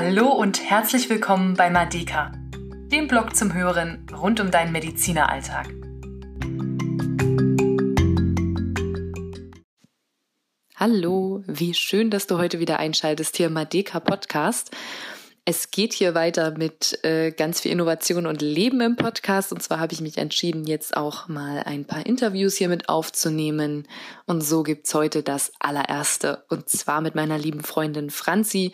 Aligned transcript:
Hallo 0.00 0.28
und 0.28 0.62
herzlich 0.62 1.10
willkommen 1.10 1.54
bei 1.54 1.70
Madeka, 1.70 2.30
dem 2.92 3.08
Blog 3.08 3.34
zum 3.34 3.52
Hören 3.52 4.06
rund 4.16 4.38
um 4.38 4.52
deinen 4.52 4.70
Medizineralltag. 4.70 5.66
Hallo, 10.76 11.42
wie 11.48 11.74
schön, 11.74 12.10
dass 12.10 12.28
du 12.28 12.38
heute 12.38 12.60
wieder 12.60 12.78
einschaltest 12.78 13.36
hier 13.36 13.48
im 13.48 13.54
Madeka 13.54 13.98
Podcast. 13.98 14.70
Es 15.44 15.72
geht 15.72 15.94
hier 15.94 16.14
weiter 16.14 16.56
mit 16.56 17.02
äh, 17.02 17.32
ganz 17.32 17.60
viel 17.60 17.72
Innovation 17.72 18.26
und 18.26 18.40
Leben 18.40 18.80
im 18.80 18.94
Podcast. 18.94 19.52
Und 19.52 19.64
zwar 19.64 19.80
habe 19.80 19.94
ich 19.94 20.00
mich 20.00 20.16
entschieden, 20.16 20.64
jetzt 20.64 20.96
auch 20.96 21.26
mal 21.26 21.64
ein 21.64 21.86
paar 21.86 22.06
Interviews 22.06 22.56
hier 22.56 22.68
mit 22.68 22.88
aufzunehmen. 22.88 23.88
Und 24.26 24.42
so 24.42 24.62
gibt's 24.62 24.94
heute 24.94 25.24
das 25.24 25.50
allererste. 25.58 26.44
Und 26.50 26.68
zwar 26.68 27.00
mit 27.00 27.16
meiner 27.16 27.36
lieben 27.36 27.64
Freundin 27.64 28.10
Franzi, 28.10 28.72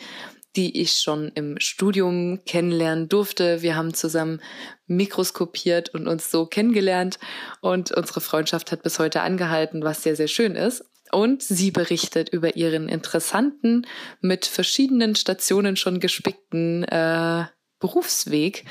die 0.57 0.81
ich 0.81 0.93
schon 0.93 1.31
im 1.35 1.59
Studium 1.59 2.41
kennenlernen 2.47 3.09
durfte. 3.09 3.63
Wir 3.63 3.77
haben 3.77 3.95
zusammen 3.95 4.41
mikroskopiert 4.87 5.91
und 5.95 6.07
uns 6.07 6.31
so 6.31 6.47
kennengelernt. 6.47 7.19
Und 7.61 7.93
unsere 7.93 8.21
Freundschaft 8.21 8.73
hat 8.73 8.83
bis 8.83 8.99
heute 8.99 9.23
angehalten, 9.23 9.83
was 9.83 10.03
sehr, 10.03 10.17
sehr 10.17 10.29
schön 10.29 10.55
ist. 10.55 10.85
Und 11.13 11.43
sie 11.43 11.71
berichtet 11.71 12.29
über 12.31 12.57
ihren 12.57 12.89
interessanten, 12.89 13.87
mit 14.21 14.47
verschiedenen 14.47 15.15
Stationen 15.15 15.77
schon 15.77 16.01
gespickten 16.01 16.85
äh, 16.85 17.45
Berufsweg, 17.79 18.65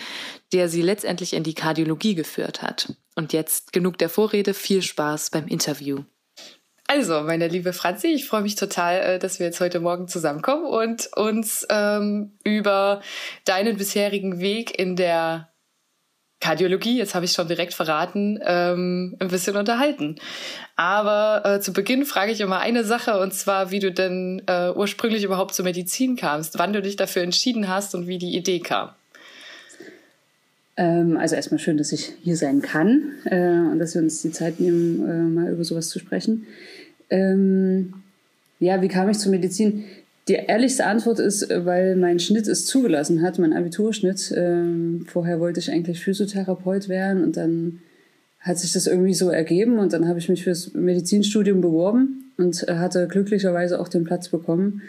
der 0.51 0.69
sie 0.69 0.81
letztendlich 0.81 1.33
in 1.33 1.43
die 1.43 1.53
Kardiologie 1.53 2.15
geführt 2.15 2.61
hat. 2.61 2.93
Und 3.15 3.31
jetzt 3.31 3.73
genug 3.73 3.97
der 3.97 4.09
Vorrede, 4.09 4.53
viel 4.53 4.81
Spaß 4.81 5.29
beim 5.29 5.47
Interview. 5.47 6.03
Also, 6.95 7.21
meine 7.21 7.47
liebe 7.47 7.73
Franzi, 7.73 8.09
ich 8.09 8.27
freue 8.27 8.43
mich 8.43 8.53
total, 8.53 9.01
äh, 9.01 9.19
dass 9.19 9.39
wir 9.39 9.47
jetzt 9.47 9.59
heute 9.59 9.79
Morgen 9.79 10.07
zusammenkommen 10.07 10.65
und 10.65 11.09
uns 11.15 11.65
ähm, 11.71 12.33
über 12.43 13.01
deinen 13.45 13.77
bisherigen 13.77 14.39
Weg 14.39 14.77
in 14.77 14.95
der 14.95 15.49
Kardiologie, 16.39 16.99
jetzt 16.99 17.15
habe 17.15 17.25
ich 17.25 17.31
schon 17.31 17.47
direkt 17.47 17.73
verraten, 17.73 18.37
ähm, 18.45 19.17
ein 19.19 19.29
bisschen 19.29 19.57
unterhalten. 19.57 20.17
Aber 20.75 21.41
äh, 21.43 21.59
zu 21.61 21.73
Beginn 21.73 22.05
frage 22.05 22.31
ich 22.31 22.41
immer 22.41 22.59
eine 22.59 22.83
Sache, 22.83 23.19
und 23.19 23.33
zwar, 23.33 23.71
wie 23.71 23.79
du 23.79 23.91
denn 23.91 24.43
äh, 24.45 24.69
ursprünglich 24.69 25.23
überhaupt 25.23 25.55
zur 25.55 25.65
Medizin 25.65 26.15
kamst, 26.15 26.59
wann 26.59 26.73
du 26.73 26.81
dich 26.83 26.95
dafür 26.95 27.23
entschieden 27.23 27.69
hast 27.69 27.95
und 27.95 28.05
wie 28.05 28.19
die 28.19 28.35
Idee 28.37 28.59
kam. 28.59 28.91
Ähm, 30.75 31.17
also 31.17 31.35
erstmal 31.35 31.59
schön, 31.59 31.77
dass 31.77 31.91
ich 31.91 32.13
hier 32.21 32.35
sein 32.35 32.61
kann 32.61 33.11
äh, 33.25 33.71
und 33.71 33.79
dass 33.79 33.93
wir 33.93 34.01
uns 34.01 34.21
die 34.21 34.31
Zeit 34.31 34.59
nehmen, 34.59 35.07
äh, 35.07 35.23
mal 35.23 35.51
über 35.51 35.63
sowas 35.63 35.89
zu 35.89 35.99
sprechen. 35.99 36.47
Ähm, 37.09 37.93
ja, 38.59 38.81
wie 38.81 38.87
kam 38.87 39.09
ich 39.09 39.19
zur 39.19 39.31
Medizin? 39.31 39.83
Die 40.27 40.33
ehrlichste 40.35 40.85
Antwort 40.85 41.19
ist, 41.19 41.49
weil 41.49 41.95
mein 41.97 42.19
Schnitt 42.19 42.47
es 42.47 42.65
zugelassen 42.65 43.21
hat, 43.21 43.39
mein 43.39 43.53
Abiturschnitt. 43.53 44.33
Ähm, 44.35 45.05
vorher 45.05 45.39
wollte 45.39 45.59
ich 45.59 45.69
eigentlich 45.69 45.99
Physiotherapeut 45.99 46.87
werden 46.87 47.23
und 47.23 47.35
dann 47.35 47.79
hat 48.39 48.57
sich 48.57 48.71
das 48.73 48.87
irgendwie 48.87 49.13
so 49.13 49.29
ergeben 49.29 49.79
und 49.79 49.93
dann 49.93 50.07
habe 50.07 50.19
ich 50.19 50.29
mich 50.29 50.43
fürs 50.43 50.73
Medizinstudium 50.73 51.61
beworben 51.61 52.31
und 52.37 52.61
hatte 52.67 53.07
glücklicherweise 53.07 53.79
auch 53.79 53.89
den 53.89 54.05
Platz 54.05 54.29
bekommen. 54.29 54.81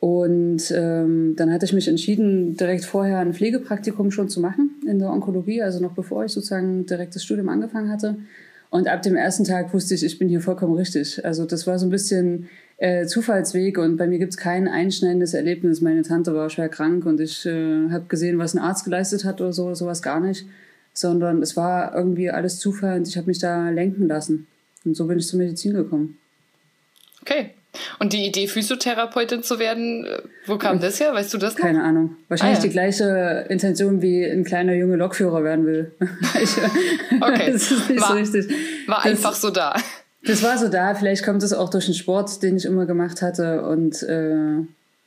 Und 0.00 0.72
ähm, 0.76 1.34
dann 1.36 1.52
hatte 1.52 1.64
ich 1.64 1.72
mich 1.72 1.88
entschieden, 1.88 2.56
direkt 2.56 2.84
vorher 2.84 3.18
ein 3.18 3.34
Pflegepraktikum 3.34 4.12
schon 4.12 4.28
zu 4.28 4.40
machen 4.40 4.70
in 4.86 5.00
der 5.00 5.10
Onkologie, 5.10 5.62
also 5.62 5.80
noch 5.80 5.92
bevor 5.92 6.24
ich 6.24 6.32
sozusagen 6.32 6.86
direkt 6.86 7.16
das 7.16 7.24
Studium 7.24 7.48
angefangen 7.48 7.90
hatte. 7.90 8.16
Und 8.70 8.86
ab 8.86 9.02
dem 9.02 9.16
ersten 9.16 9.44
Tag 9.44 9.72
wusste 9.74 9.94
ich, 9.94 10.04
ich 10.04 10.18
bin 10.18 10.28
hier 10.28 10.40
vollkommen 10.40 10.74
richtig. 10.74 11.24
Also 11.24 11.46
das 11.46 11.66
war 11.66 11.78
so 11.78 11.86
ein 11.86 11.90
bisschen 11.90 12.48
äh, 12.76 13.06
Zufallsweg 13.06 13.78
und 13.78 13.96
bei 13.96 14.06
mir 14.06 14.18
gibt's 14.18 14.36
kein 14.36 14.68
einschneidendes 14.68 15.34
Erlebnis. 15.34 15.80
Meine 15.80 16.02
Tante 16.02 16.34
war 16.34 16.48
schwer 16.50 16.68
krank 16.68 17.04
und 17.04 17.18
ich 17.20 17.44
äh, 17.46 17.88
habe 17.90 18.04
gesehen, 18.08 18.38
was 18.38 18.54
ein 18.54 18.60
Arzt 18.60 18.84
geleistet 18.84 19.24
hat 19.24 19.40
oder 19.40 19.52
so, 19.52 19.74
sowas 19.74 20.02
gar 20.02 20.20
nicht. 20.20 20.46
Sondern 20.92 21.42
es 21.42 21.56
war 21.56 21.94
irgendwie 21.94 22.30
alles 22.30 22.58
Zufall 22.58 22.98
und 22.98 23.08
ich 23.08 23.16
habe 23.16 23.26
mich 23.26 23.38
da 23.38 23.70
lenken 23.70 24.06
lassen. 24.06 24.46
Und 24.84 24.96
so 24.96 25.06
bin 25.06 25.18
ich 25.18 25.26
zur 25.26 25.38
Medizin 25.38 25.72
gekommen. 25.72 26.18
Okay. 27.22 27.50
Und 27.98 28.12
die 28.12 28.26
Idee, 28.26 28.48
Physiotherapeutin 28.48 29.42
zu 29.42 29.58
werden, 29.58 30.04
äh, 30.04 30.22
wo 30.46 30.56
kam 30.56 30.80
das 30.80 31.00
her? 31.00 31.12
Weißt 31.12 31.32
du 31.34 31.38
das 31.38 31.54
noch? 31.54 31.60
Keine 31.60 31.82
Ahnung. 31.82 32.16
Wahrscheinlich 32.28 32.58
ah, 32.58 32.62
ja. 32.62 32.66
die 32.66 32.72
gleiche 32.72 33.46
Intention, 33.48 34.02
wie 34.02 34.24
ein 34.24 34.44
kleiner 34.44 34.74
junge 34.74 34.96
Lokführer 34.96 35.44
werden 35.44 35.66
will. 35.66 35.92
okay. 37.20 37.52
das 37.52 37.70
ist 37.70 37.90
nicht 37.90 38.00
war, 38.00 38.08
so 38.08 38.14
richtig. 38.14 38.48
War 38.86 38.96
das, 38.96 39.06
einfach 39.06 39.34
so 39.34 39.50
da. 39.50 39.76
Das 40.24 40.42
war 40.42 40.58
so 40.58 40.68
da. 40.68 40.94
Vielleicht 40.94 41.24
kommt 41.24 41.42
es 41.42 41.52
auch 41.52 41.68
durch 41.68 41.86
den 41.86 41.94
Sport, 41.94 42.42
den 42.42 42.56
ich 42.56 42.64
immer 42.64 42.86
gemacht 42.86 43.22
hatte 43.22 43.62
und 43.62 44.02
äh, 44.02 44.64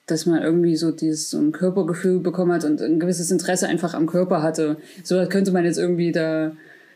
dass 0.07 0.25
man 0.25 0.41
irgendwie 0.41 0.75
so 0.75 0.91
dieses 0.91 1.29
so 1.29 1.39
ein 1.39 1.51
Körpergefühl 1.51 2.19
bekommen 2.19 2.51
hat 2.51 2.63
und 2.63 2.81
ein 2.81 2.99
gewisses 2.99 3.31
Interesse 3.31 3.67
einfach 3.67 3.93
am 3.93 4.07
Körper 4.07 4.43
hatte. 4.43 4.77
So 5.03 5.23
könnte 5.27 5.51
man 5.51 5.65
jetzt 5.65 5.77
irgendwie 5.77 6.11
da 6.11 6.51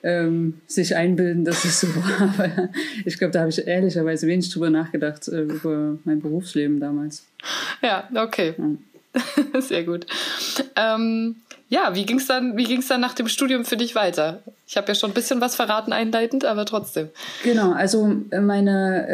ähm, 0.06 0.62
sich 0.68 0.96
einbilden, 0.96 1.44
dass 1.44 1.66
es 1.66 1.82
so 1.82 1.88
war. 1.96 2.34
Aber 2.38 2.70
ich 3.04 3.18
glaube, 3.18 3.32
da 3.32 3.42
habe 3.42 3.50
ich 3.50 3.68
ehrlicherweise 3.68 4.28
wenig 4.28 4.50
drüber 4.52 4.70
nachgedacht, 4.70 5.28
äh, 5.28 5.42
über 5.42 5.98
mein 6.06 6.22
Berufsleben 6.22 6.80
damals. 6.80 7.26
Ja, 7.82 8.08
okay. 8.16 8.54
Ja. 8.58 9.62
Sehr 9.62 9.84
gut. 9.84 10.06
Ähm, 10.76 11.38
ja, 11.70 11.96
wie 11.96 12.06
ging 12.06 12.18
es 12.18 12.28
dann, 12.28 12.56
dann 12.56 13.02
nach 13.02 13.16
dem 13.16 13.28
Studium 13.28 13.66
für 13.66 13.78
dich 13.78 13.96
weiter? 13.96 14.44
Ich 14.68 14.78
habe 14.78 14.90
ja 14.90 14.96
schon 14.96 15.12
ein 15.12 15.14
bisschen 15.14 15.42
was 15.42 15.56
verraten 15.56 15.94
einleitend, 15.94 16.46
aber 16.46 16.66
trotzdem. 16.66 17.10
Genau, 17.44 17.72
also 17.72 18.16
äh, 18.30 18.42
meine, 18.42 19.08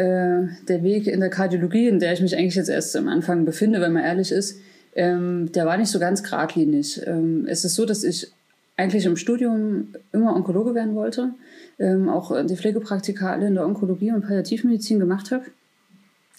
äh, 0.60 0.66
der 0.66 0.82
Weg 0.82 1.06
in 1.06 1.20
der 1.20 1.30
Kardiologie, 1.30 1.88
in 1.88 2.00
der 2.00 2.12
ich 2.12 2.20
mich 2.20 2.36
eigentlich 2.36 2.56
jetzt 2.56 2.68
erst 2.68 2.94
am 2.96 3.08
Anfang 3.08 3.44
befinde, 3.44 3.80
wenn 3.80 3.92
man 3.92 4.02
ehrlich 4.02 4.32
ist, 4.32 4.60
ähm, 4.94 5.50
der 5.52 5.64
war 5.64 5.78
nicht 5.78 5.90
so 5.90 5.98
ganz 5.98 6.22
geradlinig. 6.22 7.00
Ähm, 7.06 7.46
es 7.48 7.64
ist 7.64 7.76
so, 7.76 7.86
dass 7.86 8.04
ich 8.04 8.30
eigentlich 8.76 9.04
im 9.04 9.16
Studium 9.16 9.88
immer 10.12 10.34
Onkologe 10.34 10.74
werden 10.74 10.94
wollte, 10.94 11.34
ähm, 11.78 12.08
auch 12.08 12.44
die 12.44 12.56
Pflegepraktika 12.56 13.30
alle 13.30 13.46
in 13.46 13.54
der 13.54 13.66
Onkologie 13.66 14.12
und 14.12 14.22
Palliativmedizin 14.22 14.98
gemacht 14.98 15.30
habe. 15.30 15.44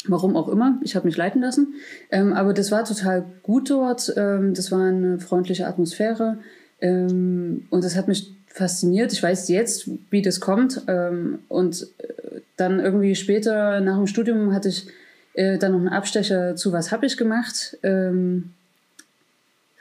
Warum 0.06 0.36
auch 0.36 0.50
immer, 0.50 0.80
ich 0.84 0.96
habe 0.96 1.08
mich 1.08 1.16
leiten 1.16 1.42
lassen. 1.42 1.76
Ähm, 2.12 2.34
aber 2.34 2.54
das 2.54 2.72
war 2.72 2.84
total 2.84 3.26
gut 3.42 3.70
dort. 3.70 4.14
Ähm, 4.18 4.54
das 4.54 4.72
war 4.72 4.82
eine 4.82 5.20
freundliche 5.20 5.66
Atmosphäre. 5.66 6.40
Ähm, 6.82 7.68
und 7.70 7.84
das 7.84 7.96
hat 7.96 8.10
mich 8.10 8.34
fasziniert. 8.48 9.14
Ich 9.14 9.24
weiß 9.24 9.48
jetzt, 9.48 9.90
wie 10.10 10.22
das 10.22 10.42
kommt. 10.42 10.82
Ähm, 10.88 11.40
und 11.48 11.88
äh, 12.00 12.42
dann 12.58 12.80
irgendwie 12.80 13.16
später 13.16 13.80
nach 13.80 13.98
dem 13.98 14.08
Studium 14.08 14.54
hatte 14.54 14.70
ich 14.70 14.88
äh, 15.34 15.58
dann 15.58 15.72
noch 15.72 15.80
einen 15.80 15.90
Abstecher 15.90 16.56
zu, 16.58 16.74
was 16.74 16.92
habe 16.92 17.06
ich 17.06 17.16
gemacht. 17.16 17.78
Ähm, 17.82 18.52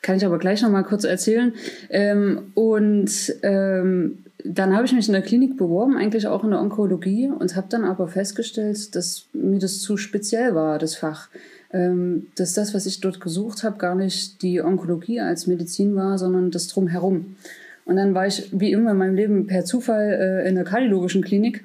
kann 0.03 0.17
ich 0.17 0.27
aber 0.27 0.39
gleich 0.39 0.61
noch 0.63 0.71
mal 0.71 0.83
kurz 0.83 1.05
erzählen. 1.05 1.55
Ähm, 1.89 2.51
und 2.55 3.35
ähm, 3.43 4.19
dann 4.45 4.75
habe 4.75 4.85
ich 4.85 4.93
mich 4.93 5.07
in 5.07 5.13
der 5.13 5.23
Klinik 5.23 5.57
beworben, 5.57 5.97
eigentlich 5.97 6.27
auch 6.27 6.43
in 6.43 6.51
der 6.51 6.61
Onkologie, 6.61 7.29
und 7.29 7.55
habe 7.55 7.69
dann 7.71 7.85
aber 7.85 8.09
festgestellt, 8.09 8.95
dass 8.97 9.27
mir 9.33 9.61
das 9.61 9.79
zu 9.79 9.97
speziell 9.97 10.55
war, 10.55 10.79
das 10.79 10.97
Fach. 10.97 11.29
Ähm, 11.73 12.27
dass 12.37 12.53
das, 12.53 12.75
was 12.75 12.85
ich 12.85 13.01
dort 13.01 13.21
gesucht 13.21 13.63
habe, 13.63 13.79
gar 13.79 13.95
nicht 13.95 14.43
die 14.43 14.61
Onkologie 14.61 15.21
als 15.21 15.47
Medizin 15.47 15.95
war, 15.95 16.19
sondern 16.19 16.51
das 16.51 16.67
drumherum. 16.67 17.37
Und 17.85 17.97
dann 17.97 18.15
war 18.15 18.27
ich, 18.27 18.49
wie 18.53 18.73
immer 18.73 18.91
in 18.91 18.99
meinem 18.99 19.15
Leben, 19.15 19.47
per 19.47 19.65
Zufall 19.65 20.43
äh, 20.45 20.49
in 20.49 20.57
der 20.57 20.65
kardiologischen 20.65 21.23
Klinik 21.23 21.65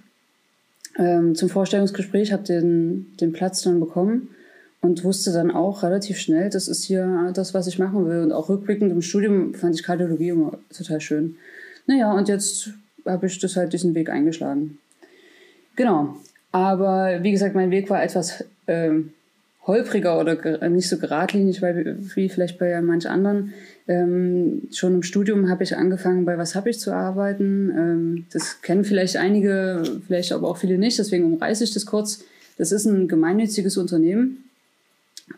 ähm, 0.98 1.36
zum 1.36 1.50
Vorstellungsgespräch, 1.50 2.32
habe 2.32 2.44
den, 2.44 3.08
den 3.20 3.34
Platz 3.34 3.64
dann 3.64 3.80
bekommen 3.80 4.30
und 4.82 5.04
wusste 5.04 5.32
dann 5.32 5.52
auch 5.52 5.84
relativ 5.84 6.18
schnell, 6.18 6.50
das 6.50 6.68
ist 6.68 6.84
hier 6.84 7.32
das, 7.34 7.54
was 7.54 7.68
ich 7.68 7.80
machen 7.80 8.08
will. 8.08 8.22
Und 8.22 8.32
auch 8.32 8.50
rückblickend 8.50 8.92
im 8.92 9.02
Studium 9.02 9.54
fand 9.54 9.76
ich 9.76 9.84
Kardiologie 9.84 10.30
immer 10.30 10.58
total 10.76 11.02
schön. 11.02 11.36
Naja, 11.88 12.14
und 12.14 12.28
jetzt 12.28 12.70
habe 13.06 13.28
ich 13.28 13.40
das 13.40 13.56
halt 13.56 13.74
diesen 13.74 13.96
Weg 13.96 14.10
eingeschlagen. 14.10 14.78
Genau. 15.76 16.18
Aber 16.52 17.20
wie 17.22 17.32
gesagt, 17.32 17.56
mein 17.56 17.72
Weg 17.72 17.90
war 17.90 18.04
etwas 18.04 18.44
ähm, 18.68 19.14
holpriger 19.68 20.20
oder 20.20 20.70
nicht 20.70 20.88
so 20.88 20.98
geradlinig, 20.98 21.62
weil, 21.62 21.98
wie 22.16 22.30
vielleicht 22.30 22.58
bei 22.58 22.82
manch 22.82 23.10
anderen. 23.10 23.54
Ähm, 23.88 24.64
schon 24.72 24.96
im 24.96 25.04
Studium 25.04 25.50
habe 25.50 25.64
ich 25.64 25.76
angefangen, 25.76 26.26
bei 26.26 26.38
Was 26.38 26.56
habe 26.56 26.70
ich 26.70 26.80
zu 26.80 26.94
arbeiten. 26.94 27.70
Ähm, 27.78 28.26
das 28.32 28.62
kennen 28.62 28.86
vielleicht 28.86 29.18
einige, 29.18 29.84
vielleicht 30.08 30.32
aber 30.32 30.50
auch 30.50 30.58
viele 30.58 30.78
nicht, 30.78 30.98
deswegen 30.98 31.26
umreiße 31.26 31.64
ich 31.64 31.74
das 31.74 31.86
kurz. 31.86 32.24
Das 32.58 32.72
ist 32.72 32.86
ein 32.86 33.08
gemeinnütziges 33.08 33.78
Unternehmen, 33.78 34.47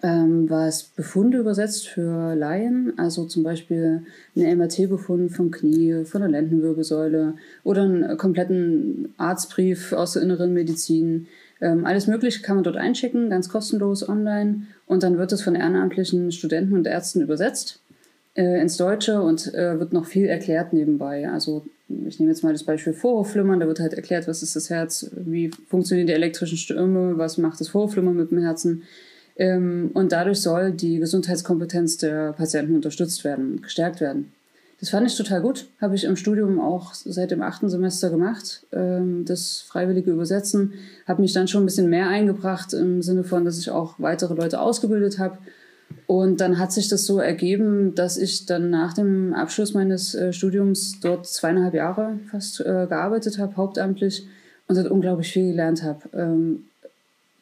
ähm, 0.03 0.49
was 0.49 0.83
Befunde 0.83 1.39
übersetzt 1.39 1.87
für 1.87 2.35
Laien, 2.35 2.93
also 2.97 3.25
zum 3.25 3.43
Beispiel 3.43 4.03
ein 4.35 4.57
MRT-Befund 4.57 5.31
vom 5.31 5.51
Knie, 5.51 6.05
von 6.05 6.21
der 6.21 6.29
Lendenwirbelsäule 6.29 7.33
oder 7.63 7.83
einen 7.83 8.17
kompletten 8.17 9.13
Arztbrief 9.17 9.93
aus 9.93 10.13
der 10.13 10.21
inneren 10.21 10.53
Medizin. 10.53 11.27
Ähm, 11.59 11.85
alles 11.85 12.07
Mögliche 12.07 12.41
kann 12.41 12.55
man 12.55 12.63
dort 12.63 12.77
einschicken, 12.77 13.29
ganz 13.29 13.49
kostenlos 13.49 14.07
online 14.07 14.67
und 14.85 15.03
dann 15.03 15.17
wird 15.17 15.31
es 15.31 15.41
von 15.41 15.55
ehrenamtlichen 15.55 16.31
Studenten 16.31 16.73
und 16.73 16.87
Ärzten 16.87 17.21
übersetzt 17.21 17.81
äh, 18.35 18.61
ins 18.61 18.77
Deutsche 18.77 19.21
und 19.21 19.53
äh, 19.53 19.79
wird 19.79 19.91
noch 19.91 20.05
viel 20.05 20.27
erklärt 20.27 20.71
nebenbei. 20.71 21.29
Also 21.29 21.65
ich 22.07 22.19
nehme 22.19 22.31
jetzt 22.31 22.43
mal 22.43 22.53
das 22.53 22.63
Beispiel 22.63 22.93
Vorhofflimmern, 22.93 23.59
da 23.59 23.67
wird 23.67 23.79
halt 23.79 23.93
erklärt, 23.93 24.27
was 24.27 24.43
ist 24.43 24.55
das 24.55 24.69
Herz, 24.69 25.09
wie 25.15 25.49
funktionieren 25.67 26.07
die 26.07 26.13
elektrischen 26.13 26.57
Stürme, 26.57 27.17
was 27.17 27.39
macht 27.39 27.59
das 27.59 27.69
Vorhofflimmern 27.69 28.15
mit 28.15 28.31
dem 28.31 28.43
Herzen 28.43 28.83
und 29.39 30.09
dadurch 30.09 30.41
soll 30.41 30.71
die 30.71 30.99
Gesundheitskompetenz 30.99 31.97
der 31.97 32.33
Patienten 32.33 32.75
unterstützt 32.75 33.23
werden, 33.23 33.61
gestärkt 33.61 34.01
werden. 34.01 34.33
Das 34.79 34.89
fand 34.89 35.05
ich 35.07 35.15
total 35.15 35.41
gut. 35.41 35.67
Habe 35.81 35.95
ich 35.95 36.05
im 36.05 36.15
Studium 36.15 36.59
auch 36.59 36.93
seit 36.93 37.31
dem 37.31 37.41
achten 37.41 37.69
Semester 37.69 38.09
gemacht, 38.09 38.65
ähm, 38.71 39.25
das 39.25 39.61
freiwillige 39.67 40.11
Übersetzen. 40.11 40.73
Habe 41.05 41.21
mich 41.21 41.33
dann 41.33 41.47
schon 41.47 41.63
ein 41.63 41.65
bisschen 41.65 41.89
mehr 41.89 42.07
eingebracht 42.07 42.73
im 42.73 43.01
Sinne 43.01 43.23
von, 43.23 43.43
dass 43.43 43.59
ich 43.59 43.69
auch 43.71 43.95
weitere 43.97 44.33
Leute 44.33 44.61
ausgebildet 44.61 45.19
habe. 45.19 45.37
Und 46.07 46.39
dann 46.39 46.59
hat 46.59 46.71
sich 46.71 46.87
das 46.87 47.05
so 47.05 47.19
ergeben, 47.19 47.93
dass 47.95 48.15
ich 48.17 48.45
dann 48.45 48.69
nach 48.69 48.93
dem 48.93 49.33
Abschluss 49.33 49.73
meines 49.73 50.15
äh, 50.15 50.31
Studiums 50.31 50.99
dort 51.01 51.27
zweieinhalb 51.27 51.73
Jahre 51.73 52.19
fast 52.31 52.61
äh, 52.61 52.85
gearbeitet 52.87 53.37
habe, 53.37 53.57
hauptamtlich, 53.57 54.27
und 54.67 54.77
dort 54.77 54.91
unglaublich 54.91 55.33
viel 55.33 55.47
gelernt 55.47 55.83
habe. 55.83 56.59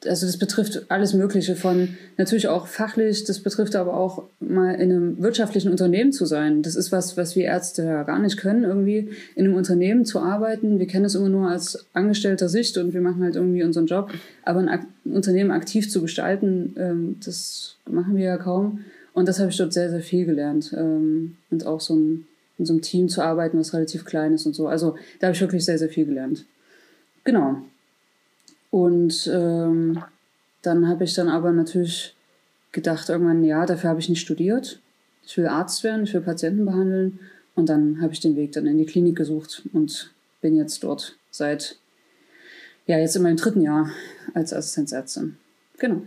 Also 0.05 0.27
das 0.27 0.37
betrifft 0.37 0.85
alles 0.89 1.13
Mögliche 1.13 1.55
von 1.55 1.97
natürlich 2.17 2.47
auch 2.47 2.67
fachlich, 2.67 3.23
das 3.23 3.39
betrifft 3.39 3.75
aber 3.75 3.95
auch 3.95 4.23
mal 4.39 4.75
in 4.75 4.91
einem 4.91 5.21
wirtschaftlichen 5.21 5.71
Unternehmen 5.71 6.11
zu 6.11 6.25
sein. 6.25 6.61
Das 6.61 6.75
ist 6.75 6.91
was, 6.91 7.17
was 7.17 7.35
wir 7.35 7.45
Ärzte 7.45 7.83
ja 7.83 8.03
gar 8.03 8.19
nicht 8.19 8.37
können, 8.37 8.63
irgendwie 8.63 9.09
in 9.35 9.45
einem 9.45 9.55
Unternehmen 9.55 10.05
zu 10.05 10.19
arbeiten. 10.19 10.77
Wir 10.77 10.85
kennen 10.85 11.05
es 11.05 11.15
immer 11.15 11.29
nur 11.29 11.49
als 11.49 11.85
angestellter 11.93 12.47
Sicht 12.47 12.77
und 12.77 12.93
wir 12.93 13.01
machen 13.01 13.23
halt 13.23 13.35
irgendwie 13.35 13.63
unseren 13.63 13.87
Job. 13.87 14.11
Aber 14.43 14.59
ein, 14.59 14.85
Unternehmen 15.03 15.51
aktiv 15.51 15.89
zu 15.89 16.01
gestalten, 16.01 16.75
ähm, 16.77 17.15
das 17.25 17.75
machen 17.89 18.15
wir 18.15 18.25
ja 18.25 18.37
kaum. 18.37 18.81
Und 19.13 19.27
das 19.27 19.39
habe 19.39 19.49
ich 19.49 19.57
dort 19.57 19.73
sehr, 19.73 19.89
sehr 19.89 20.01
viel 20.01 20.25
gelernt. 20.25 20.73
Ähm, 20.77 21.37
und 21.49 21.65
auch 21.65 21.81
so 21.81 21.95
ein, 21.95 22.27
in 22.59 22.65
so 22.65 22.73
einem 22.73 22.83
Team 22.83 23.09
zu 23.09 23.23
arbeiten, 23.23 23.57
was 23.57 23.73
relativ 23.73 24.05
klein 24.05 24.33
ist 24.33 24.45
und 24.45 24.53
so. 24.53 24.67
Also 24.67 24.95
da 25.19 25.27
habe 25.27 25.35
ich 25.35 25.41
wirklich 25.41 25.65
sehr, 25.65 25.79
sehr 25.79 25.89
viel 25.89 26.05
gelernt. 26.05 26.45
Genau. 27.23 27.63
Und 28.77 29.27
ähm, 29.33 30.03
dann 30.61 30.87
habe 30.87 31.03
ich 31.03 31.15
dann 31.15 31.29
aber 31.29 31.51
natürlich 31.51 32.15
gedacht, 32.71 33.09
irgendwann, 33.09 33.43
ja, 33.43 33.65
dafür 33.65 33.89
habe 33.89 33.99
ich 33.99 34.07
nicht 34.07 34.21
studiert. 34.21 34.79
Ich 35.25 35.35
will 35.35 35.47
Arzt 35.47 35.83
werden, 35.83 36.03
ich 36.03 36.13
will 36.13 36.21
Patienten 36.21 36.63
behandeln. 36.63 37.19
Und 37.55 37.69
dann 37.69 37.99
habe 38.03 38.13
ich 38.13 38.19
den 38.19 38.35
Weg 38.35 38.51
dann 38.51 38.67
in 38.67 38.77
die 38.77 38.85
Klinik 38.85 39.15
gesucht 39.15 39.63
und 39.73 40.13
bin 40.41 40.55
jetzt 40.55 40.83
dort 40.83 41.17
seit, 41.31 41.79
ja, 42.85 42.99
jetzt 42.99 43.15
in 43.15 43.23
meinem 43.23 43.37
dritten 43.37 43.61
Jahr 43.61 43.89
als 44.35 44.53
Assistenzärztin. 44.53 45.37
Genau. 45.79 46.03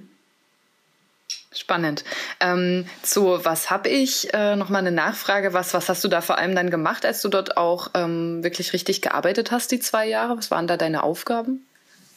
Spannend. 1.52 2.04
Ähm, 2.38 2.86
zu 3.02 3.44
was 3.44 3.68
habe 3.68 3.88
ich 3.88 4.32
äh, 4.32 4.54
nochmal 4.54 4.86
eine 4.86 4.92
Nachfrage? 4.92 5.54
Was, 5.54 5.74
was 5.74 5.88
hast 5.88 6.04
du 6.04 6.08
da 6.08 6.20
vor 6.20 6.38
allem 6.38 6.54
dann 6.54 6.70
gemacht, 6.70 7.04
als 7.04 7.20
du 7.20 7.28
dort 7.28 7.56
auch 7.56 7.88
ähm, 7.94 8.44
wirklich 8.44 8.72
richtig 8.72 9.02
gearbeitet 9.02 9.50
hast, 9.50 9.72
die 9.72 9.80
zwei 9.80 10.06
Jahre? 10.06 10.38
Was 10.38 10.52
waren 10.52 10.68
da 10.68 10.76
deine 10.76 11.02
Aufgaben? 11.02 11.66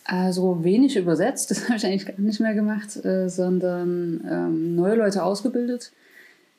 Also 0.05 0.63
wenig 0.63 0.97
übersetzt, 0.97 1.51
das 1.51 1.65
habe 1.65 1.77
ich 1.77 1.85
eigentlich 1.85 2.05
gar 2.05 2.19
nicht 2.19 2.39
mehr 2.39 2.53
gemacht, 2.53 3.03
äh, 3.05 3.29
sondern 3.29 4.21
ähm, 4.29 4.75
neue 4.75 4.95
Leute 4.95 5.23
ausgebildet. 5.23 5.91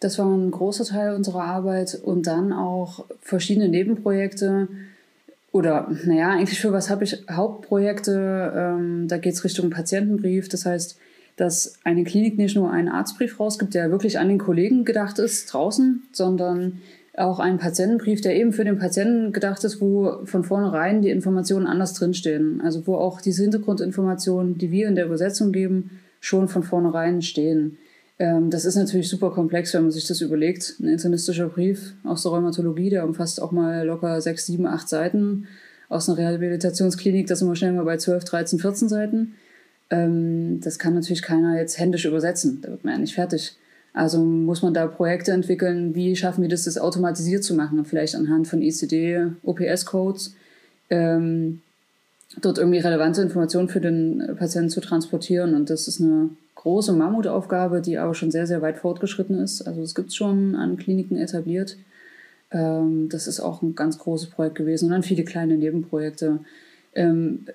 Das 0.01 0.19
war 0.19 0.27
ein 0.27 0.51
großer 0.51 0.85
Teil 0.85 1.15
unserer 1.15 1.45
Arbeit. 1.45 1.99
Und 2.03 2.27
dann 2.27 2.53
auch 2.53 3.07
verschiedene 3.21 3.69
Nebenprojekte. 3.69 4.69
Oder 5.53 5.89
naja, 6.05 6.31
eigentlich 6.31 6.61
für 6.61 6.73
was 6.73 6.91
habe 6.91 7.05
ich 7.05 7.25
Hauptprojekte, 7.31 8.53
ähm, 8.57 9.09
da 9.09 9.19
geht 9.19 9.35
es 9.35 9.45
Richtung 9.45 9.71
Patientenbrief, 9.71 10.49
das 10.49 10.67
heißt, 10.67 10.99
dass 11.37 11.79
eine 11.85 12.05
Klinik 12.05 12.37
nicht 12.37 12.57
nur 12.57 12.71
einen 12.71 12.89
Arztbrief 12.89 13.39
rausgibt, 13.39 13.75
der 13.75 13.91
wirklich 13.91 14.19
an 14.19 14.29
den 14.29 14.39
Kollegen 14.39 14.85
gedacht 14.85 15.19
ist 15.19 15.53
draußen, 15.53 16.03
sondern 16.13 16.81
auch 17.17 17.39
einen 17.39 17.59
Patientenbrief, 17.59 18.21
der 18.21 18.37
eben 18.37 18.53
für 18.53 18.65
den 18.65 18.79
Patienten 18.79 19.33
gedacht 19.33 19.63
ist, 19.65 19.81
wo 19.81 20.25
von 20.25 20.43
vornherein 20.43 21.03
die 21.03 21.11
Informationen 21.11 21.67
anders 21.67 21.95
drinstehen. 21.95 22.61
Also 22.61 22.87
wo 22.87 22.97
auch 22.97 23.21
diese 23.21 23.43
Hintergrundinformationen, 23.43 24.59
die 24.59 24.71
wir 24.71 24.89
in 24.89 24.97
der 24.97 25.07
Übersetzung 25.07 25.53
geben, 25.53 25.91
schon 26.21 26.49
von 26.49 26.63
vornherein 26.63 27.23
stehen. 27.23 27.79
Ähm, 28.19 28.51
das 28.51 28.65
ist 28.65 28.77
natürlich 28.77 29.09
super 29.09 29.31
komplex, 29.31 29.75
wenn 29.75 29.83
man 29.83 29.91
sich 29.91 30.07
das 30.07 30.21
überlegt. 30.21 30.77
Ein 30.81 30.89
internistischer 30.89 31.49
Brief 31.49 31.95
aus 32.05 32.23
der 32.23 32.33
Rheumatologie, 32.33 32.91
der 32.91 33.05
umfasst 33.05 33.41
auch 33.41 33.53
mal 33.53 33.87
locker 33.87 34.21
sechs, 34.21 34.47
sieben, 34.47 34.67
acht 34.67 34.89
Seiten. 34.89 35.47
Aus 35.89 36.09
einer 36.09 36.19
Rehabilitationsklinik, 36.19 37.27
das 37.27 37.41
sind 37.41 37.49
wir 37.49 37.57
schnell 37.57 37.73
mal 37.73 37.85
bei 37.85 37.99
12, 37.99 38.25
13, 38.25 38.59
14 38.59 38.89
Seiten. 38.89 39.35
Ähm, 39.91 40.61
das 40.61 40.79
kann 40.79 40.95
natürlich 40.95 41.23
keiner 41.23 41.59
jetzt 41.59 41.79
händisch 41.79 42.07
übersetzen. 42.07 42.61
Da 42.63 42.71
wird 42.71 42.85
man 42.85 42.95
ja 42.95 42.99
nicht 43.01 43.15
fertig. 43.15 43.57
Also 43.95 44.19
muss 44.19 44.63
man 44.63 44.75
da 44.75 44.89
Projekte 44.89 45.31
entwickeln, 45.31 45.95
wie 45.95 46.17
schaffen 46.17 46.43
wir 46.43 46.49
das, 46.49 46.65
das 46.65 46.79
automatisiert 46.79 47.45
zu 47.45 47.55
machen, 47.55 47.85
vielleicht 47.85 48.17
anhand 48.17 48.49
von 48.49 48.61
ECD, 48.61 49.29
OPS-Codes, 49.45 50.35
ähm, 50.91 51.61
dort 52.41 52.59
irgendwie 52.59 52.81
relevante 52.81 53.23
Informationen 53.23 53.69
für 53.69 53.81
den 53.81 54.35
Patienten 54.37 54.71
zu 54.71 54.81
transportieren. 54.81 55.55
Und 55.55 55.71
das 55.71 55.87
ist 55.87 56.01
eine 56.01 56.31
große 56.57 56.93
Mammutaufgabe, 56.93 57.81
die 57.81 57.97
aber 57.97 58.17
schon 58.17 58.33
sehr, 58.33 58.49
sehr 58.49 58.63
weit 58.63 58.79
fortgeschritten 58.79 59.39
ist. 59.39 59.63
Also 59.63 59.83
es 59.83 59.95
gibt 59.95 60.13
schon 60.13 60.57
an 60.57 60.77
Kliniken 60.77 61.17
etabliert. 61.17 61.77
Ähm, 62.51 63.09
das 63.09 63.29
ist 63.29 63.39
auch 63.39 63.63
ein 63.63 63.77
ganz 63.77 63.99
großes 63.99 64.31
Projekt 64.31 64.57
gewesen 64.57 64.87
und 64.87 64.91
dann 64.91 65.05
viele 65.05 65.23
kleine 65.23 65.57
Nebenprojekte 65.57 66.41
ähm, 66.95 67.47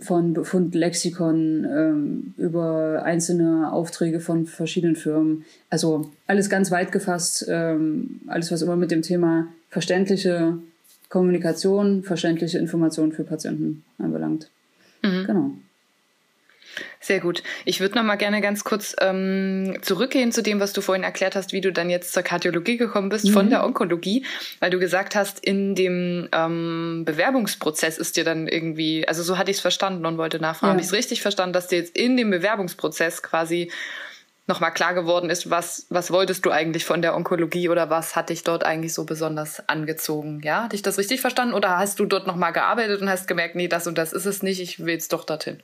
von 0.00 0.34
Befundlexikon 0.34 1.64
ähm, 1.64 2.34
über 2.36 3.02
einzelne 3.04 3.72
Aufträge 3.72 4.20
von 4.20 4.46
verschiedenen 4.46 4.96
Firmen. 4.96 5.44
Also 5.70 6.10
alles 6.26 6.48
ganz 6.48 6.70
weit 6.70 6.92
gefasst, 6.92 7.46
ähm, 7.48 8.20
alles 8.26 8.50
was 8.52 8.62
immer 8.62 8.76
mit 8.76 8.90
dem 8.90 9.02
Thema 9.02 9.48
verständliche 9.70 10.58
Kommunikation, 11.08 12.02
verständliche 12.02 12.58
Information 12.58 13.12
für 13.12 13.24
Patienten 13.24 13.84
anbelangt. 13.98 14.50
Mhm. 15.02 15.24
Genau. 15.26 15.50
Sehr 17.00 17.20
gut. 17.20 17.42
Ich 17.64 17.80
würde 17.80 17.94
noch 17.94 18.02
mal 18.02 18.16
gerne 18.16 18.40
ganz 18.40 18.64
kurz 18.64 18.96
ähm, 19.00 19.78
zurückgehen 19.82 20.32
zu 20.32 20.42
dem, 20.42 20.58
was 20.58 20.72
du 20.72 20.80
vorhin 20.80 21.04
erklärt 21.04 21.36
hast, 21.36 21.52
wie 21.52 21.60
du 21.60 21.72
dann 21.72 21.90
jetzt 21.90 22.12
zur 22.12 22.24
Kardiologie 22.24 22.76
gekommen 22.76 23.08
bist 23.08 23.26
mhm. 23.26 23.32
von 23.32 23.50
der 23.50 23.64
Onkologie, 23.64 24.24
weil 24.58 24.70
du 24.70 24.78
gesagt 24.78 25.14
hast, 25.14 25.38
in 25.38 25.74
dem 25.74 26.28
ähm, 26.32 27.04
Bewerbungsprozess 27.04 27.98
ist 27.98 28.16
dir 28.16 28.24
dann 28.24 28.48
irgendwie, 28.48 29.06
also 29.06 29.22
so 29.22 29.38
hatte 29.38 29.50
ich 29.50 29.58
es 29.58 29.60
verstanden 29.60 30.06
und 30.06 30.18
wollte 30.18 30.40
nachfragen, 30.40 30.70
ja. 30.70 30.72
habe 30.72 30.80
ich 30.80 30.88
es 30.88 30.92
richtig 30.92 31.22
verstanden, 31.22 31.52
dass 31.52 31.68
dir 31.68 31.76
jetzt 31.76 31.96
in 31.96 32.16
dem 32.16 32.30
Bewerbungsprozess 32.30 33.22
quasi 33.22 33.70
nochmal 34.48 34.72
klar 34.72 34.94
geworden 34.94 35.30
ist, 35.30 35.50
was, 35.50 35.86
was 35.90 36.10
wolltest 36.10 36.44
du 36.46 36.50
eigentlich 36.50 36.84
von 36.84 37.02
der 37.02 37.14
Onkologie 37.14 37.68
oder 37.68 37.90
was 37.90 38.16
hat 38.16 38.30
dich 38.30 38.42
dort 38.42 38.64
eigentlich 38.64 38.94
so 38.94 39.04
besonders 39.04 39.68
angezogen? 39.68 40.40
Ja, 40.42 40.64
hatte 40.64 40.74
ich 40.74 40.82
das 40.82 40.98
richtig 40.98 41.20
verstanden 41.20 41.54
oder 41.54 41.76
hast 41.76 42.00
du 42.00 42.06
dort 42.06 42.26
nochmal 42.26 42.52
gearbeitet 42.52 43.02
und 43.02 43.10
hast 43.10 43.28
gemerkt, 43.28 43.54
nee, 43.54 43.68
das 43.68 43.86
und 43.86 43.98
das 43.98 44.12
ist 44.12 44.24
es 44.24 44.42
nicht, 44.42 44.60
ich 44.60 44.80
will 44.80 44.94
jetzt 44.94 45.12
doch 45.12 45.24
dorthin? 45.24 45.62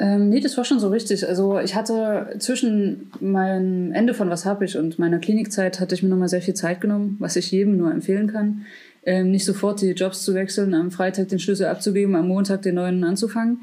Ähm, 0.00 0.28
nee, 0.28 0.40
das 0.40 0.56
war 0.56 0.64
schon 0.64 0.78
so 0.78 0.88
richtig. 0.88 1.26
Also 1.26 1.58
ich 1.58 1.74
hatte 1.74 2.36
zwischen 2.38 3.10
meinem 3.20 3.92
Ende 3.92 4.14
von 4.14 4.30
Was 4.30 4.44
hab 4.44 4.62
ich 4.62 4.76
und 4.78 4.98
meiner 4.98 5.18
Klinikzeit 5.18 5.80
hatte 5.80 5.94
ich 5.94 6.02
mir 6.02 6.08
nochmal 6.08 6.28
sehr 6.28 6.42
viel 6.42 6.54
Zeit 6.54 6.80
genommen, 6.80 7.16
was 7.18 7.34
ich 7.36 7.50
jedem 7.50 7.76
nur 7.76 7.90
empfehlen 7.90 8.28
kann. 8.28 8.66
Ähm, 9.04 9.30
nicht 9.30 9.44
sofort 9.44 9.80
die 9.80 9.90
Jobs 9.90 10.22
zu 10.22 10.34
wechseln, 10.34 10.74
am 10.74 10.90
Freitag 10.90 11.28
den 11.28 11.40
Schlüssel 11.40 11.66
abzugeben, 11.66 12.14
am 12.14 12.28
Montag 12.28 12.62
den 12.62 12.76
neuen 12.76 13.02
anzufangen. 13.02 13.62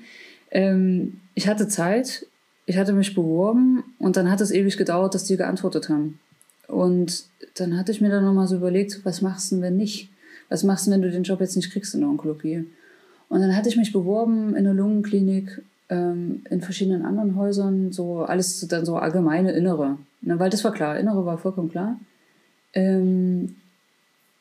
Ähm, 0.51 1.21
ich 1.35 1.47
hatte 1.47 1.67
Zeit, 1.69 2.25
ich 2.65 2.77
hatte 2.77 2.93
mich 2.93 3.15
beworben 3.15 3.83
und 3.99 4.17
dann 4.17 4.29
hat 4.29 4.41
es 4.41 4.51
ewig 4.51 4.75
gedauert, 4.75 5.13
dass 5.13 5.25
die 5.25 5.37
geantwortet 5.37 5.87
haben. 5.87 6.19
Und 6.67 7.25
dann 7.55 7.77
hatte 7.77 7.91
ich 7.91 8.01
mir 8.01 8.09
dann 8.09 8.25
nochmal 8.25 8.47
so 8.47 8.55
überlegt, 8.57 9.05
was 9.05 9.21
machst 9.21 9.51
du 9.51 9.55
denn, 9.55 9.63
wenn 9.63 9.77
nicht? 9.77 10.09
Was 10.49 10.63
machst 10.63 10.87
du, 10.87 10.91
wenn 10.91 11.01
du 11.01 11.11
den 11.11 11.23
Job 11.23 11.39
jetzt 11.39 11.55
nicht 11.55 11.71
kriegst 11.71 11.93
in 11.93 12.01
der 12.01 12.09
Onkologie? 12.09 12.65
Und 13.29 13.41
dann 13.41 13.55
hatte 13.55 13.69
ich 13.69 13.77
mich 13.77 13.93
beworben 13.93 14.55
in 14.55 14.65
der 14.65 14.73
Lungenklinik 14.73 15.61
ähm, 15.89 16.43
in 16.49 16.61
verschiedenen 16.61 17.05
anderen 17.05 17.35
Häusern, 17.35 17.91
so 17.91 18.23
alles 18.23 18.67
dann 18.67 18.85
so 18.85 18.97
allgemeine 18.97 19.51
Innere. 19.51 19.97
Ne, 20.21 20.39
weil 20.39 20.49
das 20.49 20.63
war 20.63 20.73
klar, 20.73 20.97
Innere 20.97 21.25
war 21.25 21.37
vollkommen 21.37 21.69
klar. 21.69 21.99
Ähm, 22.73 23.55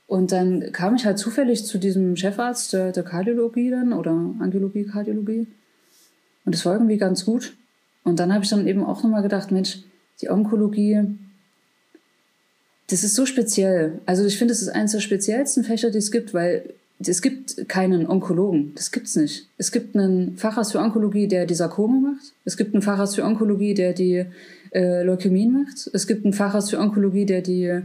und 0.06 0.32
dann 0.32 0.72
kam 0.72 0.94
ich 0.96 1.06
halt 1.06 1.18
zufällig 1.18 1.64
zu 1.64 1.78
diesem 1.78 2.16
Chefarzt 2.16 2.72
der, 2.72 2.92
der 2.92 3.02
Kardiologie 3.02 3.70
dann 3.70 3.92
oder 3.92 4.12
Angiologie, 4.38 4.84
Kardiologie. 4.84 5.46
Und 6.44 6.54
das 6.54 6.64
war 6.66 6.74
irgendwie 6.74 6.98
ganz 6.98 7.24
gut. 7.24 7.56
Und 8.04 8.20
dann 8.20 8.32
habe 8.32 8.44
ich 8.44 8.50
dann 8.50 8.66
eben 8.66 8.84
auch 8.84 9.02
nochmal 9.02 9.22
gedacht, 9.22 9.50
Mensch, 9.50 9.78
die 10.20 10.30
Onkologie, 10.30 11.00
das 12.88 13.02
ist 13.02 13.14
so 13.14 13.24
speziell. 13.24 14.00
Also 14.04 14.24
ich 14.26 14.38
finde, 14.38 14.52
es 14.52 14.60
ist 14.60 14.68
eines 14.68 14.92
der 14.92 15.00
speziellsten 15.00 15.64
Fächer, 15.64 15.90
die 15.90 15.98
es 15.98 16.12
gibt, 16.12 16.34
weil 16.34 16.74
es 17.00 17.22
gibt 17.22 17.68
keinen 17.68 18.06
Onkologen. 18.06 18.72
Das 18.74 18.90
gibt's 18.90 19.16
nicht. 19.16 19.48
Es 19.58 19.72
gibt 19.72 19.96
einen 19.96 20.36
Facharzt 20.36 20.72
für 20.72 20.78
Onkologie, 20.78 21.28
der 21.28 21.46
die 21.46 21.54
Sarkome 21.54 22.00
macht. 22.00 22.32
Es 22.44 22.56
gibt 22.56 22.74
einen 22.74 22.82
Facharzt 22.82 23.16
für 23.16 23.24
Onkologie, 23.24 23.74
der 23.74 23.92
die 23.92 24.24
äh, 24.72 25.02
Leukämien 25.02 25.52
macht. 25.52 25.90
Es 25.92 26.06
gibt 26.06 26.24
einen 26.24 26.32
Facharzt 26.32 26.70
für 26.70 26.78
Onkologie, 26.78 27.26
der 27.26 27.42
die 27.42 27.80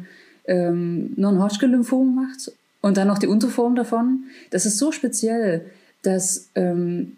ähm, 0.45 1.13
Non-Hodgkin-Lymphome 1.15 2.11
macht. 2.11 2.51
Und 2.81 2.97
dann 2.97 3.07
noch 3.07 3.17
die 3.17 3.27
Unterform 3.27 3.75
davon. 3.75 4.25
Das 4.51 4.65
ist 4.65 4.77
so 4.77 4.91
speziell, 4.91 5.65
dass 6.01 6.49
ähm, 6.55 7.17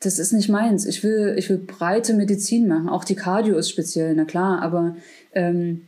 das 0.00 0.18
ist 0.18 0.32
nicht 0.32 0.48
meins. 0.48 0.86
Ich 0.86 1.02
will, 1.02 1.34
ich 1.36 1.50
will 1.50 1.58
breite 1.58 2.14
Medizin 2.14 2.68
machen. 2.68 2.88
Auch 2.88 3.04
die 3.04 3.16
Cardio 3.16 3.56
ist 3.56 3.68
speziell, 3.68 4.14
na 4.14 4.24
klar, 4.24 4.62
aber 4.62 4.96
ähm, 5.34 5.82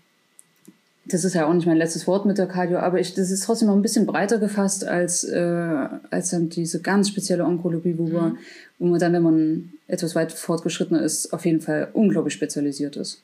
das 1.05 1.25
ist 1.25 1.35
ja 1.35 1.47
auch 1.47 1.53
nicht 1.53 1.67
mein 1.67 1.77
letztes 1.77 2.07
Wort 2.07 2.27
mit 2.27 2.39
der 2.39 2.47
Cardio, 2.47 2.79
aber 2.79 3.01
ich, 3.01 3.15
das 3.15 3.31
ist 3.31 3.45
trotzdem 3.45 3.69
noch 3.69 3.75
ein 3.75 3.83
bisschen 3.83 4.07
breiter 4.07 4.39
gefasst 4.39 4.85
als, 4.85 5.25
äh, 5.25 5.89
als 6.11 6.31
dann 6.31 6.49
diese 6.49 6.81
ganz 6.81 7.09
spezielle 7.09 7.45
Onkologie, 7.45 7.99
wo, 7.99 8.07
mhm. 8.07 8.13
wir, 8.13 8.37
wo 8.79 8.87
man 8.87 9.01
dann, 9.01 9.13
wenn 9.13 9.23
man 9.23 9.73
etwas 9.89 10.15
weit 10.15 10.33
fortgeschrittener 10.33 11.03
ist, 11.03 11.33
auf 11.33 11.45
jeden 11.45 11.61
Fall 11.61 11.89
unglaublich 11.93 12.35
spezialisiert 12.35 12.97
ist. 12.97 13.23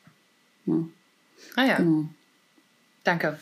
Ja. 0.67 0.75
Ah 1.55 1.65
ja. 1.65 1.77
Genau. 1.77 2.05
Danke. 3.05 3.39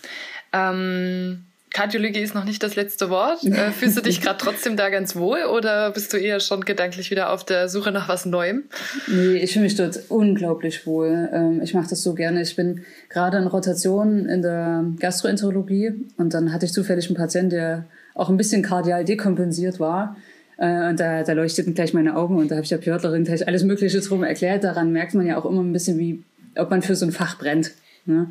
Ähm, 0.52 1.45
Kardiologie 1.72 2.20
ist 2.20 2.34
noch 2.34 2.44
nicht 2.44 2.62
das 2.62 2.76
letzte 2.76 3.10
Wort. 3.10 3.44
Äh, 3.44 3.70
fühlst 3.72 3.96
du 3.96 4.00
dich 4.00 4.20
gerade 4.20 4.38
trotzdem 4.38 4.76
da 4.76 4.88
ganz 4.88 5.16
wohl 5.16 5.44
oder 5.44 5.90
bist 5.90 6.12
du 6.12 6.16
eher 6.16 6.40
schon 6.40 6.64
gedanklich 6.64 7.10
wieder 7.10 7.32
auf 7.32 7.44
der 7.44 7.68
Suche 7.68 7.92
nach 7.92 8.08
was 8.08 8.24
Neuem? 8.24 8.64
Nee, 9.08 9.36
ich 9.36 9.52
fühle 9.52 9.64
mich 9.64 9.74
dort 9.74 9.98
unglaublich 10.08 10.86
wohl. 10.86 11.28
Ähm, 11.32 11.60
ich 11.62 11.74
mache 11.74 11.88
das 11.90 12.02
so 12.02 12.14
gerne. 12.14 12.42
Ich 12.42 12.56
bin 12.56 12.84
gerade 13.08 13.38
in 13.38 13.46
Rotation 13.46 14.26
in 14.26 14.42
der 14.42 14.84
Gastroenterologie 14.98 15.92
und 16.16 16.32
dann 16.32 16.52
hatte 16.52 16.66
ich 16.66 16.72
zufällig 16.72 17.06
einen 17.08 17.16
Patienten, 17.16 17.50
der 17.50 17.84
auch 18.14 18.30
ein 18.30 18.36
bisschen 18.36 18.62
kardial 18.62 19.04
dekompensiert 19.04 19.78
war. 19.78 20.16
Äh, 20.58 20.88
und 20.88 21.00
da, 21.00 21.22
da 21.22 21.32
leuchteten 21.32 21.74
gleich 21.74 21.92
meine 21.92 22.16
Augen 22.16 22.38
und 22.38 22.50
da 22.50 22.56
habe 22.56 22.64
ich 22.64 22.70
der 22.70 22.78
Pjörtlerin 22.78 23.24
gleich 23.24 23.46
alles 23.46 23.64
Mögliche 23.64 24.00
drum 24.00 24.24
erklärt. 24.24 24.64
Daran 24.64 24.92
merkt 24.92 25.14
man 25.14 25.26
ja 25.26 25.36
auch 25.36 25.44
immer 25.44 25.62
ein 25.62 25.72
bisschen, 25.72 25.98
wie, 25.98 26.22
ob 26.56 26.70
man 26.70 26.82
für 26.82 26.94
so 26.94 27.04
ein 27.04 27.12
Fach 27.12 27.38
brennt. 27.38 27.72
Ne? 28.06 28.30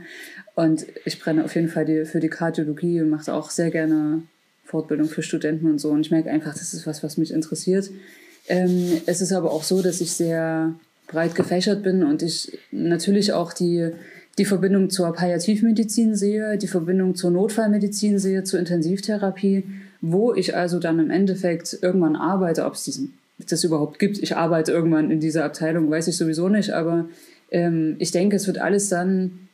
Und 0.56 0.86
ich 1.04 1.20
brenne 1.20 1.44
auf 1.44 1.54
jeden 1.56 1.68
Fall 1.68 1.86
die, 1.86 2.06
für 2.06 2.20
die 2.20 2.30
Kardiologie 2.30 3.02
und 3.02 3.10
mache 3.10 3.34
auch 3.34 3.50
sehr 3.50 3.72
gerne 3.72 4.24
Fortbildung 4.64 5.08
für 5.08 5.22
Studenten 5.22 5.70
und 5.70 5.80
so. 5.80 5.90
Und 5.90 6.02
ich 6.02 6.12
merke 6.12 6.32
einfach, 6.32 6.54
das 6.54 6.74
ist 6.74 6.88
was, 6.88 7.04
was 7.04 7.18
mich 7.18 7.32
interessiert. 7.32 7.92
Ähm, 8.48 9.02
es 9.06 9.22
ist 9.22 9.34
aber 9.34 9.52
auch 9.52 9.64
so, 9.64 9.82
dass 9.82 10.02
ich 10.02 10.14
sehr 10.14 10.74
breit 11.08 11.36
gefächert 11.36 11.84
bin 11.84 12.04
und 12.04 12.24
ich 12.24 12.58
natürlich 12.72 13.34
auch 13.34 13.54
die, 13.54 13.92
die 14.38 14.46
Verbindung 14.46 14.90
zur 14.90 15.14
Palliativmedizin 15.14 16.16
sehe, 16.16 16.58
die 16.58 16.68
Verbindung 16.68 17.16
zur 17.16 17.32
Notfallmedizin 17.32 18.18
sehe, 18.18 18.44
zur 18.44 18.60
Intensivtherapie, 18.60 19.64
wo 20.02 20.34
ich 20.34 20.56
also 20.56 20.80
dann 20.80 21.00
im 21.00 21.10
Endeffekt 21.10 21.78
irgendwann 21.82 22.16
arbeite, 22.16 22.66
ob 22.66 22.74
es 22.74 22.84
diesen 22.84 23.14
das 23.38 23.64
überhaupt 23.66 24.00
gibt. 24.00 24.18
Ich 24.20 24.36
arbeite 24.36 24.72
irgendwann 24.72 25.12
in 25.12 25.20
dieser 25.20 25.44
Abteilung, 25.44 25.90
weiß 25.90 26.08
ich 26.08 26.16
sowieso 26.16 26.48
nicht, 26.48 26.72
aber 26.72 27.10
ähm, 27.52 27.98
ich 28.00 28.12
denke, 28.12 28.38
es 28.38 28.48
wird 28.48 28.60
alles 28.60 28.88
dann 28.90 29.45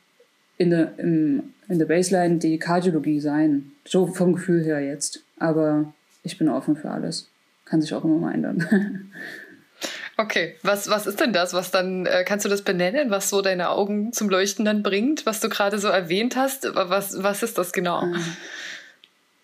in 0.58 0.70
der, 0.70 0.98
im, 0.98 1.54
in 1.68 1.78
der 1.78 1.86
Baseline 1.86 2.38
die 2.38 2.58
Kardiologie 2.58 3.20
sein. 3.20 3.72
So 3.84 4.06
vom 4.06 4.34
Gefühl 4.34 4.64
her 4.64 4.80
jetzt. 4.80 5.22
Aber 5.38 5.92
ich 6.22 6.38
bin 6.38 6.48
offen 6.48 6.76
für 6.76 6.90
alles. 6.90 7.28
Kann 7.64 7.80
sich 7.80 7.94
auch 7.94 8.04
immer 8.04 8.18
mal 8.18 8.34
ändern. 8.34 9.10
Okay, 10.18 10.54
was, 10.62 10.90
was 10.90 11.06
ist 11.06 11.20
denn 11.20 11.32
das? 11.32 11.54
Was 11.54 11.70
dann, 11.70 12.06
äh, 12.06 12.22
kannst 12.24 12.44
du 12.44 12.48
das 12.50 12.62
benennen, 12.62 13.10
was 13.10 13.30
so 13.30 13.40
deine 13.40 13.70
Augen 13.70 14.12
zum 14.12 14.28
Leuchten 14.28 14.64
dann 14.64 14.82
bringt, 14.82 15.24
was 15.24 15.40
du 15.40 15.48
gerade 15.48 15.78
so 15.78 15.88
erwähnt 15.88 16.36
hast? 16.36 16.68
Was, 16.74 17.22
was 17.22 17.42
ist 17.42 17.56
das 17.56 17.72
genau? 17.72 18.02
Ähm, 18.02 18.14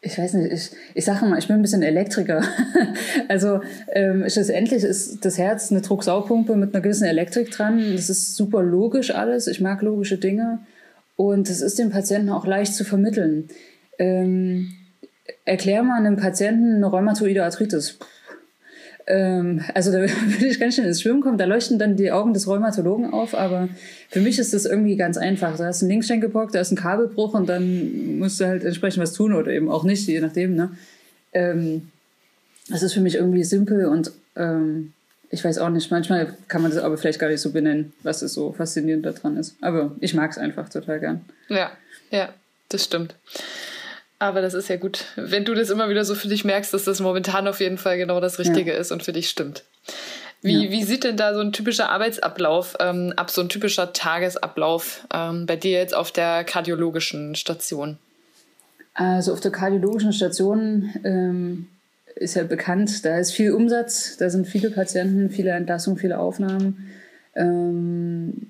ich 0.00 0.16
weiß 0.16 0.34
nicht, 0.34 0.52
ich, 0.52 0.70
ich 0.94 1.04
sage 1.04 1.24
mal, 1.24 1.38
ich 1.38 1.48
bin 1.48 1.56
ein 1.56 1.62
bisschen 1.62 1.82
Elektriker. 1.82 2.42
also 3.28 3.60
ähm, 3.92 4.24
schlussendlich 4.28 4.84
ist 4.84 5.24
das 5.24 5.38
Herz 5.38 5.72
eine 5.72 5.80
Drucksaugpumpe 5.80 6.54
mit 6.54 6.74
einer 6.74 6.82
gewissen 6.82 7.06
Elektrik 7.06 7.50
dran. 7.50 7.96
Das 7.96 8.08
ist 8.08 8.36
super 8.36 8.62
logisch 8.62 9.12
alles. 9.12 9.48
Ich 9.48 9.60
mag 9.60 9.82
logische 9.82 10.18
Dinge. 10.18 10.60
Und 11.18 11.50
es 11.50 11.62
ist 11.62 11.80
dem 11.80 11.90
Patienten 11.90 12.28
auch 12.28 12.46
leicht 12.46 12.76
zu 12.76 12.84
vermitteln. 12.84 13.48
Ähm, 13.98 14.72
erklär 15.44 15.82
mal 15.82 15.98
einem 15.98 16.14
Patienten 16.14 16.76
eine 16.76 16.86
rheumatoide 16.86 17.42
Arthritis. 17.42 17.98
Ähm, 19.08 19.60
also 19.74 19.90
da 19.90 19.98
würde 20.02 20.46
ich 20.46 20.60
ganz 20.60 20.76
schön 20.76 20.84
ins 20.84 21.02
Schwimmen 21.02 21.20
kommen. 21.20 21.36
Da 21.36 21.46
leuchten 21.46 21.76
dann 21.76 21.96
die 21.96 22.12
Augen 22.12 22.34
des 22.34 22.46
Rheumatologen 22.46 23.12
auf. 23.12 23.34
Aber 23.34 23.68
für 24.08 24.20
mich 24.20 24.38
ist 24.38 24.54
das 24.54 24.64
irgendwie 24.64 24.94
ganz 24.94 25.16
einfach. 25.16 25.56
Da 25.56 25.66
hast 25.66 25.82
einen 25.82 25.90
Linksschenkelbrock, 25.90 26.52
da 26.52 26.60
ist 26.60 26.70
ein 26.70 26.76
Kabelbruch 26.76 27.34
und 27.34 27.48
dann 27.48 28.18
musst 28.18 28.38
du 28.38 28.46
halt 28.46 28.64
entsprechend 28.64 29.02
was 29.02 29.12
tun 29.12 29.32
oder 29.32 29.50
eben 29.50 29.68
auch 29.68 29.82
nicht, 29.82 30.06
je 30.06 30.20
nachdem. 30.20 30.54
Ne? 30.54 30.70
Ähm, 31.32 31.88
das 32.70 32.84
ist 32.84 32.94
für 32.94 33.00
mich 33.00 33.16
irgendwie 33.16 33.42
simpel 33.42 33.86
und 33.86 34.12
ähm, 34.36 34.92
ich 35.30 35.44
weiß 35.44 35.58
auch 35.58 35.68
nicht, 35.68 35.90
manchmal 35.90 36.34
kann 36.48 36.62
man 36.62 36.70
das 36.70 36.82
aber 36.82 36.96
vielleicht 36.96 37.18
gar 37.18 37.28
nicht 37.28 37.40
so 37.40 37.52
benennen, 37.52 37.92
was 38.02 38.22
es 38.22 38.32
so 38.32 38.52
faszinierend 38.52 39.04
daran 39.04 39.36
ist. 39.36 39.56
Aber 39.60 39.92
ich 40.00 40.14
mag 40.14 40.30
es 40.30 40.38
einfach 40.38 40.68
total 40.68 41.00
gern. 41.00 41.24
Ja, 41.48 41.70
ja, 42.10 42.30
das 42.68 42.84
stimmt. 42.84 43.14
Aber 44.18 44.40
das 44.40 44.54
ist 44.54 44.68
ja 44.68 44.76
gut, 44.76 45.04
wenn 45.16 45.44
du 45.44 45.54
das 45.54 45.70
immer 45.70 45.88
wieder 45.88 46.04
so 46.04 46.14
für 46.14 46.28
dich 46.28 46.44
merkst, 46.44 46.74
dass 46.74 46.84
das 46.84 47.00
momentan 47.00 47.46
auf 47.46 47.60
jeden 47.60 47.78
Fall 47.78 47.98
genau 47.98 48.20
das 48.20 48.38
Richtige 48.38 48.72
ja. 48.72 48.78
ist 48.78 48.90
und 48.90 49.02
für 49.02 49.12
dich 49.12 49.28
stimmt. 49.28 49.64
Wie, 50.40 50.64
ja. 50.64 50.70
wie 50.70 50.82
sieht 50.82 51.04
denn 51.04 51.16
da 51.16 51.34
so 51.34 51.40
ein 51.40 51.52
typischer 51.52 51.90
Arbeitsablauf 51.90 52.76
ähm, 52.80 53.12
ab, 53.16 53.30
so 53.30 53.40
ein 53.40 53.48
typischer 53.48 53.92
Tagesablauf 53.92 55.06
ähm, 55.12 55.46
bei 55.46 55.56
dir 55.56 55.72
jetzt 55.72 55.94
auf 55.94 56.10
der 56.10 56.44
kardiologischen 56.44 57.34
Station? 57.34 57.98
Also 58.94 59.32
auf 59.32 59.40
der 59.40 59.52
kardiologischen 59.52 60.12
Station 60.12 60.90
ähm, 61.04 61.68
ist 62.18 62.34
ja 62.34 62.44
bekannt, 62.44 63.04
da 63.04 63.18
ist 63.18 63.32
viel 63.32 63.52
Umsatz, 63.52 64.16
da 64.16 64.30
sind 64.30 64.46
viele 64.46 64.70
Patienten, 64.70 65.30
viele 65.30 65.50
Entlassungen, 65.50 65.98
viele 65.98 66.18
Aufnahmen. 66.18 66.88
Ähm, 67.34 68.48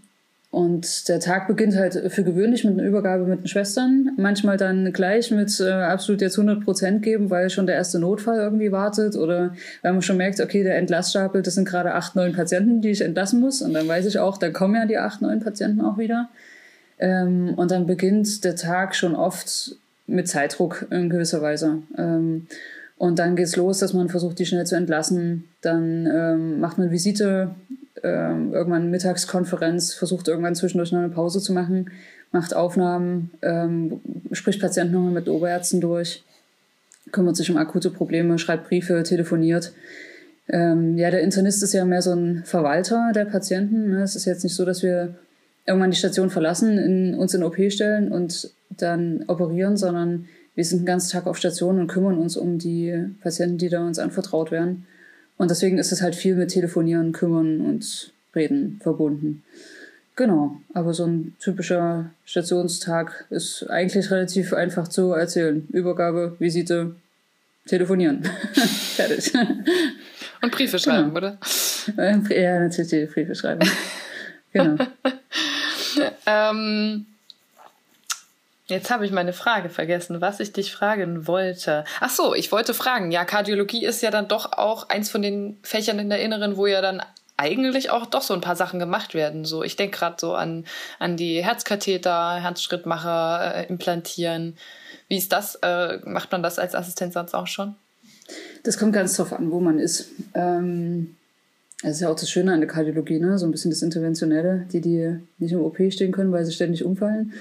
und 0.50 1.08
der 1.08 1.20
Tag 1.20 1.46
beginnt 1.46 1.76
halt 1.76 2.10
für 2.10 2.25
gewöhnlich 2.25 2.64
mit 2.64 2.72
einer 2.72 2.88
Übergabe 2.88 3.26
mit 3.26 3.40
den 3.40 3.48
Schwestern. 3.48 4.12
Manchmal 4.16 4.56
dann 4.56 4.92
gleich 4.94 5.30
mit 5.30 5.60
äh, 5.60 5.70
absolut 5.70 6.22
jetzt 6.22 6.38
100 6.38 6.64
Prozent 6.64 7.02
geben, 7.02 7.28
weil 7.28 7.50
schon 7.50 7.66
der 7.66 7.76
erste 7.76 7.98
Notfall 7.98 8.38
irgendwie 8.38 8.72
wartet 8.72 9.14
oder 9.14 9.54
weil 9.82 9.92
man 9.92 10.00
schon 10.00 10.16
merkt, 10.16 10.40
okay, 10.40 10.62
der 10.62 10.78
Entlaststapel, 10.78 11.42
das 11.42 11.54
sind 11.54 11.68
gerade 11.68 11.94
acht, 11.94 12.16
neun 12.16 12.32
Patienten, 12.32 12.80
die 12.80 12.90
ich 12.90 13.02
entlassen 13.02 13.40
muss. 13.40 13.60
Und 13.60 13.75
dann 13.75 13.87
weiß 13.87 14.06
ich 14.06 14.18
auch, 14.18 14.38
dann 14.38 14.54
kommen 14.54 14.75
ja 14.75 14.87
die 14.87 14.96
acht, 14.96 15.20
neun 15.20 15.40
Patienten 15.40 15.82
auch 15.82 15.98
wieder. 15.98 16.30
Ähm, 16.98 17.52
und 17.54 17.70
dann 17.70 17.87
beginnt 17.87 18.42
der 18.42 18.56
Tag 18.56 18.96
schon 18.96 19.14
oft 19.14 19.76
mit 20.06 20.28
Zeitdruck 20.28 20.87
in 20.90 21.10
gewisser 21.10 21.42
Weise. 21.42 21.82
Ähm, 21.98 22.46
und 22.99 23.19
dann 23.21 23.37
geht's 23.37 23.57
los, 23.57 23.78
dass 23.78 23.93
man 23.93 24.09
versucht, 24.09 24.38
die 24.38 24.47
schnell 24.47 24.67
zu 24.67 24.75
entlassen. 24.75 25.45
Dann 25.61 26.07
ähm, 26.07 26.61
macht 26.61 26.78
man 26.78 26.90
Visite, 26.90 27.50
ähm, 28.02 28.52
irgendwann 28.52 28.90
Mittagskonferenz, 28.90 29.95
versucht 29.95 30.28
irgendwann 30.28 30.57
zwischendurch 30.57 30.93
noch 30.93 30.99
eine 30.99 31.09
Pause 31.09 31.40
zu 31.40 31.52
machen, 31.52 31.90
macht 32.33 32.55
Aufnahmen, 32.55 33.31
ähm, 33.43 34.00
spricht 34.33 34.61
Patienten 34.61 34.95
nochmal 34.95 35.12
mit 35.12 35.28
Oberärzten 35.28 35.81
durch, 35.81 36.25
kümmert 37.12 37.37
sich 37.37 37.50
um 37.50 37.57
akute 37.57 37.90
Probleme, 37.90 38.38
schreibt 38.38 38.69
Briefe, 38.69 39.02
telefoniert. 39.05 39.73
Ähm, 40.49 40.99
ja, 40.99 41.11
der 41.11 41.23
Internist 41.23 41.62
ist 41.62 41.75
ja 41.75 41.85
mehr 41.85 42.02
so 42.02 42.12
ein 42.12 42.43
Verwalter 42.45 43.12
der 43.14 43.26
Patienten. 43.26 43.90
Ne? 43.90 44.02
Es 44.02 44.17
ist 44.17 44.25
jetzt 44.25 44.43
nicht 44.43 44.55
so, 44.55 44.64
dass 44.64 44.83
wir 44.83 45.14
irgendwann 45.67 45.90
die 45.90 45.97
Station 45.97 46.31
verlassen, 46.31 46.78
in, 46.78 47.14
uns 47.14 47.35
in 47.35 47.45
OP 47.45 47.57
stellen 47.71 48.11
und 48.11 48.50
dann 48.71 49.25
operieren, 49.28 49.76
sondern 49.76 50.26
wir 50.58 50.64
sind 50.64 50.80
den 50.80 50.86
ganzen 50.86 51.12
Tag 51.12 51.28
auf 51.28 51.38
Station 51.38 51.78
und 51.78 51.86
kümmern 51.86 52.18
uns 52.18 52.36
um 52.36 52.58
die 52.58 52.92
Patienten, 53.22 53.58
die 53.58 53.68
da 53.68 53.86
uns 53.86 54.00
anvertraut 54.00 54.50
werden. 54.50 54.88
Und 55.36 55.52
deswegen 55.52 55.78
ist 55.78 55.92
es 55.92 56.02
halt 56.02 56.16
viel 56.16 56.34
mit 56.34 56.48
Telefonieren, 56.48 57.12
Kümmern 57.12 57.60
und 57.60 58.12
Reden 58.34 58.80
verbunden. 58.82 59.44
Genau, 60.16 60.60
aber 60.74 60.94
so 60.94 61.06
ein 61.06 61.36
typischer 61.38 62.10
Stationstag 62.24 63.26
ist 63.30 63.70
eigentlich 63.70 64.10
relativ 64.10 64.52
einfach 64.52 64.88
zu 64.88 65.12
erzählen. 65.12 65.64
Übergabe, 65.70 66.34
Visite, 66.40 66.96
telefonieren. 67.68 68.24
Fertig. 68.96 69.32
Und 70.42 70.50
Briefe 70.50 70.80
schreiben, 70.80 71.14
genau. 71.14 71.18
oder? 71.18 71.38
Ja, 72.36 72.58
natürlich 72.58 73.12
Briefe 73.12 73.36
schreiben. 73.36 73.60
genau. 74.52 74.76
ähm, 76.26 77.06
Jetzt 78.68 78.90
habe 78.90 79.06
ich 79.06 79.12
meine 79.12 79.32
Frage 79.32 79.70
vergessen, 79.70 80.20
was 80.20 80.40
ich 80.40 80.52
dich 80.52 80.72
fragen 80.72 81.26
wollte. 81.26 81.84
Ach 82.00 82.10
so, 82.10 82.34
ich 82.34 82.52
wollte 82.52 82.75
fragen. 82.75 83.10
Ja, 83.10 83.25
Kardiologie 83.25 83.84
ist 83.84 84.02
ja 84.02 84.10
dann 84.10 84.28
doch 84.28 84.52
auch 84.52 84.90
eins 84.90 85.08
von 85.08 85.22
den 85.22 85.58
Fächern 85.62 85.98
in 85.98 86.10
der 86.10 86.20
Inneren, 86.20 86.58
wo 86.58 86.66
ja 86.66 86.82
dann 86.82 87.02
eigentlich 87.38 87.90
auch 87.90 88.04
doch 88.04 88.20
so 88.20 88.34
ein 88.34 88.42
paar 88.42 88.56
Sachen 88.56 88.78
gemacht 88.78 89.14
werden. 89.14 89.46
So, 89.46 89.62
ich 89.62 89.76
denke 89.76 89.96
gerade 89.96 90.16
so 90.20 90.34
an, 90.34 90.66
an 90.98 91.16
die 91.16 91.42
Herzkatheter, 91.42 92.34
Herzschrittmacher 92.42 93.54
äh, 93.54 93.66
implantieren. 93.68 94.58
Wie 95.08 95.16
ist 95.16 95.32
das? 95.32 95.54
Äh, 95.62 96.00
macht 96.04 96.30
man 96.30 96.42
das 96.42 96.58
als 96.58 96.75
Assistenzarzt 96.75 97.34
auch 97.34 97.46
schon? 97.46 97.75
Das 98.64 98.76
kommt 98.76 98.92
ganz 98.92 99.16
drauf 99.16 99.32
an, 99.32 99.50
wo 99.50 99.60
man 99.60 99.78
ist. 99.78 100.10
Ähm, 100.34 101.16
das 101.82 101.92
ist 101.92 102.00
ja 102.00 102.10
auch 102.10 102.16
das 102.16 102.28
Schöne 102.28 102.52
an 102.52 102.60
der 102.60 102.68
Kardiologie, 102.68 103.18
ne? 103.18 103.38
so 103.38 103.46
ein 103.46 103.50
bisschen 103.50 103.70
das 103.70 103.80
Interventionelle, 103.80 104.66
die, 104.70 104.82
die 104.82 105.20
nicht 105.38 105.52
im 105.52 105.62
OP 105.62 105.78
stehen 105.90 106.12
können, 106.12 106.32
weil 106.32 106.44
sie 106.44 106.52
ständig 106.52 106.84
umfallen 106.84 107.32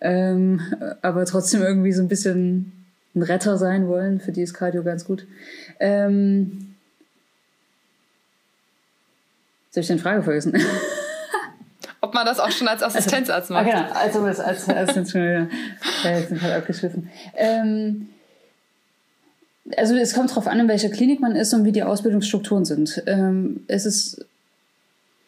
ähm, 0.00 0.60
aber 1.02 1.24
trotzdem 1.24 1.62
irgendwie 1.62 1.92
so 1.92 2.02
ein 2.02 2.08
bisschen 2.08 2.86
ein 3.14 3.22
Retter 3.22 3.56
sein 3.56 3.88
wollen. 3.88 4.20
Für 4.20 4.32
die 4.32 4.42
ist 4.42 4.54
Cardio 4.54 4.82
ganz 4.82 5.04
gut. 5.04 5.26
Ähm, 5.80 6.74
jetzt 9.66 9.76
habe 9.76 9.80
ich 9.80 9.86
den 9.86 9.98
Frage 9.98 10.22
vergessen. 10.22 10.54
Ob 12.02 12.14
man 12.14 12.26
das 12.26 12.38
auch 12.38 12.50
schon 12.50 12.68
als 12.68 12.82
also, 12.82 12.98
Assistenzarzt 12.98 13.50
macht. 13.50 13.66
Ah, 13.66 13.70
genau, 13.70 13.98
also 13.98 14.20
als, 14.20 14.40
als 14.40 14.68
Assistenzarzt 14.68 15.12
schon 15.12 15.22
wieder. 15.22 15.48
Ja, 16.04 16.18
jetzt 16.18 16.28
sind 16.28 16.42
halt 16.42 16.54
abgeschliffen. 16.54 17.10
Ähm, 17.34 18.08
also 19.76 19.96
es 19.96 20.14
kommt 20.14 20.30
darauf 20.30 20.46
an, 20.46 20.60
in 20.60 20.68
welcher 20.68 20.90
Klinik 20.90 21.20
man 21.20 21.34
ist 21.34 21.52
und 21.54 21.64
wie 21.64 21.72
die 21.72 21.82
Ausbildungsstrukturen 21.82 22.64
sind. 22.64 23.02
Ähm, 23.06 23.64
es 23.66 23.86
ist 23.86 24.24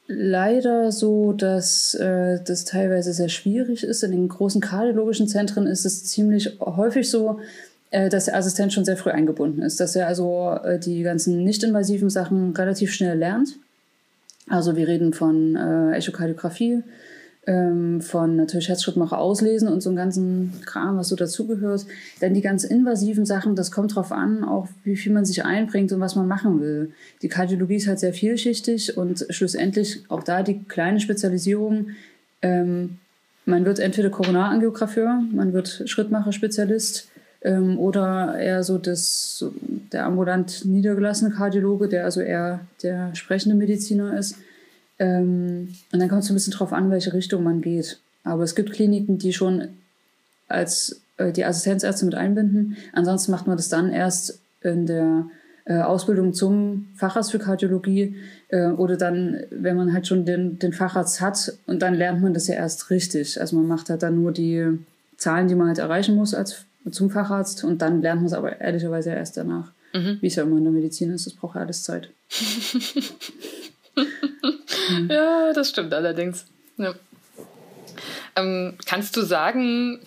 leider 0.08 0.90
so, 0.90 1.32
dass 1.34 1.94
äh, 1.94 2.40
das 2.42 2.64
teilweise 2.64 3.12
sehr 3.12 3.28
schwierig 3.28 3.84
ist. 3.84 4.02
In 4.02 4.10
den 4.10 4.28
großen 4.28 4.60
kardiologischen 4.60 5.28
Zentren 5.28 5.66
ist 5.66 5.84
es 5.84 6.04
ziemlich 6.06 6.58
häufig 6.60 7.08
so, 7.10 7.40
äh, 7.90 8.08
dass 8.08 8.24
der 8.24 8.36
Assistent 8.36 8.72
schon 8.72 8.86
sehr 8.86 8.96
früh 8.96 9.10
eingebunden 9.10 9.62
ist, 9.62 9.80
dass 9.80 9.94
er 9.94 10.06
also 10.06 10.58
äh, 10.64 10.78
die 10.78 11.02
ganzen 11.02 11.44
nicht-invasiven 11.44 12.10
Sachen 12.10 12.56
relativ 12.56 12.92
schnell 12.92 13.18
lernt. 13.18 13.50
Also 14.48 14.76
wir 14.76 14.88
reden 14.88 15.12
von 15.12 15.56
äh, 15.56 15.96
Echokardiographie, 15.96 16.82
ähm, 17.48 18.02
von 18.02 18.36
natürlich 18.36 18.68
Herzschrittmacher 18.68 19.18
auslesen 19.18 19.68
und 19.68 19.82
so 19.82 19.88
einen 19.88 19.96
ganzen 19.96 20.52
Kram, 20.66 20.98
was 20.98 21.08
so 21.08 21.16
dazugehört. 21.16 21.86
Dann 22.20 22.34
die 22.34 22.42
ganz 22.42 22.62
invasiven 22.62 23.24
Sachen, 23.24 23.56
das 23.56 23.72
kommt 23.72 23.94
drauf 23.94 24.12
an, 24.12 24.44
auch 24.44 24.68
wie 24.84 24.96
viel 24.96 25.12
man 25.12 25.24
sich 25.24 25.46
einbringt 25.46 25.90
und 25.90 26.00
was 26.00 26.14
man 26.14 26.28
machen 26.28 26.60
will. 26.60 26.92
Die 27.22 27.28
Kardiologie 27.28 27.76
ist 27.76 27.88
halt 27.88 28.00
sehr 28.00 28.12
vielschichtig 28.12 28.98
und 28.98 29.24
schlussendlich 29.30 30.04
auch 30.08 30.22
da 30.22 30.42
die 30.42 30.62
kleine 30.64 31.00
Spezialisierung. 31.00 31.92
Ähm, 32.42 32.98
man 33.46 33.64
wird 33.64 33.78
entweder 33.78 34.10
Koronarangiographeur, 34.10 35.22
man 35.32 35.54
wird 35.54 35.84
Schrittmacher-Spezialist 35.86 37.08
ähm, 37.40 37.78
oder 37.78 38.38
eher 38.38 38.62
so 38.62 38.76
das, 38.76 39.42
der 39.90 40.04
ambulant 40.04 40.66
niedergelassene 40.66 41.30
Kardiologe, 41.30 41.88
der 41.88 42.04
also 42.04 42.20
eher 42.20 42.60
der 42.82 43.14
sprechende 43.14 43.56
Mediziner 43.56 44.18
ist. 44.18 44.36
Ähm, 44.98 45.74
und 45.92 45.98
dann 45.98 46.08
kommt 46.08 46.24
es 46.24 46.30
ein 46.30 46.34
bisschen 46.34 46.52
drauf 46.52 46.72
an, 46.72 46.90
welche 46.90 47.12
Richtung 47.12 47.42
man 47.42 47.60
geht. 47.60 48.00
Aber 48.24 48.42
es 48.42 48.54
gibt 48.54 48.72
Kliniken, 48.72 49.18
die 49.18 49.32
schon 49.32 49.68
als 50.48 51.00
äh, 51.18 51.32
die 51.32 51.44
Assistenzärzte 51.44 52.04
mit 52.04 52.14
einbinden. 52.14 52.76
Ansonsten 52.92 53.30
macht 53.30 53.46
man 53.46 53.56
das 53.56 53.68
dann 53.68 53.92
erst 53.92 54.40
in 54.62 54.86
der 54.86 55.26
äh, 55.66 55.80
Ausbildung 55.80 56.32
zum 56.32 56.88
Facharzt 56.96 57.30
für 57.30 57.38
Kardiologie 57.38 58.16
äh, 58.48 58.68
oder 58.68 58.96
dann, 58.96 59.40
wenn 59.50 59.76
man 59.76 59.92
halt 59.92 60.06
schon 60.06 60.24
den, 60.24 60.58
den 60.58 60.72
Facharzt 60.72 61.20
hat 61.20 61.52
und 61.66 61.82
dann 61.82 61.94
lernt 61.94 62.22
man 62.22 62.34
das 62.34 62.48
ja 62.48 62.54
erst 62.54 62.90
richtig. 62.90 63.40
Also 63.40 63.56
man 63.56 63.66
macht 63.66 63.90
halt 63.90 64.02
dann 64.02 64.20
nur 64.20 64.32
die 64.32 64.66
Zahlen, 65.16 65.48
die 65.48 65.54
man 65.54 65.68
halt 65.68 65.78
erreichen 65.78 66.16
muss 66.16 66.34
als 66.34 66.64
zum 66.90 67.10
Facharzt 67.10 67.64
und 67.64 67.82
dann 67.82 68.00
lernt 68.00 68.22
man 68.22 68.26
es 68.26 68.32
aber 68.32 68.60
ehrlicherweise 68.60 69.10
erst 69.10 69.36
danach. 69.36 69.72
Mhm. 69.92 70.18
Wie 70.20 70.26
es 70.26 70.36
ja 70.36 70.42
immer 70.42 70.56
in 70.56 70.64
der 70.64 70.72
Medizin 70.72 71.10
ist, 71.10 71.26
das 71.26 71.34
braucht 71.34 71.56
ja 71.56 71.62
alles 71.62 71.82
Zeit. 71.82 72.10
ja, 75.08 75.52
das 75.52 75.70
stimmt 75.70 75.94
allerdings. 75.94 76.46
Ja. 76.76 76.94
Ähm, 78.36 78.74
kannst 78.86 79.16
du 79.16 79.22
sagen, 79.22 80.00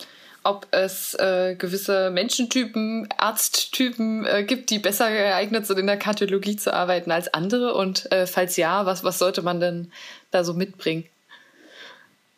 ob 0.44 0.68
es 0.72 1.14
äh, 1.16 1.56
gewisse 1.56 2.10
Menschentypen, 2.10 3.08
Arzttypen 3.18 4.26
äh, 4.26 4.44
gibt, 4.44 4.70
die 4.70 4.80
besser 4.80 5.12
geeignet 5.12 5.68
sind, 5.68 5.80
in 5.80 5.88
der 5.88 5.98
Kardiologie 5.98 6.56
zu 6.56 6.74
arbeiten 6.74 7.12
als 7.12 7.34
andere? 7.34 7.76
Und 7.76 8.12
äh, 8.12 8.26
falls 8.26 8.58
ja, 8.58 8.86
was, 8.86 9.04
was 9.04 9.20
sollte 9.20 9.42
man 9.42 9.60
denn 9.60 9.92
da 10.32 10.44
so 10.44 10.54
mitbringen? 10.54 11.06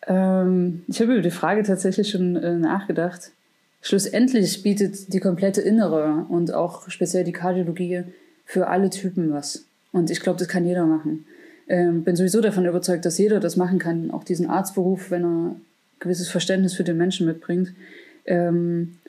Ähm, 0.07 0.83
ich 0.88 1.00
habe 1.00 1.13
über 1.13 1.22
die 1.22 1.31
Frage 1.31 1.63
tatsächlich 1.63 2.10
schon 2.10 2.36
äh, 2.36 2.55
nachgedacht. 2.55 3.31
Schlussendlich 3.81 4.63
bietet 4.63 5.13
die 5.13 5.19
komplette 5.19 5.62
Innere 5.62 6.25
und 6.29 6.53
auch 6.53 6.89
speziell 6.89 7.24
die 7.24 7.31
Kardiologie 7.31 8.03
für 8.45 8.67
alle 8.67 8.89
Typen 8.89 9.33
was. 9.33 9.65
Und 9.91 10.10
ich 10.10 10.19
glaube, 10.22 10.39
das 10.39 10.48
kann 10.48 10.65
jeder 10.65 10.86
machen. 10.86 11.25
Ähm, 11.74 12.03
bin 12.03 12.15
sowieso 12.15 12.39
davon 12.39 12.68
überzeugt, 12.68 13.03
dass 13.03 13.18
jeder 13.18 13.39
das 13.39 13.58
machen 13.58 13.80
kann, 13.80 14.12
auch 14.12 14.24
diesen 14.24 14.48
Arztberuf, 14.48 15.10
wenn 15.10 15.24
er 15.24 15.56
gewisses 16.00 16.30
Verständnis 16.30 16.75
für 16.75 16.84
den 16.84 16.98
Menschen 16.98 17.25
mitbringt. 17.25 17.74
Ähm, 18.25 19.00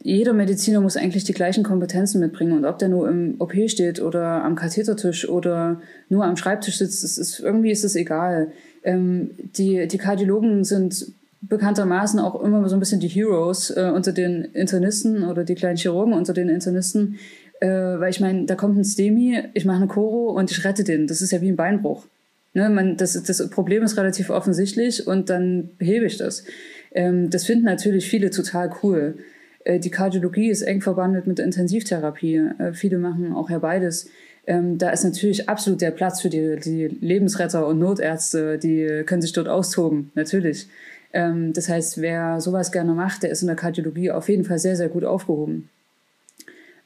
jeder 0.00 0.32
Mediziner 0.32 0.80
muss 0.80 0.96
eigentlich 0.96 1.24
die 1.24 1.32
gleichen 1.32 1.64
Kompetenzen 1.64 2.20
mitbringen. 2.20 2.52
Und 2.52 2.64
ob 2.64 2.78
der 2.78 2.88
nur 2.88 3.08
im 3.08 3.34
OP 3.40 3.52
steht 3.66 4.00
oder 4.00 4.44
am 4.44 4.54
Kathetertisch 4.54 5.28
oder 5.28 5.80
nur 6.08 6.24
am 6.24 6.36
Schreibtisch 6.36 6.78
sitzt, 6.78 7.02
das 7.02 7.18
ist, 7.18 7.40
irgendwie 7.40 7.72
ist 7.72 7.82
es 7.82 7.96
egal. 7.96 8.52
Ähm, 8.84 9.30
die, 9.56 9.88
die 9.88 9.98
Kardiologen 9.98 10.62
sind 10.62 11.14
bekanntermaßen 11.40 12.20
auch 12.20 12.40
immer 12.42 12.68
so 12.68 12.76
ein 12.76 12.80
bisschen 12.80 13.00
die 13.00 13.08
Heroes 13.08 13.70
äh, 13.70 13.90
unter 13.92 14.12
den 14.12 14.44
Internisten 14.44 15.24
oder 15.24 15.42
die 15.42 15.56
kleinen 15.56 15.78
Chirurgen 15.78 16.14
unter 16.14 16.32
den 16.32 16.48
Internisten, 16.48 17.18
äh, 17.64 17.98
weil 17.98 18.10
ich 18.10 18.20
meine, 18.20 18.44
da 18.44 18.56
kommt 18.56 18.76
ein 18.76 18.84
Stemi, 18.84 19.42
ich 19.54 19.64
mache 19.64 19.78
eine 19.78 19.86
Choro 19.86 20.30
und 20.32 20.50
ich 20.50 20.64
rette 20.64 20.84
den. 20.84 21.06
Das 21.06 21.22
ist 21.22 21.32
ja 21.32 21.40
wie 21.40 21.48
ein 21.48 21.56
Beinbruch. 21.56 22.04
Ne, 22.52 22.68
man, 22.68 22.96
das, 22.98 23.20
das 23.22 23.48
Problem 23.48 23.82
ist 23.82 23.96
relativ 23.96 24.28
offensichtlich 24.28 25.06
und 25.06 25.30
dann 25.30 25.70
behebe 25.78 26.04
ich 26.04 26.18
das. 26.18 26.44
Ähm, 26.92 27.30
das 27.30 27.46
finden 27.46 27.64
natürlich 27.64 28.08
viele 28.08 28.28
total 28.28 28.70
cool. 28.82 29.16
Äh, 29.64 29.80
die 29.80 29.90
Kardiologie 29.90 30.50
ist 30.50 30.60
eng 30.60 30.82
verbandelt 30.82 31.26
mit 31.26 31.38
Intensivtherapie. 31.38 32.50
Äh, 32.58 32.74
viele 32.74 32.98
machen 32.98 33.32
auch 33.32 33.48
ja 33.48 33.58
beides. 33.60 34.10
Ähm, 34.46 34.76
da 34.76 34.90
ist 34.90 35.04
natürlich 35.04 35.48
absolut 35.48 35.80
der 35.80 35.90
Platz 35.90 36.20
für 36.20 36.28
die, 36.28 36.58
die 36.62 36.86
Lebensretter 37.00 37.66
und 37.66 37.78
Notärzte, 37.78 38.58
die 38.58 39.04
können 39.06 39.22
sich 39.22 39.32
dort 39.32 39.48
austoben, 39.48 40.12
natürlich. 40.14 40.68
Ähm, 41.14 41.54
das 41.54 41.70
heißt, 41.70 42.02
wer 42.02 42.42
sowas 42.42 42.72
gerne 42.72 42.92
macht, 42.92 43.22
der 43.22 43.30
ist 43.30 43.40
in 43.40 43.46
der 43.46 43.56
Kardiologie 43.56 44.10
auf 44.10 44.28
jeden 44.28 44.44
Fall 44.44 44.58
sehr, 44.58 44.76
sehr 44.76 44.90
gut 44.90 45.04
aufgehoben. 45.04 45.70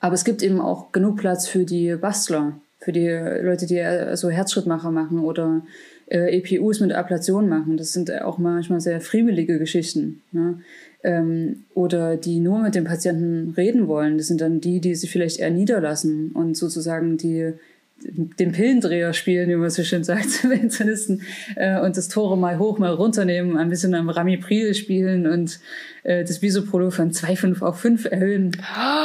Aber 0.00 0.14
es 0.14 0.24
gibt 0.24 0.42
eben 0.42 0.60
auch 0.60 0.92
genug 0.92 1.16
Platz 1.16 1.48
für 1.48 1.64
die 1.64 1.94
Bastler, 1.96 2.52
für 2.78 2.92
die 2.92 3.08
Leute, 3.08 3.66
die 3.66 3.82
so 4.16 4.30
Herzschrittmacher 4.30 4.90
machen 4.90 5.20
oder 5.20 5.62
äh, 6.06 6.38
EPUs 6.38 6.80
mit 6.80 6.92
Ablation 6.92 7.48
machen. 7.48 7.76
Das 7.76 7.92
sind 7.92 8.12
auch 8.22 8.38
manchmal 8.38 8.80
sehr 8.80 9.00
friemelige 9.00 9.58
Geschichten. 9.58 10.22
Ne? 10.32 10.60
Ähm, 11.02 11.64
oder 11.74 12.16
die 12.16 12.40
nur 12.40 12.60
mit 12.60 12.74
dem 12.74 12.84
Patienten 12.84 13.54
reden 13.56 13.88
wollen. 13.88 14.18
Das 14.18 14.28
sind 14.28 14.40
dann 14.40 14.60
die, 14.60 14.80
die 14.80 14.94
sich 14.94 15.10
vielleicht 15.10 15.38
eher 15.38 15.50
niederlassen 15.50 16.32
und 16.32 16.56
sozusagen 16.56 17.16
die 17.16 17.52
den 18.00 18.52
Pillendreher 18.52 19.12
spielen, 19.12 19.48
wie 19.48 19.56
man 19.56 19.70
so 19.70 19.82
schön 19.82 20.04
sagt, 20.04 20.30
zum 20.30 20.52
Internisten, 20.52 21.22
äh, 21.56 21.80
und 21.80 21.96
das 21.96 22.08
Tore 22.08 22.36
mal 22.36 22.58
hoch, 22.58 22.78
mal 22.78 22.92
runternehmen, 22.92 23.56
ein 23.56 23.68
bisschen 23.68 23.94
am 23.94 24.08
Ramipril 24.08 24.74
spielen 24.74 25.26
und 25.26 25.58
äh, 26.04 26.24
das 26.24 26.38
Bisoprolo 26.38 26.90
von 26.90 27.10
2,5 27.10 27.62
auf 27.62 27.80
5 27.80 28.04
erhöhen. 28.06 28.52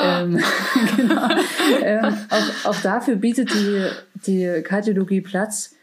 ähm, 0.03 0.39
genau. 0.97 1.29
ähm, 1.83 2.17
auch, 2.29 2.65
auch 2.69 2.81
dafür 2.81 3.15
bietet 3.15 3.53
die, 3.53 3.87
die 4.27 4.61
Kardiologie 4.63 5.21
Platz. 5.21 5.75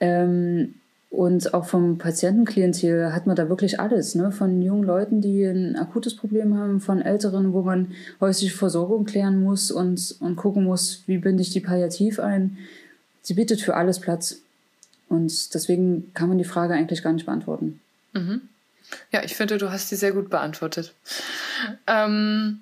Ähm, 0.00 0.74
und 1.12 1.52
auch 1.52 1.66
vom 1.66 1.98
Patientenklientel 1.98 3.12
hat 3.12 3.26
man 3.26 3.36
da 3.36 3.50
wirklich 3.50 3.78
alles, 3.78 4.14
ne? 4.14 4.32
Von 4.32 4.62
jungen 4.62 4.82
Leuten, 4.82 5.20
die 5.20 5.44
ein 5.44 5.76
akutes 5.76 6.16
Problem 6.16 6.56
haben, 6.56 6.80
von 6.80 7.02
Älteren, 7.02 7.52
wo 7.52 7.60
man 7.60 7.92
häusliche 8.18 8.56
Versorgung 8.56 9.04
klären 9.04 9.42
muss 9.42 9.70
und, 9.70 10.16
und 10.20 10.36
gucken 10.36 10.64
muss, 10.64 11.02
wie 11.06 11.18
binde 11.18 11.42
ich 11.42 11.50
die 11.50 11.60
palliativ 11.60 12.18
ein. 12.18 12.56
Sie 13.20 13.34
bietet 13.34 13.60
für 13.60 13.76
alles 13.76 14.00
Platz. 14.00 14.38
Und 15.10 15.52
deswegen 15.52 16.14
kann 16.14 16.30
man 16.30 16.38
die 16.38 16.44
Frage 16.44 16.72
eigentlich 16.72 17.02
gar 17.02 17.12
nicht 17.12 17.26
beantworten. 17.26 17.78
Mhm. 18.14 18.40
Ja, 19.10 19.22
ich 19.22 19.36
finde, 19.36 19.58
du 19.58 19.70
hast 19.70 19.90
die 19.90 19.96
sehr 19.96 20.12
gut 20.12 20.30
beantwortet. 20.30 20.94
Ähm, 21.86 22.60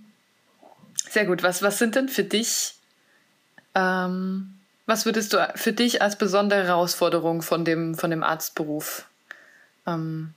sehr 1.08 1.24
gut. 1.24 1.44
Was, 1.44 1.62
was 1.62 1.78
sind 1.78 1.94
denn 1.94 2.08
für 2.08 2.24
dich 2.24 2.74
ähm, 3.76 4.54
was 4.90 5.06
würdest 5.06 5.32
du 5.32 5.38
für 5.54 5.72
dich 5.72 6.02
als 6.02 6.16
besondere 6.16 6.64
Herausforderung 6.64 7.42
von 7.42 7.64
dem, 7.64 7.94
von 7.94 8.10
dem 8.10 8.22
Arztberuf 8.22 9.08
ähm, 9.86 10.34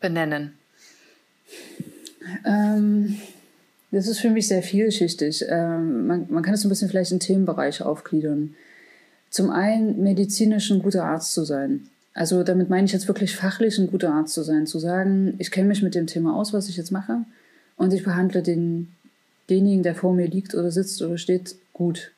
benennen? 0.00 0.54
Ähm, 2.44 3.20
das 3.90 4.08
ist 4.08 4.20
für 4.20 4.30
mich 4.30 4.48
sehr 4.48 4.62
vielschichtig. 4.62 5.44
Ähm, 5.48 6.06
man, 6.06 6.26
man 6.30 6.42
kann 6.42 6.54
es 6.54 6.64
ein 6.64 6.70
bisschen 6.70 6.88
vielleicht 6.88 7.12
in 7.12 7.20
Themenbereiche 7.20 7.84
aufgliedern. 7.84 8.54
Zum 9.28 9.50
einen 9.50 10.02
medizinisch 10.02 10.70
ein 10.70 10.82
guter 10.82 11.04
Arzt 11.04 11.34
zu 11.34 11.44
sein. 11.44 11.88
Also 12.14 12.42
damit 12.42 12.70
meine 12.70 12.86
ich 12.86 12.92
jetzt 12.92 13.08
wirklich 13.08 13.36
fachlich 13.36 13.78
ein 13.78 13.90
guter 13.90 14.12
Arzt 14.12 14.34
zu 14.34 14.42
sein. 14.42 14.66
Zu 14.66 14.78
sagen, 14.78 15.34
ich 15.38 15.50
kenne 15.50 15.68
mich 15.68 15.82
mit 15.82 15.94
dem 15.94 16.06
Thema 16.06 16.34
aus, 16.34 16.52
was 16.52 16.68
ich 16.68 16.76
jetzt 16.76 16.92
mache 16.92 17.24
und 17.76 17.92
ich 17.92 18.04
behandle 18.04 18.42
den, 18.42 18.88
denjenigen, 19.50 19.82
der 19.82 19.94
vor 19.94 20.14
mir 20.14 20.26
liegt 20.26 20.54
oder 20.54 20.70
sitzt 20.70 21.02
oder 21.02 21.18
steht, 21.18 21.56
gut. 21.72 22.12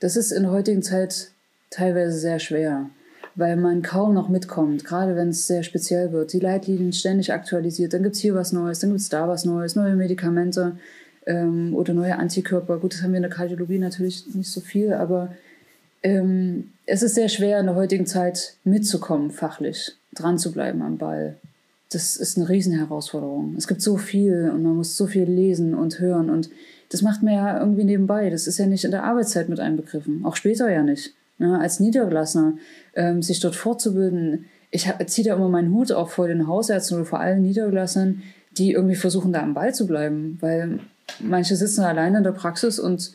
Das 0.00 0.16
ist 0.16 0.30
in 0.30 0.44
der 0.44 0.52
heutigen 0.52 0.82
Zeit 0.82 1.30
teilweise 1.70 2.18
sehr 2.18 2.38
schwer, 2.38 2.88
weil 3.34 3.56
man 3.56 3.82
kaum 3.82 4.14
noch 4.14 4.28
mitkommt, 4.28 4.84
gerade 4.84 5.16
wenn 5.16 5.30
es 5.30 5.46
sehr 5.46 5.62
speziell 5.62 6.12
wird. 6.12 6.32
Die 6.32 6.40
Leitlinien 6.40 6.92
ständig 6.92 7.32
aktualisiert, 7.32 7.92
dann 7.92 8.02
gibt 8.02 8.14
es 8.14 8.20
hier 8.20 8.34
was 8.34 8.52
Neues, 8.52 8.78
dann 8.78 8.90
gibt 8.90 9.00
es 9.00 9.08
da 9.08 9.28
was 9.28 9.44
Neues, 9.44 9.74
neue 9.74 9.96
Medikamente 9.96 10.78
ähm, 11.26 11.74
oder 11.74 11.94
neue 11.94 12.16
Antikörper. 12.16 12.78
Gut, 12.78 12.94
das 12.94 13.02
haben 13.02 13.12
wir 13.12 13.18
in 13.18 13.22
der 13.22 13.30
Kardiologie 13.30 13.78
natürlich 13.78 14.24
nicht 14.34 14.50
so 14.50 14.60
viel, 14.60 14.92
aber 14.92 15.34
ähm, 16.02 16.72
es 16.86 17.02
ist 17.02 17.16
sehr 17.16 17.28
schwer 17.28 17.58
in 17.58 17.66
der 17.66 17.74
heutigen 17.74 18.06
Zeit 18.06 18.54
mitzukommen, 18.64 19.30
fachlich, 19.30 19.96
dran 20.14 20.38
zu 20.38 20.52
bleiben 20.52 20.80
am 20.82 20.96
Ball. 20.96 21.36
Das 21.90 22.16
ist 22.16 22.36
eine 22.36 22.48
Riesenherausforderung. 22.48 23.54
Es 23.56 23.66
gibt 23.66 23.82
so 23.82 23.96
viel 23.96 24.50
und 24.54 24.62
man 24.62 24.76
muss 24.76 24.96
so 24.96 25.06
viel 25.06 25.24
lesen 25.24 25.74
und 25.74 25.98
hören 25.98 26.30
und 26.30 26.50
das 26.90 27.02
macht 27.02 27.22
man 27.22 27.34
ja 27.34 27.58
irgendwie 27.58 27.84
nebenbei. 27.84 28.30
Das 28.30 28.46
ist 28.46 28.58
ja 28.58 28.66
nicht 28.66 28.84
in 28.84 28.90
der 28.90 29.04
Arbeitszeit 29.04 29.48
mit 29.48 29.60
einbegriffen. 29.60 30.24
Auch 30.24 30.36
später 30.36 30.70
ja 30.70 30.82
nicht. 30.82 31.14
Ne? 31.38 31.58
Als 31.58 31.80
Niedergelassener, 31.80 32.54
ähm, 32.94 33.22
sich 33.22 33.40
dort 33.40 33.56
fortzubilden. 33.56 34.46
Ich 34.70 34.90
ziehe 35.06 35.26
da 35.26 35.34
immer 35.34 35.48
meinen 35.48 35.72
Hut 35.72 35.92
auch 35.92 36.10
vor 36.10 36.28
den 36.28 36.46
Hausärzten 36.46 36.96
oder 36.96 37.06
vor 37.06 37.20
allen 37.20 37.42
Niedergelassenen, 37.42 38.22
die 38.56 38.72
irgendwie 38.72 38.96
versuchen, 38.96 39.32
da 39.32 39.42
am 39.42 39.54
Ball 39.54 39.74
zu 39.74 39.86
bleiben. 39.86 40.38
Weil 40.40 40.80
manche 41.20 41.56
sitzen 41.56 41.82
alleine 41.82 42.18
in 42.18 42.24
der 42.24 42.32
Praxis 42.32 42.78
und 42.78 43.12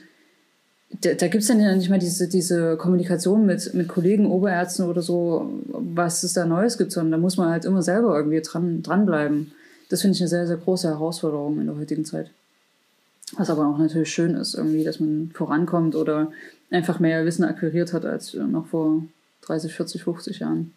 da, 1.01 1.13
da 1.13 1.27
gibt 1.27 1.41
es 1.41 1.47
dann 1.47 1.59
ja 1.59 1.75
nicht 1.75 1.89
mal 1.89 1.99
diese, 1.99 2.27
diese 2.27 2.77
Kommunikation 2.77 3.45
mit, 3.45 3.73
mit 3.73 3.87
Kollegen, 3.87 4.27
Oberärzten 4.29 4.85
oder 4.85 5.01
so, 5.01 5.51
was 5.67 6.21
es 6.23 6.33
da 6.33 6.45
Neues 6.45 6.77
gibt, 6.77 6.91
sondern 6.91 7.11
da 7.13 7.17
muss 7.17 7.37
man 7.37 7.49
halt 7.49 7.65
immer 7.65 7.81
selber 7.81 8.15
irgendwie 8.15 8.41
dran, 8.41 8.83
dranbleiben. 8.83 9.51
Das 9.89 10.01
finde 10.01 10.15
ich 10.15 10.21
eine 10.21 10.29
sehr, 10.29 10.47
sehr 10.47 10.57
große 10.57 10.87
Herausforderung 10.87 11.59
in 11.59 11.65
der 11.65 11.75
heutigen 11.75 12.05
Zeit. 12.05 12.29
Was 13.35 13.49
aber 13.49 13.67
auch 13.67 13.77
natürlich 13.77 14.11
schön 14.11 14.35
ist, 14.35 14.53
irgendwie, 14.53 14.83
dass 14.83 14.99
man 14.99 15.31
vorankommt 15.33 15.95
oder 15.95 16.31
einfach 16.69 16.99
mehr 16.99 17.25
Wissen 17.25 17.43
akquiriert 17.43 17.93
hat 17.93 18.05
als 18.05 18.33
noch 18.33 18.67
vor 18.67 19.03
30, 19.41 19.73
40, 19.73 20.03
50 20.03 20.39
Jahren. 20.39 20.73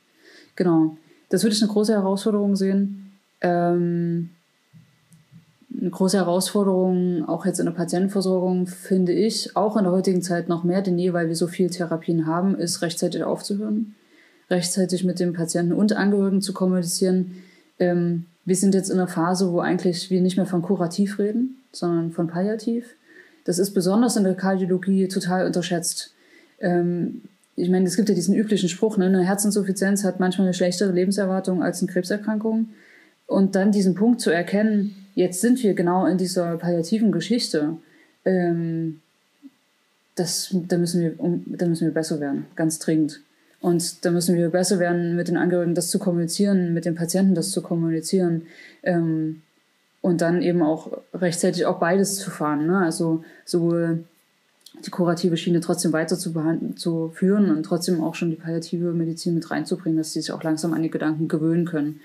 Genau. 0.54 0.96
Das 1.28 1.42
würde 1.42 1.54
ich 1.54 1.62
eine 1.62 1.72
große 1.72 1.92
Herausforderung 1.92 2.56
sehen. 2.56 3.12
Ähm, 3.40 4.30
eine 5.78 5.90
große 5.90 6.16
Herausforderung, 6.16 7.28
auch 7.28 7.44
jetzt 7.44 7.58
in 7.58 7.66
der 7.66 7.72
Patientenversorgung, 7.72 8.66
finde 8.66 9.12
ich, 9.12 9.56
auch 9.56 9.76
in 9.76 9.84
der 9.84 9.92
heutigen 9.92 10.22
Zeit 10.22 10.48
noch 10.48 10.64
mehr 10.64 10.82
denn 10.82 10.98
je, 10.98 11.12
weil 11.12 11.28
wir 11.28 11.36
so 11.36 11.46
viele 11.46 11.70
Therapien 11.70 12.26
haben, 12.26 12.56
ist 12.56 12.82
rechtzeitig 12.82 13.24
aufzuhören, 13.24 13.94
rechtzeitig 14.48 15.04
mit 15.04 15.20
dem 15.20 15.34
Patienten 15.34 15.72
und 15.72 15.92
Angehörigen 15.92 16.40
zu 16.40 16.54
kommunizieren. 16.54 17.42
Ähm, 17.78 18.26
wir 18.44 18.56
sind 18.56 18.74
jetzt 18.74 18.88
in 18.88 18.98
einer 18.98 19.08
Phase, 19.08 19.52
wo 19.52 19.60
eigentlich 19.60 20.10
wir 20.10 20.22
nicht 20.22 20.36
mehr 20.36 20.46
von 20.46 20.62
kurativ 20.62 21.18
reden, 21.18 21.55
sondern 21.72 22.12
von 22.12 22.28
palliativ. 22.28 22.94
Das 23.44 23.58
ist 23.58 23.72
besonders 23.72 24.16
in 24.16 24.24
der 24.24 24.34
Kardiologie 24.34 25.08
total 25.08 25.46
unterschätzt. 25.46 26.12
Ähm, 26.60 27.22
ich 27.54 27.70
meine, 27.70 27.86
es 27.86 27.96
gibt 27.96 28.08
ja 28.08 28.14
diesen 28.14 28.34
üblichen 28.34 28.68
Spruch, 28.68 28.98
ne? 28.98 29.06
eine 29.06 29.24
Herzinsuffizienz 29.24 30.04
hat 30.04 30.20
manchmal 30.20 30.46
eine 30.46 30.54
schlechtere 30.54 30.92
Lebenserwartung 30.92 31.62
als 31.62 31.80
eine 31.80 31.90
Krebserkrankung. 31.90 32.68
Und 33.26 33.54
dann 33.54 33.72
diesen 33.72 33.94
Punkt 33.94 34.20
zu 34.20 34.30
erkennen, 34.30 34.94
jetzt 35.14 35.40
sind 35.40 35.62
wir 35.62 35.74
genau 35.74 36.06
in 36.06 36.18
dieser 36.18 36.56
palliativen 36.58 37.12
Geschichte, 37.12 37.76
ähm, 38.24 39.00
das, 40.16 40.54
da, 40.68 40.78
müssen 40.78 41.00
wir, 41.02 41.20
um, 41.20 41.44
da 41.46 41.66
müssen 41.66 41.86
wir 41.86 41.94
besser 41.94 42.20
werden, 42.20 42.46
ganz 42.56 42.78
dringend. 42.78 43.20
Und 43.60 44.04
da 44.04 44.10
müssen 44.10 44.36
wir 44.36 44.50
besser 44.50 44.78
werden, 44.78 45.16
mit 45.16 45.28
den 45.28 45.36
Angehörigen 45.36 45.74
das 45.74 45.90
zu 45.90 45.98
kommunizieren, 45.98 46.74
mit 46.74 46.84
den 46.84 46.94
Patienten 46.94 47.34
das 47.34 47.50
zu 47.50 47.62
kommunizieren 47.62 48.42
ähm, 48.82 49.42
und 50.06 50.20
dann 50.20 50.40
eben 50.40 50.62
auch 50.62 51.02
rechtzeitig 51.12 51.66
auch 51.66 51.80
beides 51.80 52.14
zu 52.14 52.30
fahren. 52.30 52.68
Ne? 52.68 52.78
Also 52.78 53.24
sowohl 53.44 54.04
die 54.84 54.90
kurative 54.90 55.36
Schiene 55.36 55.58
trotzdem 55.58 55.92
weiter 55.92 56.16
zu, 56.16 56.32
zu 56.76 57.10
führen 57.12 57.50
und 57.50 57.64
trotzdem 57.64 58.00
auch 58.04 58.14
schon 58.14 58.30
die 58.30 58.36
palliative 58.36 58.92
Medizin 58.92 59.34
mit 59.34 59.50
reinzubringen, 59.50 59.98
dass 59.98 60.12
sie 60.12 60.20
sich 60.20 60.30
auch 60.30 60.44
langsam 60.44 60.72
an 60.74 60.82
die 60.84 60.92
Gedanken 60.92 61.26
gewöhnen 61.26 61.64
können. 61.64 62.00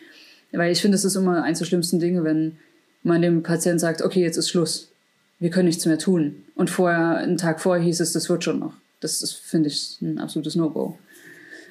Weil 0.51 0.71
ich 0.71 0.81
finde, 0.81 0.95
es 0.95 1.05
ist 1.05 1.15
immer 1.15 1.43
eins 1.43 1.59
der 1.59 1.65
schlimmsten 1.65 1.99
Dinge, 1.99 2.23
wenn 2.23 2.57
man 3.03 3.21
dem 3.21 3.43
Patienten 3.43 3.77
sagt, 3.77 4.01
okay, 4.01 4.23
jetzt 4.23 4.37
ist 4.37 4.49
Schluss. 4.49 4.89
Wir 5.37 5.51
können 5.51 5.67
nichts 5.67 5.85
mehr 5.85 5.99
tun. 5.99 6.37
Und 6.55 6.71
vorher, 6.71 7.17
einen 7.17 7.37
Tag 7.37 7.61
vorher 7.61 7.83
hieß 7.83 7.99
es, 7.99 8.13
das 8.13 8.29
wird 8.29 8.43
schon 8.43 8.57
noch. 8.57 8.73
Das 8.99 9.21
ist, 9.21 9.33
finde 9.33 9.69
ich, 9.69 9.99
ein 10.01 10.17
absolutes 10.17 10.55
No-Go. 10.55 10.97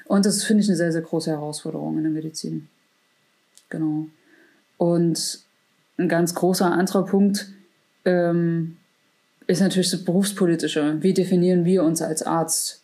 Und 0.06 0.26
das 0.26 0.44
finde 0.44 0.62
ich 0.62 0.68
eine 0.68 0.76
sehr, 0.76 0.92
sehr 0.92 1.02
große 1.02 1.30
Herausforderung 1.32 1.96
in 1.96 2.04
der 2.04 2.12
Medizin. 2.12 2.68
Genau. 3.68 4.06
Und 4.76 5.40
ein 6.00 6.08
ganz 6.08 6.34
großer 6.34 6.70
anderer 6.70 7.04
Punkt 7.04 7.48
ähm, 8.04 8.76
ist 9.46 9.60
natürlich 9.60 9.90
das 9.90 10.04
Berufspolitische. 10.04 10.96
Wie 11.00 11.14
definieren 11.14 11.64
wir 11.64 11.84
uns 11.84 12.02
als 12.02 12.22
Arzt? 12.22 12.80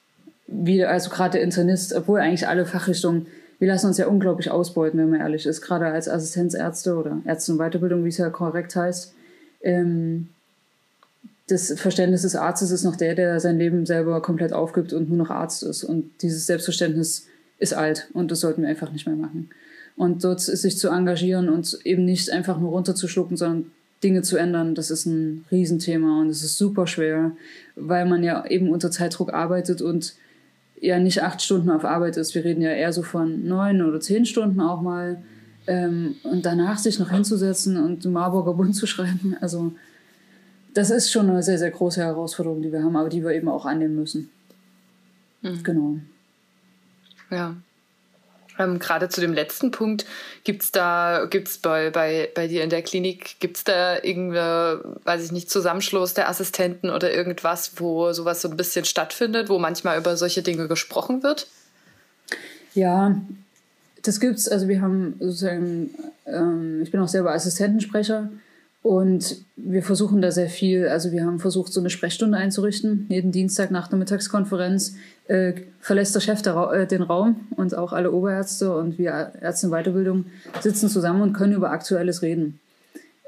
Wie, 0.46 0.85
also 0.85 1.11
gerade 1.11 1.33
der 1.33 1.42
Internist, 1.42 1.92
obwohl 1.94 2.20
eigentlich 2.20 2.46
alle 2.46 2.66
Fachrichtungen 2.66 3.26
wir 3.59 3.68
lassen 3.68 3.87
uns 3.87 3.98
ja 3.98 4.07
unglaublich 4.07 4.50
ausbeuten, 4.50 4.98
wenn 5.00 5.11
man 5.11 5.20
ehrlich 5.20 5.46
ist, 5.46 5.62
gerade 5.62 5.87
als 5.87 6.09
Assistenzärzte 6.09 6.96
oder 6.96 7.18
Ärzte 7.24 7.52
in 7.52 7.59
Weiterbildung, 7.59 8.05
wie 8.05 8.11
es 8.11 8.18
ja 8.18 8.29
korrekt 8.29 8.76
heißt. 8.76 9.14
Ähm, 9.62 10.29
das 11.48 11.72
Verständnis 11.79 12.22
des 12.22 12.37
Arztes 12.37 12.70
ist 12.70 12.85
noch 12.85 12.96
der, 12.96 13.14
der 13.14 13.40
sein 13.40 13.59
Leben 13.59 13.87
selber 13.87 14.20
komplett 14.20 14.52
aufgibt 14.52 14.92
und 14.92 15.09
nur 15.09 15.16
noch 15.18 15.31
Arzt 15.31 15.62
ist. 15.62 15.85
Und 15.85 16.11
dieses 16.22 16.46
Selbstverständnis 16.46 17.26
ist 17.59 17.72
alt 17.72 18.09
und 18.12 18.31
das 18.31 18.40
sollten 18.40 18.62
wir 18.62 18.68
einfach 18.68 18.92
nicht 18.92 19.07
mehr 19.07 19.16
machen. 19.16 19.48
Und 19.96 20.24
dort 20.24 20.40
sich 20.40 20.78
zu 20.78 20.88
engagieren 20.88 21.48
und 21.48 21.78
eben 21.85 22.04
nicht 22.04 22.30
einfach 22.30 22.61
nur 22.61 22.70
runterzuschlucken, 22.70 23.37
sondern 23.37 23.70
Dinge 24.02 24.22
zu 24.22 24.37
ändern, 24.37 24.74
das 24.74 24.90
ist 24.90 25.06
ein 25.06 25.46
Riesenthema 25.50 26.20
und 26.20 26.28
es 26.28 26.44
ist 26.44 26.59
super 26.59 26.87
schwer, 26.87 27.32
weil 27.76 28.06
man 28.06 28.22
ja 28.22 28.44
eben 28.46 28.68
unter 28.68 28.90
Zeitdruck 28.90 29.32
arbeitet 29.32 29.80
und 29.80 30.14
ja 30.80 30.98
nicht 30.98 31.22
acht 31.22 31.40
Stunden 31.40 31.70
auf 31.70 31.85
Arbeit 31.85 32.18
ist. 32.18 32.35
Wir 32.35 32.44
reden 32.44 32.61
ja 32.61 32.70
eher 32.70 32.92
so 32.92 33.02
von 33.02 33.46
neun 33.46 33.80
oder 33.82 34.00
zehn 34.00 34.26
Stunden 34.26 34.61
auch 34.61 34.82
mal. 34.82 35.22
Ähm, 35.66 36.16
und 36.22 36.46
danach 36.46 36.78
sich 36.78 36.98
noch 36.98 37.11
hinzusetzen 37.11 37.76
und 37.76 38.04
Marburger 38.04 38.54
Bund 38.54 38.76
zu 38.76 38.87
schreiben. 38.87 39.37
Also 39.40 39.72
das 40.74 40.90
ist 40.90 41.11
schon 41.11 41.30
eine 41.30 41.42
sehr, 41.42 41.59
sehr 41.59 41.70
große 41.70 42.00
Herausforderung, 42.00 42.62
die 42.62 42.70
wir 42.70 42.82
haben, 42.82 42.96
aber 42.96 43.09
die 43.09 43.24
wir 43.24 43.32
eben 43.32 43.48
auch 43.48 43.64
annehmen 43.64 43.96
müssen. 43.96 44.30
Mhm. 45.42 45.62
Genau. 45.62 45.96
Ja. 47.30 47.56
Ähm, 48.58 48.78
Gerade 48.78 49.08
zu 49.08 49.20
dem 49.20 49.32
letzten 49.32 49.70
Punkt, 49.70 50.06
gibt 50.44 50.62
es 50.62 50.72
da, 50.72 51.26
gibt's 51.28 51.58
bei, 51.58 51.90
bei, 51.90 52.30
bei 52.34 52.48
dir 52.48 52.64
in 52.64 52.70
der 52.70 52.82
Klinik, 52.82 53.38
gibt 53.40 53.58
es 53.58 53.64
da 53.64 53.96
irgendeine, 54.02 54.80
weiß 55.04 55.24
ich 55.24 55.32
nicht, 55.32 55.50
Zusammenschluss 55.50 56.14
der 56.14 56.28
Assistenten 56.28 56.90
oder 56.90 57.12
irgendwas, 57.12 57.72
wo 57.76 58.12
sowas 58.12 58.42
so 58.42 58.48
ein 58.48 58.56
bisschen 58.56 58.84
stattfindet, 58.84 59.48
wo 59.48 59.58
manchmal 59.58 59.98
über 59.98 60.16
solche 60.16 60.42
Dinge 60.42 60.68
gesprochen 60.68 61.22
wird? 61.22 61.46
Ja, 62.74 63.20
das 64.02 64.20
gibt's. 64.20 64.48
Also 64.48 64.68
wir 64.68 64.80
haben 64.80 65.14
sozusagen, 65.18 65.90
ähm, 66.26 66.80
ich 66.82 66.90
bin 66.90 67.00
auch 67.00 67.08
selber 67.08 67.32
Assistentensprecher 67.32 68.30
und 68.82 69.38
wir 69.56 69.82
versuchen 69.82 70.22
da 70.22 70.30
sehr 70.30 70.48
viel. 70.48 70.86
Also 70.86 71.10
wir 71.10 71.24
haben 71.24 71.40
versucht, 71.40 71.72
so 71.72 71.80
eine 71.80 71.90
Sprechstunde 71.90 72.38
einzurichten, 72.38 73.06
jeden 73.08 73.32
Dienstag 73.32 73.70
nach 73.70 73.88
der 73.88 73.98
Mittagskonferenz 73.98 74.94
äh, 75.28 75.54
verlässt 75.80 76.14
der 76.14 76.20
Chef 76.20 76.42
der 76.42 76.70
äh, 76.72 76.86
den 76.86 77.02
Raum 77.02 77.48
und 77.56 77.74
auch 77.76 77.92
alle 77.92 78.12
Oberärzte 78.12 78.74
und 78.74 78.98
wir 78.98 79.32
Ärzte 79.40 79.66
in 79.66 79.72
Weiterbildung 79.72 80.26
sitzen 80.60 80.88
zusammen 80.88 81.22
und 81.22 81.32
können 81.32 81.52
über 81.52 81.70
Aktuelles 81.70 82.22
reden. 82.22 82.60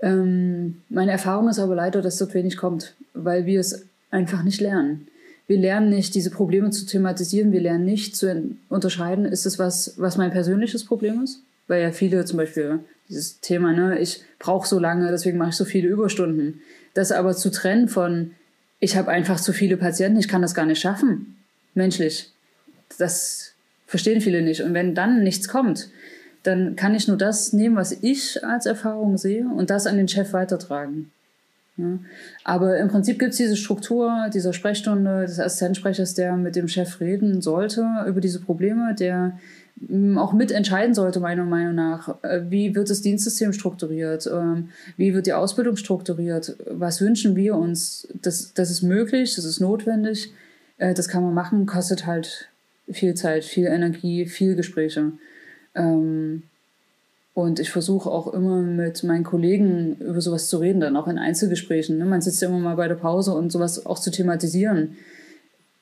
Ähm, 0.02 0.82
meine 0.88 1.12
Erfahrung 1.12 1.48
ist 1.48 1.58
aber 1.58 1.74
leider, 1.74 2.02
dass 2.02 2.18
dort 2.18 2.34
wenig 2.34 2.56
kommt, 2.56 2.94
weil 3.14 3.46
wir 3.46 3.60
es 3.60 3.86
einfach 4.10 4.42
nicht 4.42 4.60
lernen. 4.60 5.08
Wir 5.48 5.58
lernen 5.58 5.88
nicht, 5.88 6.14
diese 6.14 6.30
Probleme 6.30 6.70
zu 6.70 6.84
thematisieren. 6.84 7.52
Wir 7.52 7.60
lernen 7.60 7.84
nicht 7.84 8.16
zu 8.16 8.54
unterscheiden, 8.68 9.24
ist 9.24 9.46
es 9.46 9.58
was, 9.58 9.94
was 9.96 10.16
mein 10.16 10.30
persönliches 10.30 10.84
Problem 10.84 11.22
ist? 11.22 11.42
Weil 11.66 11.82
ja 11.82 11.90
viele 11.90 12.24
zum 12.26 12.36
Beispiel 12.36 12.80
dieses 13.08 13.40
Thema, 13.40 13.72
ne, 13.72 13.98
ich 13.98 14.22
brauche 14.38 14.68
so 14.68 14.78
lange, 14.78 15.10
deswegen 15.10 15.38
mache 15.38 15.50
ich 15.50 15.56
so 15.56 15.64
viele 15.64 15.88
Überstunden. 15.88 16.60
Das 16.92 17.12
aber 17.12 17.34
zu 17.34 17.50
trennen 17.50 17.88
von, 17.88 18.32
ich 18.78 18.96
habe 18.96 19.10
einfach 19.10 19.40
zu 19.40 19.52
viele 19.52 19.78
Patienten, 19.78 20.20
ich 20.20 20.28
kann 20.28 20.42
das 20.42 20.54
gar 20.54 20.66
nicht 20.66 20.80
schaffen 20.80 21.37
menschlich. 21.78 22.30
Das 22.98 23.54
verstehen 23.86 24.20
viele 24.20 24.42
nicht. 24.42 24.62
Und 24.62 24.74
wenn 24.74 24.94
dann 24.94 25.24
nichts 25.24 25.48
kommt, 25.48 25.88
dann 26.42 26.76
kann 26.76 26.94
ich 26.94 27.08
nur 27.08 27.16
das 27.16 27.52
nehmen, 27.52 27.76
was 27.76 27.92
ich 28.02 28.44
als 28.44 28.66
Erfahrung 28.66 29.16
sehe 29.16 29.46
und 29.48 29.70
das 29.70 29.86
an 29.86 29.96
den 29.96 30.08
Chef 30.08 30.32
weitertragen. 30.32 31.10
Ja. 31.78 31.98
Aber 32.44 32.76
im 32.78 32.88
Prinzip 32.88 33.18
gibt 33.18 33.32
es 33.32 33.38
diese 33.38 33.56
Struktur 33.56 34.28
dieser 34.34 34.52
Sprechstunde 34.52 35.22
des 35.22 35.38
Assistenzsprechers, 35.38 36.14
der 36.14 36.36
mit 36.36 36.56
dem 36.56 36.68
Chef 36.68 37.00
reden 37.00 37.40
sollte 37.40 37.86
über 38.06 38.20
diese 38.20 38.40
Probleme, 38.40 38.96
der 38.98 39.38
mm, 39.76 40.18
auch 40.18 40.32
mitentscheiden 40.32 40.94
sollte, 40.94 41.20
meiner 41.20 41.44
Meinung 41.44 41.76
nach. 41.76 42.22
Äh, 42.24 42.42
wie 42.48 42.74
wird 42.74 42.90
das 42.90 43.00
Dienstsystem 43.00 43.52
strukturiert? 43.52 44.26
Ähm, 44.26 44.70
wie 44.96 45.14
wird 45.14 45.26
die 45.26 45.34
Ausbildung 45.34 45.76
strukturiert? 45.76 46.56
Was 46.68 47.00
wünschen 47.00 47.36
wir 47.36 47.54
uns? 47.54 48.08
Das, 48.22 48.52
das 48.54 48.70
ist 48.70 48.82
möglich, 48.82 49.36
das 49.36 49.44
ist 49.44 49.60
notwendig. 49.60 50.32
Äh, 50.78 50.94
das 50.94 51.08
kann 51.08 51.22
man 51.22 51.34
machen, 51.34 51.66
kostet 51.66 52.06
halt 52.06 52.48
viel 52.90 53.14
Zeit, 53.14 53.44
viel 53.44 53.66
Energie, 53.66 54.26
viel 54.26 54.54
Gespräche. 54.54 55.12
Ähm, 55.74 56.44
und 57.34 57.60
ich 57.60 57.70
versuche 57.70 58.10
auch 58.10 58.32
immer 58.32 58.62
mit 58.62 59.04
meinen 59.04 59.22
Kollegen 59.22 59.96
über 60.00 60.20
sowas 60.20 60.48
zu 60.48 60.58
reden, 60.58 60.80
dann 60.80 60.96
auch 60.96 61.06
in 61.06 61.18
Einzelgesprächen. 61.18 61.98
Ne? 61.98 62.04
Man 62.04 62.20
sitzt 62.20 62.42
ja 62.42 62.48
immer 62.48 62.58
mal 62.58 62.74
bei 62.74 62.88
der 62.88 62.96
Pause 62.96 63.32
und 63.32 63.52
sowas 63.52 63.86
auch 63.86 64.00
zu 64.00 64.10
thematisieren. 64.10 64.96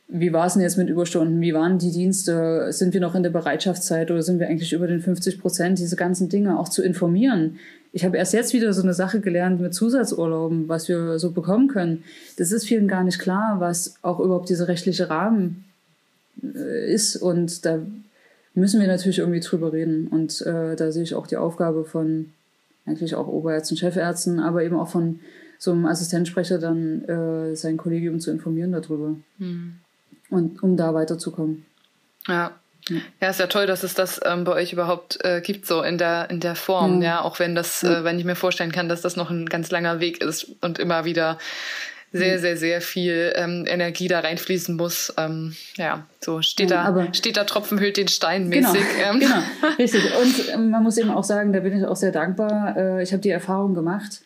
Wie 0.09 0.33
war 0.33 0.47
es 0.47 0.53
denn 0.53 0.63
jetzt 0.63 0.79
mit 0.79 0.89
Überstunden? 0.89 1.41
Wie 1.41 1.53
waren 1.53 1.79
die 1.79 1.91
Dienste? 1.91 2.73
Sind 2.73 2.95
wir 2.95 3.01
noch 3.01 3.17
in 3.17 3.25
der 3.25 3.31
Bereitschaftszeit 3.31 4.11
oder 4.11 4.23
sind 4.23 4.39
wir 4.39 4.47
eigentlich 4.47 4.73
über 4.73 4.87
den 4.87 5.01
50 5.01 5.41
Prozent? 5.41 5.79
Diese 5.81 5.97
ganzen 5.97 6.29
Dinge 6.29 6.59
auch 6.59 6.69
zu 6.69 6.83
informieren. 6.83 7.59
Ich 7.93 8.05
habe 8.05 8.17
erst 8.17 8.33
jetzt 8.33 8.53
wieder 8.53 8.73
so 8.73 8.83
eine 8.83 8.95
Sache 8.95 9.21
gelernt 9.21 9.61
mit 9.61 9.75
Zusatzurlauben, 9.75 10.69
was 10.69 10.89
wir 10.89 11.19
so 11.19 11.33
bekommen 11.33 11.67
können. 11.67 12.05
Das 12.37 12.53
ist 12.53 12.67
vielen 12.67 12.87
gar 12.87 13.03
nicht 13.03 13.19
klar, 13.19 13.57
was 13.59 13.97
auch 14.03 14.21
überhaupt 14.21 14.49
dieser 14.49 14.69
rechtliche 14.69 15.11
Rahmen 15.11 15.65
äh, 16.43 16.93
ist. 16.93 17.17
Und 17.17 17.65
da 17.65 17.81
müssen 18.55 18.81
wir 18.81 18.87
natürlich 18.87 19.19
irgendwie 19.19 19.41
drüber 19.41 19.73
reden. 19.73 20.07
Und 20.07 20.41
äh, 20.43 20.77
da 20.77 20.93
sehe 20.93 21.03
ich 21.03 21.17
auch 21.17 21.27
die 21.27 21.37
Aufgabe 21.37 21.85
von 21.85 22.33
eigentlich 22.85 23.17
auch 23.17 23.27
Oberärzten, 23.27 23.77
Chefärzten, 23.77 24.39
aber 24.39 24.63
eben 24.63 24.77
auch 24.77 24.89
von 24.89 25.19
so 25.59 25.73
einem 25.73 25.87
Assistenzsprecher 25.87 26.59
dann 26.59 27.03
äh, 27.05 27.57
sein 27.57 27.77
Kollegium 27.77 28.21
zu 28.21 28.31
informieren 28.31 28.71
darüber. 28.71 29.17
Mhm. 29.39 29.79
Und 30.31 30.63
um 30.63 30.77
da 30.77 30.93
weiterzukommen. 30.95 31.65
Ja, 32.27 32.53
ja, 33.21 33.31
ist 33.31 33.41
ja 33.41 33.49
toll, 33.49 33.67
dass 33.67 33.83
es 33.83 33.95
das 33.95 34.21
ähm, 34.25 34.45
bei 34.45 34.53
euch 34.53 34.73
überhaupt 34.73 35.19
äh, 35.25 35.41
gibt, 35.41 35.67
so 35.67 35.83
in 35.83 35.99
der, 35.99 36.31
in 36.31 36.39
der 36.39 36.55
Form, 36.55 36.97
mhm. 36.97 37.03
ja. 37.03 37.23
Auch 37.23 37.41
wenn 37.41 37.55
das, 37.55 37.83
äh, 37.83 38.05
wenn 38.05 38.19
ich 38.19 38.25
mir 38.25 38.37
vorstellen 38.37 38.71
kann, 38.71 38.89
dass 38.89 39.01
das 39.01 39.17
noch 39.17 39.31
ein 39.31 39.47
ganz 39.47 39.71
langer 39.71 39.99
Weg 39.99 40.23
ist 40.23 40.47
und 40.61 40.79
immer 40.79 41.05
wieder 41.05 41.39
sehr, 42.13 42.39
sehr, 42.39 42.57
sehr 42.57 42.81
viel 42.81 43.33
ähm, 43.37 43.65
Energie 43.67 44.09
da 44.09 44.21
reinfließen 44.21 44.77
muss. 44.77 45.13
Ähm, 45.19 45.55
ja, 45.77 46.07
so 46.21 46.41
steht 46.41 46.71
ja, 46.71 46.91
da, 46.91 47.13
steht 47.13 47.37
da 47.37 47.45
Tropfen 47.45 47.79
hüllt 47.79 47.97
den 47.97 48.09
Stein 48.09 48.51
genau, 48.51 48.73
mäßig. 48.73 48.87
Genau, 48.97 49.19
genau, 49.19 49.75
richtig. 49.79 50.05
Und 50.23 50.55
ähm, 50.55 50.71
man 50.71 50.83
muss 50.83 50.97
eben 50.97 51.11
auch 51.11 51.25
sagen, 51.25 51.53
da 51.53 51.61
bin 51.61 51.77
ich 51.77 51.85
auch 51.85 51.97
sehr 51.97 52.13
dankbar. 52.13 52.77
Äh, 52.77 53.03
ich 53.03 53.13
habe 53.13 53.21
die 53.21 53.31
Erfahrung 53.31 53.75
gemacht, 53.75 54.23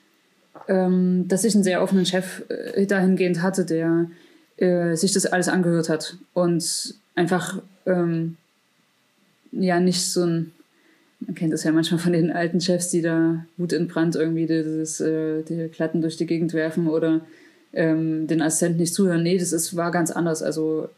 ähm, 0.69 1.27
dass 1.27 1.45
ich 1.45 1.55
einen 1.55 1.65
sehr 1.65 1.83
offenen 1.83 2.07
Chef 2.07 2.43
äh, 2.49 2.87
dahingehend 2.87 3.43
hatte, 3.43 3.65
der 3.65 4.07
äh, 4.61 4.94
sich 4.94 5.12
das 5.12 5.27
alles 5.27 5.49
angehört 5.49 5.88
hat 5.88 6.16
und 6.35 6.94
einfach 7.14 7.61
ähm, 7.87 8.37
ja 9.53 9.81
nicht 9.81 10.07
so 10.07 10.25
ein, 10.25 10.53
man 11.20 11.35
kennt 11.35 11.53
das 11.53 11.64
ja 11.64 11.73
manchmal 11.73 12.01
von 12.01 12.12
den 12.12 12.31
alten 12.31 12.61
Chefs, 12.61 12.90
die 12.90 13.03
da 13.03 13.44
Wut 13.57 13.73
in 13.73 13.88
Brand 13.88 14.16
irgendwie 14.16 14.46
dieses, 14.46 15.01
äh, 15.01 15.42
die 15.42 15.68
Klatten 15.68 16.01
durch 16.01 16.16
die 16.16 16.27
Gegend 16.27 16.53
werfen 16.53 16.88
oder 16.88 17.20
ähm, 17.73 18.27
den 18.27 18.42
Assistenten 18.42 18.81
nicht 18.81 18.94
zuhören. 18.94 19.23
Nee, 19.23 19.38
das 19.38 19.53
ist, 19.53 19.77
war 19.77 19.90
ganz 19.90 20.11
anders. 20.11 20.42
Also 20.42 20.88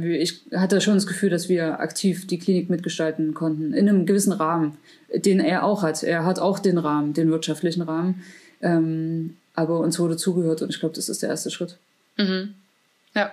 ich 0.00 0.40
hatte 0.52 0.80
schon 0.80 0.94
das 0.94 1.06
Gefühl, 1.06 1.30
dass 1.30 1.48
wir 1.48 1.80
aktiv 1.80 2.26
die 2.26 2.38
Klinik 2.38 2.70
mitgestalten 2.70 3.34
konnten, 3.34 3.72
in 3.72 3.88
einem 3.88 4.06
gewissen 4.06 4.32
Rahmen, 4.32 4.76
den 5.14 5.40
er 5.40 5.64
auch 5.64 5.82
hat. 5.82 6.02
Er 6.02 6.24
hat 6.24 6.38
auch 6.38 6.58
den 6.58 6.78
Rahmen, 6.78 7.12
den 7.12 7.30
wirtschaftlichen 7.30 7.82
Rahmen. 7.82 8.22
Ähm, 8.60 9.36
aber 9.54 9.80
uns 9.80 9.98
wurde 9.98 10.16
zugehört 10.16 10.62
und 10.62 10.70
ich 10.70 10.80
glaube, 10.80 10.94
das 10.94 11.08
ist 11.08 11.22
der 11.22 11.30
erste 11.30 11.50
Schritt. 11.50 11.78
Mhm. 12.16 12.54
Ja. 13.18 13.32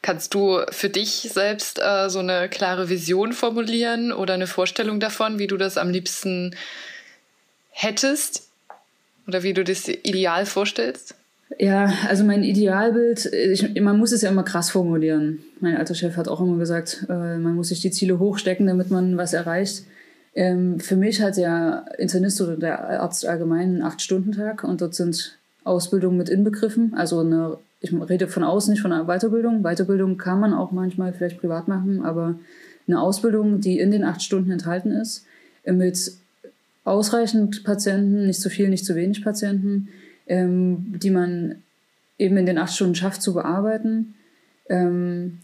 Kannst 0.00 0.32
du 0.32 0.60
für 0.70 0.88
dich 0.88 1.28
selbst 1.32 1.80
äh, 1.82 2.08
so 2.08 2.20
eine 2.20 2.48
klare 2.48 2.88
Vision 2.88 3.32
formulieren 3.32 4.12
oder 4.12 4.34
eine 4.34 4.46
Vorstellung 4.46 5.00
davon, 5.00 5.40
wie 5.40 5.48
du 5.48 5.56
das 5.56 5.76
am 5.76 5.90
liebsten 5.90 6.54
hättest? 7.70 8.48
Oder 9.26 9.42
wie 9.42 9.52
du 9.52 9.64
das 9.64 9.88
ideal 9.88 10.46
vorstellst? 10.46 11.16
Ja, 11.58 11.92
also 12.08 12.22
mein 12.22 12.44
Idealbild, 12.44 13.26
ich, 13.26 13.80
man 13.80 13.98
muss 13.98 14.12
es 14.12 14.22
ja 14.22 14.30
immer 14.30 14.44
krass 14.44 14.70
formulieren. 14.70 15.40
Mein 15.58 15.76
alter 15.76 15.94
Chef 15.96 16.16
hat 16.16 16.28
auch 16.28 16.40
immer 16.40 16.58
gesagt, 16.58 17.06
äh, 17.08 17.38
man 17.38 17.54
muss 17.56 17.68
sich 17.68 17.80
die 17.80 17.90
Ziele 17.90 18.20
hochstecken, 18.20 18.68
damit 18.68 18.90
man 18.90 19.16
was 19.16 19.32
erreicht. 19.32 19.82
Ähm, 20.34 20.78
für 20.78 20.94
mich 20.94 21.20
hat 21.20 21.36
der 21.36 21.86
Internist 21.98 22.40
oder 22.40 22.56
der 22.56 23.00
Arzt 23.00 23.26
allgemein 23.26 23.68
einen 23.68 23.82
Acht-Stunden-Tag 23.82 24.62
und 24.62 24.80
dort 24.80 24.94
sind 24.94 25.38
Ausbildungen 25.64 26.16
mit 26.16 26.28
inbegriffen. 26.28 26.94
Also 26.94 27.20
eine, 27.20 27.58
ich 27.80 27.92
rede 27.92 28.28
von 28.28 28.44
außen, 28.44 28.72
nicht 28.72 28.82
von 28.82 28.92
einer 28.92 29.06
Weiterbildung. 29.06 29.62
Weiterbildung 29.62 30.18
kann 30.18 30.40
man 30.40 30.52
auch 30.52 30.70
manchmal 30.70 31.12
vielleicht 31.12 31.40
privat 31.40 31.66
machen, 31.66 32.02
aber 32.04 32.38
eine 32.86 33.00
Ausbildung, 33.00 33.60
die 33.60 33.78
in 33.78 33.90
den 33.90 34.04
acht 34.04 34.22
Stunden 34.22 34.50
enthalten 34.50 34.90
ist, 34.90 35.24
mit 35.64 36.12
ausreichend 36.84 37.64
Patienten, 37.64 38.26
nicht 38.26 38.40
zu 38.40 38.50
viel, 38.50 38.68
nicht 38.68 38.84
zu 38.84 38.94
wenig 38.94 39.22
Patienten, 39.22 39.88
ähm, 40.26 40.98
die 40.98 41.10
man 41.10 41.56
eben 42.18 42.36
in 42.36 42.46
den 42.46 42.58
acht 42.58 42.74
Stunden 42.74 42.94
schafft 42.94 43.22
zu 43.22 43.34
bearbeiten, 43.34 44.14
ähm, 44.68 45.38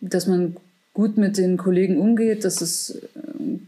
dass 0.00 0.26
man 0.26 0.56
gut 0.94 1.16
mit 1.16 1.36
den 1.36 1.56
Kollegen 1.56 1.98
umgeht, 1.98 2.44
dass 2.44 2.60
es 2.60 3.00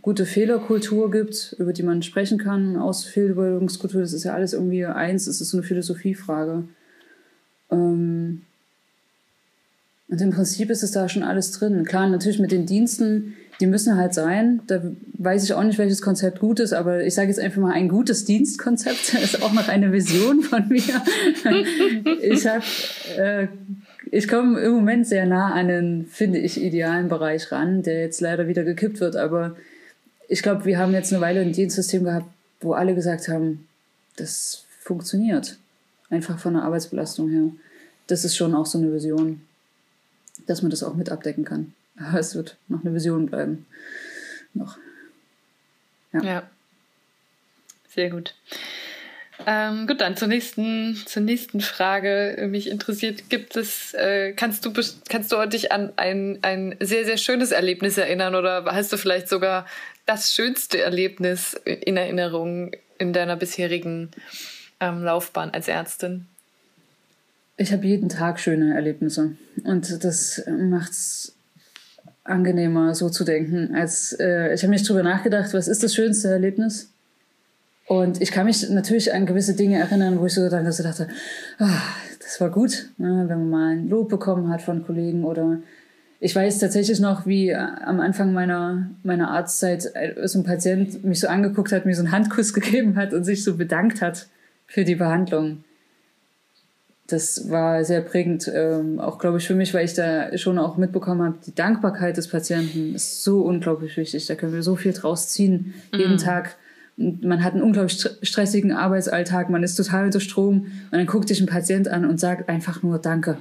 gute 0.03 0.27
Fehlerkultur 0.27 1.11
gibt, 1.11 1.55
über 1.59 1.73
die 1.73 1.83
man 1.83 2.03
sprechen 2.03 2.39
kann, 2.39 2.77
Ausbildungskultur, 2.77 4.01
das 4.01 4.13
ist 4.13 4.25
ja 4.25 4.35
alles 4.35 4.53
irgendwie 4.53 4.85
eins, 4.87 5.27
es 5.27 5.41
ist 5.41 5.51
so 5.51 5.59
eine 5.59 5.67
Philosophiefrage. 5.67 6.65
Ähm, 7.71 8.43
und 10.09 10.21
im 10.21 10.31
Prinzip 10.31 10.71
ist 10.71 10.83
es 10.83 10.91
da 10.91 11.09
schon 11.09 11.23
alles 11.23 11.53
drin. 11.53 11.85
Klar, 11.85 12.09
natürlich 12.09 12.41
mit 12.41 12.51
den 12.51 12.67
Diensten, 12.67 13.37
die 13.61 13.67
müssen 13.67 13.97
halt 13.97 14.13
sein. 14.13 14.61
Da 14.67 14.83
weiß 15.19 15.45
ich 15.45 15.53
auch 15.53 15.63
nicht, 15.63 15.79
welches 15.79 16.03
Konzept 16.03 16.41
gut 16.41 16.59
ist, 16.59 16.73
aber 16.73 17.05
ich 17.05 17.15
sage 17.15 17.29
jetzt 17.29 17.39
einfach 17.39 17.61
mal, 17.61 17.73
ein 17.73 17.89
gutes 17.89 18.25
Dienstkonzept 18.25 19.15
ist 19.23 19.43
auch 19.43 19.53
noch 19.53 19.69
eine 19.69 19.93
Vision 19.93 20.43
von 20.43 20.69
mir. 20.69 20.83
ich 22.23 22.47
habe, 22.47 22.65
äh, 23.17 23.47
ich 24.11 24.27
komme 24.27 24.59
im 24.61 24.73
Moment 24.73 25.07
sehr 25.07 25.27
nah 25.27 25.53
an 25.53 25.69
den, 25.69 26.07
finde 26.07 26.39
ich, 26.39 26.61
idealen 26.61 27.09
Bereich 27.09 27.53
ran, 27.53 27.83
der 27.83 28.01
jetzt 28.01 28.21
leider 28.21 28.49
wieder 28.49 28.65
gekippt 28.65 28.99
wird. 28.99 29.15
Aber 29.15 29.55
ich 30.31 30.43
glaube, 30.43 30.64
wir 30.64 30.79
haben 30.79 30.93
jetzt 30.93 31.12
eine 31.12 31.21
Weile 31.21 31.40
ein 31.40 31.53
Dienstsystem 31.53 32.05
gehabt, 32.05 32.27
wo 32.61 32.73
alle 32.73 32.95
gesagt 32.95 33.27
haben, 33.27 33.69
das 34.16 34.64
funktioniert. 34.79 35.59
Einfach 36.09 36.38
von 36.38 36.55
der 36.55 36.62
Arbeitsbelastung 36.62 37.29
her. 37.31 37.51
Das 38.07 38.25
ist 38.25 38.37
schon 38.37 38.55
auch 38.55 38.66
so 38.66 38.79
eine 38.79 38.93
Vision, 38.93 39.43
dass 40.47 40.62
man 40.62 40.71
das 40.71 40.85
auch 40.85 40.95
mit 40.95 41.11
abdecken 41.11 41.45
kann. 41.45 41.75
Aber 41.97 42.21
es 42.21 42.37
wird 42.37 42.57
noch 42.69 42.85
eine 42.85 42.95
Vision 42.95 43.27
bleiben. 43.27 43.66
Noch. 44.55 44.79
Ja. 46.12 46.23
ja. 46.23 46.43
Sehr 47.88 48.11
gut. 48.11 48.35
Ähm, 49.47 49.87
gut, 49.87 50.01
dann 50.01 50.16
zur 50.16 50.29
nächsten, 50.29 50.97
zur 51.07 51.23
nächsten 51.23 51.61
Frage. 51.61 52.47
Mich 52.49 52.69
interessiert, 52.69 53.31
gibt 53.31 53.57
es, 53.57 53.95
äh, 53.95 54.33
kannst 54.33 54.64
du, 54.64 54.73
kannst 55.09 55.33
du 55.33 55.47
dich 55.47 55.73
an 55.73 55.93
ein, 55.97 56.38
ein 56.43 56.77
sehr, 56.81 57.05
sehr 57.05 57.16
schönes 57.16 57.51
Erlebnis 57.51 57.97
erinnern 57.97 58.35
oder 58.35 58.64
hast 58.66 58.93
du 58.93 58.97
vielleicht 58.97 59.29
sogar 59.29 59.66
das 60.07 60.35
schönste 60.35 60.81
Erlebnis 60.81 61.55
in 61.65 61.97
Erinnerung 61.97 62.73
in 62.99 63.13
deiner 63.13 63.37
bisherigen 63.37 64.11
ähm, 64.81 65.03
Laufbahn 65.03 65.51
als 65.51 65.69
Ärztin? 65.69 66.27
Ich 67.57 67.73
habe 67.73 67.87
jeden 67.87 68.09
Tag 68.09 68.41
schöne 68.41 68.75
Erlebnisse 68.75 69.37
und 69.65 70.03
das 70.03 70.43
macht 70.49 70.93
es 70.93 71.35
angenehmer, 72.25 72.95
so 72.95 73.11
zu 73.11 73.25
denken. 73.25 73.75
Als 73.75 74.13
äh, 74.19 74.55
ich 74.55 74.63
habe 74.63 74.71
mich 74.71 74.83
darüber 74.83 75.03
nachgedacht, 75.03 75.53
was 75.53 75.69
ist 75.69 75.83
das 75.83 75.95
schönste 75.95 76.29
Erlebnis? 76.29 76.91
Und 77.87 78.23
ich 78.23 78.31
kann 78.31 78.47
mich 78.47 78.69
natürlich 78.71 79.13
an 79.13 79.27
gewisse 79.27 79.55
Dinge 79.55 79.79
erinnern, 79.79 80.21
wo 80.21 80.27
ich 80.27 80.35
so 80.35 80.49
dachte, 80.49 81.09
oh, 81.59 81.67
das 82.21 82.41
war 82.41 82.51
gut, 82.51 82.89
ne? 82.99 83.25
wenn 83.27 83.41
man 83.41 83.51
mal 83.51 83.73
ein 83.73 83.89
Lob 83.89 84.09
bekommen 84.09 84.49
hat 84.49 84.63
von 84.63 84.87
Kollegen 84.87 85.25
oder 85.25 85.59
ich 86.20 86.37
weiß 86.37 86.59
tatsächlich 86.59 87.00
noch, 87.00 87.26
wie 87.26 87.54
am 87.54 88.00
Anfang 88.00 88.33
meiner, 88.33 88.90
meiner 89.02 89.30
Arztzeit 89.30 89.90
äh, 89.94 90.28
so 90.28 90.38
ein 90.38 90.44
Patient 90.44 91.02
mich 91.04 91.20
so 91.20 91.28
angeguckt 91.28 91.72
hat, 91.72 91.87
mir 91.87 91.94
so 91.94 92.02
einen 92.02 92.12
Handkuss 92.12 92.52
gegeben 92.54 92.96
hat 92.96 93.12
und 93.12 93.24
sich 93.24 93.42
so 93.42 93.56
bedankt 93.56 94.02
hat 94.02 94.28
für 94.66 94.85
die 94.85 94.94
Behandlung 94.94 95.64
das 97.12 97.50
war 97.50 97.85
sehr 97.85 98.00
prägend, 98.00 98.50
ähm, 98.52 99.00
auch 99.00 99.18
glaube 99.18 99.38
ich 99.38 99.46
für 99.46 99.54
mich, 99.54 99.74
weil 99.74 99.85
ich 99.85 99.94
da 99.94 100.37
schon 100.38 100.59
auch 100.59 100.76
mitbekommen 100.76 101.22
habe, 101.22 101.38
die 101.46 101.54
Dankbarkeit 101.54 102.16
des 102.16 102.28
Patienten 102.28 102.94
ist 102.94 103.22
so 103.22 103.42
unglaublich 103.42 103.96
wichtig. 103.96 104.26
Da 104.26 104.35
können 104.35 104.52
wir 104.52 104.62
so 104.62 104.76
viel 104.76 104.92
draus 104.92 105.28
ziehen, 105.28 105.74
jeden 105.92 106.14
mhm. 106.14 106.18
Tag. 106.18 106.56
Man 106.96 107.42
hat 107.42 107.54
einen 107.54 107.62
unglaublich 107.62 108.06
stressigen 108.22 108.72
Arbeitsalltag, 108.72 109.48
man 109.48 109.62
ist 109.62 109.76
total 109.76 110.06
unter 110.06 110.20
Strom 110.20 110.66
und 110.90 110.92
dann 110.92 111.06
guckt 111.06 111.30
dich 111.30 111.40
ein 111.40 111.46
Patient 111.46 111.88
an 111.88 112.04
und 112.04 112.20
sagt 112.20 112.48
einfach 112.48 112.83
nur 112.83 112.98
Danke. 112.98 113.38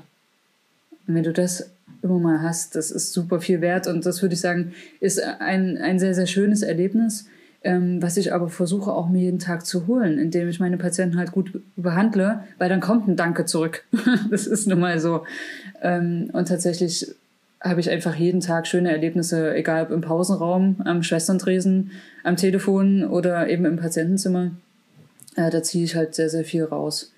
Und 1.09 1.15
wenn 1.15 1.23
du 1.23 1.33
das 1.33 1.71
immer 2.01 2.19
mal 2.19 2.41
hast, 2.41 2.75
das 2.75 2.91
ist 2.91 3.11
super 3.11 3.41
viel 3.41 3.59
wert 3.59 3.87
und 3.87 4.05
das 4.05 4.21
würde 4.21 4.35
ich 4.35 4.39
sagen, 4.39 4.71
ist 5.01 5.21
ein, 5.21 5.77
ein 5.77 5.99
sehr, 5.99 6.15
sehr 6.15 6.27
schönes 6.27 6.61
Erlebnis 6.61 7.25
ähm, 7.63 8.01
was 8.01 8.17
ich 8.17 8.33
aber 8.33 8.49
versuche 8.49 8.91
auch 8.91 9.09
mir 9.09 9.23
jeden 9.23 9.39
Tag 9.39 9.65
zu 9.65 9.87
holen, 9.87 10.17
indem 10.17 10.47
ich 10.47 10.59
meine 10.59 10.77
Patienten 10.77 11.17
halt 11.17 11.31
gut 11.31 11.61
behandle, 11.75 12.43
weil 12.57 12.69
dann 12.69 12.79
kommt 12.79 13.07
ein 13.07 13.17
Danke 13.17 13.45
zurück. 13.45 13.83
das 14.31 14.47
ist 14.47 14.67
nun 14.67 14.79
mal 14.79 14.99
so. 14.99 15.25
Ähm, 15.81 16.29
und 16.31 16.47
tatsächlich 16.47 17.13
habe 17.61 17.81
ich 17.81 17.89
einfach 17.89 18.15
jeden 18.15 18.39
Tag 18.39 18.67
schöne 18.67 18.91
Erlebnisse, 18.91 19.53
egal 19.53 19.83
ob 19.83 19.91
im 19.91 19.99
Pausenraum, 19.99 20.77
am 20.85 21.03
Schwesterntresen, 21.03 21.91
am 22.23 22.37
Telefon 22.37 23.03
oder 23.03 23.49
eben 23.49 23.65
im 23.65 23.75
Patientenzimmer. 23.75 24.51
Äh, 25.35 25.49
da 25.49 25.61
ziehe 25.61 25.83
ich 25.83 25.95
halt 25.95 26.15
sehr, 26.15 26.29
sehr 26.29 26.45
viel 26.45 26.63
raus. 26.63 27.11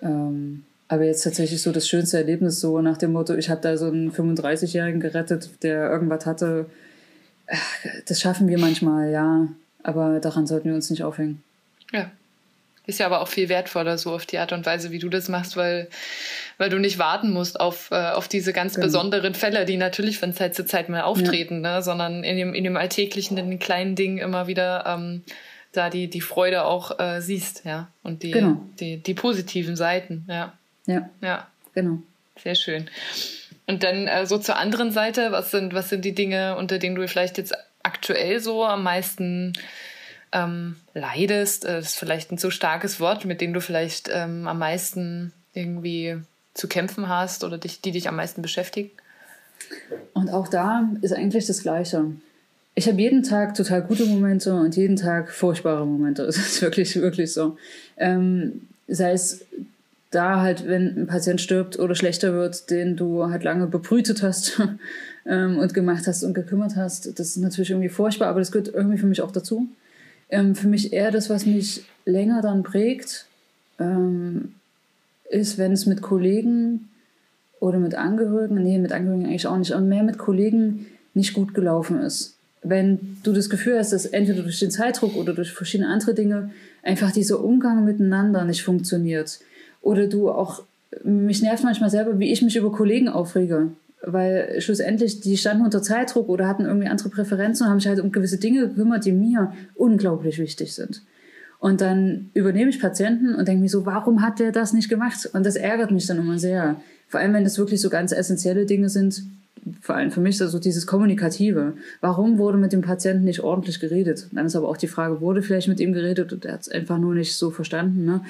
Ähm, 0.00 0.64
aber 0.88 1.04
jetzt 1.04 1.22
tatsächlich 1.22 1.62
so 1.62 1.70
das 1.70 1.86
schönste 1.86 2.16
Erlebnis, 2.16 2.60
so 2.60 2.80
nach 2.80 2.96
dem 2.96 3.12
Motto, 3.12 3.34
ich 3.34 3.50
habe 3.50 3.60
da 3.60 3.76
so 3.76 3.86
einen 3.86 4.10
35-Jährigen 4.10 5.00
gerettet, 5.00 5.50
der 5.62 5.90
irgendwas 5.90 6.26
hatte, 6.26 6.66
das 8.06 8.20
schaffen 8.20 8.48
wir 8.48 8.58
manchmal, 8.58 9.10
ja. 9.10 9.48
Aber 9.82 10.20
daran 10.20 10.46
sollten 10.46 10.68
wir 10.68 10.74
uns 10.74 10.90
nicht 10.90 11.04
aufhängen. 11.04 11.42
Ja. 11.92 12.10
Ist 12.86 13.00
ja 13.00 13.06
aber 13.06 13.20
auch 13.20 13.28
viel 13.28 13.50
wertvoller, 13.50 13.98
so 13.98 14.12
auf 14.12 14.24
die 14.24 14.38
Art 14.38 14.52
und 14.52 14.64
Weise, 14.64 14.90
wie 14.90 14.98
du 14.98 15.10
das 15.10 15.28
machst, 15.28 15.58
weil, 15.58 15.88
weil 16.56 16.70
du 16.70 16.78
nicht 16.78 16.98
warten 16.98 17.30
musst 17.30 17.60
auf, 17.60 17.90
äh, 17.90 18.12
auf 18.12 18.28
diese 18.28 18.54
ganz 18.54 18.74
genau. 18.74 18.86
besonderen 18.86 19.34
Fälle, 19.34 19.66
die 19.66 19.76
natürlich 19.76 20.18
von 20.18 20.32
Zeit 20.32 20.54
zu 20.54 20.64
Zeit 20.64 20.88
mal 20.88 21.02
auftreten, 21.02 21.62
ja. 21.62 21.76
ne? 21.76 21.82
sondern 21.82 22.24
in 22.24 22.38
dem, 22.38 22.54
in 22.54 22.64
dem 22.64 22.78
alltäglichen, 22.78 23.36
in 23.36 23.50
den 23.50 23.58
kleinen 23.58 23.94
Dingen 23.94 24.16
immer 24.16 24.46
wieder 24.46 24.84
ähm, 24.86 25.22
da 25.72 25.90
die, 25.90 26.08
die 26.08 26.22
Freude 26.22 26.64
auch 26.64 26.98
äh, 26.98 27.20
siehst, 27.20 27.66
ja. 27.66 27.88
Und 28.02 28.22
die, 28.22 28.30
genau. 28.30 28.62
die, 28.80 29.02
die 29.02 29.14
positiven 29.14 29.76
Seiten, 29.76 30.24
ja. 30.26 30.57
Ja. 30.88 31.08
Ja. 31.20 31.46
Genau. 31.74 31.98
Sehr 32.42 32.54
schön. 32.54 32.88
Und 33.66 33.82
dann 33.82 34.08
äh, 34.08 34.26
so 34.26 34.38
zur 34.38 34.56
anderen 34.56 34.90
Seite, 34.90 35.30
was 35.30 35.50
sind, 35.50 35.74
was 35.74 35.90
sind 35.90 36.04
die 36.04 36.14
Dinge, 36.14 36.56
unter 36.56 36.78
denen 36.78 36.96
du 36.96 37.06
vielleicht 37.06 37.38
jetzt 37.38 37.54
aktuell 37.82 38.40
so 38.40 38.64
am 38.64 38.82
meisten 38.82 39.52
ähm, 40.32 40.76
leidest? 40.94 41.64
Äh, 41.64 41.74
das 41.74 41.90
ist 41.90 41.98
vielleicht 41.98 42.32
ein 42.32 42.38
zu 42.38 42.50
starkes 42.50 42.98
Wort, 42.98 43.26
mit 43.26 43.40
dem 43.40 43.52
du 43.52 43.60
vielleicht 43.60 44.08
ähm, 44.12 44.48
am 44.48 44.58
meisten 44.58 45.32
irgendwie 45.52 46.16
zu 46.54 46.66
kämpfen 46.66 47.08
hast 47.08 47.44
oder 47.44 47.58
dich, 47.58 47.80
die 47.80 47.92
dich 47.92 48.08
am 48.08 48.16
meisten 48.16 48.42
beschäftigen? 48.42 48.90
Und 50.14 50.30
auch 50.30 50.48
da 50.48 50.88
ist 51.02 51.12
eigentlich 51.12 51.46
das 51.46 51.62
Gleiche. 51.62 52.06
Ich 52.74 52.88
habe 52.88 53.00
jeden 53.00 53.22
Tag 53.22 53.54
total 53.54 53.82
gute 53.82 54.06
Momente 54.06 54.54
und 54.54 54.76
jeden 54.76 54.96
Tag 54.96 55.30
furchtbare 55.30 55.86
Momente. 55.86 56.22
Das 56.26 56.36
ist 56.36 56.62
wirklich, 56.62 56.96
wirklich 56.96 57.32
so. 57.32 57.58
Ähm, 57.98 58.68
sei 58.86 59.12
es 59.12 59.44
da 60.10 60.40
halt, 60.40 60.66
wenn 60.66 61.02
ein 61.02 61.06
Patient 61.06 61.40
stirbt 61.40 61.78
oder 61.78 61.94
schlechter 61.94 62.32
wird, 62.32 62.70
den 62.70 62.96
du 62.96 63.28
halt 63.28 63.44
lange 63.44 63.66
bebrütet 63.66 64.22
hast 64.22 64.60
ähm, 65.26 65.58
und 65.58 65.74
gemacht 65.74 66.06
hast 66.06 66.22
und 66.22 66.34
gekümmert 66.34 66.76
hast, 66.76 67.18
das 67.18 67.28
ist 67.28 67.36
natürlich 67.38 67.70
irgendwie 67.70 67.90
furchtbar, 67.90 68.28
aber 68.28 68.40
das 68.40 68.52
gehört 68.52 68.72
irgendwie 68.72 68.98
für 68.98 69.06
mich 69.06 69.20
auch 69.20 69.32
dazu. 69.32 69.68
Ähm, 70.30 70.54
für 70.54 70.68
mich 70.68 70.92
eher 70.92 71.10
das, 71.10 71.28
was 71.30 71.46
mich 71.46 71.84
länger 72.04 72.40
dann 72.42 72.62
prägt, 72.62 73.26
ähm, 73.78 74.54
ist, 75.30 75.58
wenn 75.58 75.72
es 75.72 75.86
mit 75.86 76.00
Kollegen 76.00 76.88
oder 77.60 77.78
mit 77.78 77.94
Angehörigen, 77.94 78.62
nee, 78.62 78.78
mit 78.78 78.92
Angehörigen 78.92 79.26
eigentlich 79.26 79.46
auch 79.46 79.58
nicht, 79.58 79.72
aber 79.72 79.84
mehr 79.84 80.02
mit 80.02 80.18
Kollegen 80.18 80.86
nicht 81.14 81.34
gut 81.34 81.54
gelaufen 81.54 82.00
ist. 82.00 82.36
Wenn 82.62 83.18
du 83.22 83.32
das 83.32 83.50
Gefühl 83.50 83.78
hast, 83.78 83.92
dass 83.92 84.06
entweder 84.06 84.42
durch 84.42 84.58
den 84.58 84.70
Zeitdruck 84.70 85.16
oder 85.16 85.34
durch 85.34 85.52
verschiedene 85.52 85.88
andere 85.88 86.14
Dinge 86.14 86.50
einfach 86.82 87.12
dieser 87.12 87.42
Umgang 87.42 87.84
miteinander 87.84 88.44
nicht 88.44 88.64
funktioniert. 88.64 89.40
Oder 89.80 90.06
du 90.06 90.30
auch, 90.30 90.62
mich 91.04 91.42
nervt 91.42 91.64
manchmal 91.64 91.90
selber, 91.90 92.18
wie 92.18 92.32
ich 92.32 92.42
mich 92.42 92.56
über 92.56 92.72
Kollegen 92.72 93.08
aufrege. 93.08 93.72
Weil 94.02 94.60
schlussendlich, 94.60 95.20
die 95.20 95.36
standen 95.36 95.64
unter 95.64 95.82
Zeitdruck 95.82 96.28
oder 96.28 96.46
hatten 96.46 96.64
irgendwie 96.64 96.88
andere 96.88 97.08
Präferenzen 97.08 97.66
und 97.66 97.70
haben 97.70 97.80
sich 97.80 97.88
halt 97.88 98.00
um 98.00 98.12
gewisse 98.12 98.38
Dinge 98.38 98.68
gekümmert, 98.68 99.04
die 99.04 99.12
mir 99.12 99.52
unglaublich 99.74 100.38
wichtig 100.38 100.74
sind. 100.74 101.02
Und 101.58 101.80
dann 101.80 102.30
übernehme 102.34 102.70
ich 102.70 102.80
Patienten 102.80 103.34
und 103.34 103.48
denke 103.48 103.62
mir 103.62 103.68
so, 103.68 103.84
warum 103.84 104.22
hat 104.22 104.38
der 104.38 104.52
das 104.52 104.72
nicht 104.72 104.88
gemacht? 104.88 105.28
Und 105.32 105.44
das 105.44 105.56
ärgert 105.56 105.90
mich 105.90 106.06
dann 106.06 106.18
immer 106.18 106.38
sehr. 106.38 106.80
Vor 107.08 107.18
allem, 107.18 107.32
wenn 107.32 107.44
das 107.44 107.58
wirklich 107.58 107.80
so 107.80 107.90
ganz 107.90 108.12
essentielle 108.12 108.64
Dinge 108.64 108.88
sind, 108.88 109.24
vor 109.80 109.96
allem 109.96 110.10
für 110.10 110.20
mich 110.20 110.40
also 110.40 110.58
dieses 110.58 110.86
Kommunikative. 110.86 111.74
Warum 112.00 112.38
wurde 112.38 112.58
mit 112.58 112.72
dem 112.72 112.82
Patienten 112.82 113.24
nicht 113.24 113.40
ordentlich 113.40 113.80
geredet? 113.80 114.28
Dann 114.32 114.46
ist 114.46 114.56
aber 114.56 114.68
auch 114.68 114.76
die 114.76 114.86
Frage, 114.86 115.20
wurde 115.20 115.42
vielleicht 115.42 115.68
mit 115.68 115.80
ihm 115.80 115.92
geredet 115.92 116.32
und 116.32 116.44
er 116.44 116.54
hat 116.54 116.62
es 116.62 116.68
einfach 116.68 116.98
nur 116.98 117.14
nicht 117.14 117.34
so 117.34 117.50
verstanden. 117.50 118.04
Ne? 118.04 118.20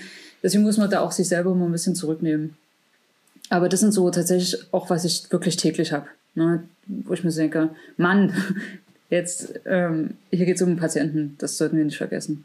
Deswegen 0.43 0.65
muss 0.65 0.79
man 0.79 0.91
da 0.91 1.01
auch 1.01 1.13
sich 1.13 1.29
selber 1.29 1.55
mal 1.55 1.67
ein 1.67 1.73
bisschen 1.73 1.95
zurücknehmen. 1.95 2.57
Aber 3.51 3.69
das 3.69 3.81
sind 3.81 3.93
so 3.93 4.11
tatsächlich 4.11 4.73
auch, 4.73 4.91
was 4.91 5.05
ich 5.05 5.31
wirklich 5.33 5.57
täglich 5.57 5.93
habe. 5.93 6.07
Ne? 6.35 6.63
Wo 6.87 7.15
ich 7.15 7.25
mir 7.25 7.31
denke, 7.31 7.71
Mann, 7.97 8.33
jetzt, 9.11 9.61
ähm, 9.65 10.15
hier 10.31 10.47
geht 10.47 10.57
es 10.57 10.63
um 10.63 10.69
einen 10.69 10.79
Patienten, 10.79 11.37
das 11.39 11.57
sollten 11.57 11.77
wir 11.77 11.85
nicht 11.85 11.97
vergessen. 11.97 12.45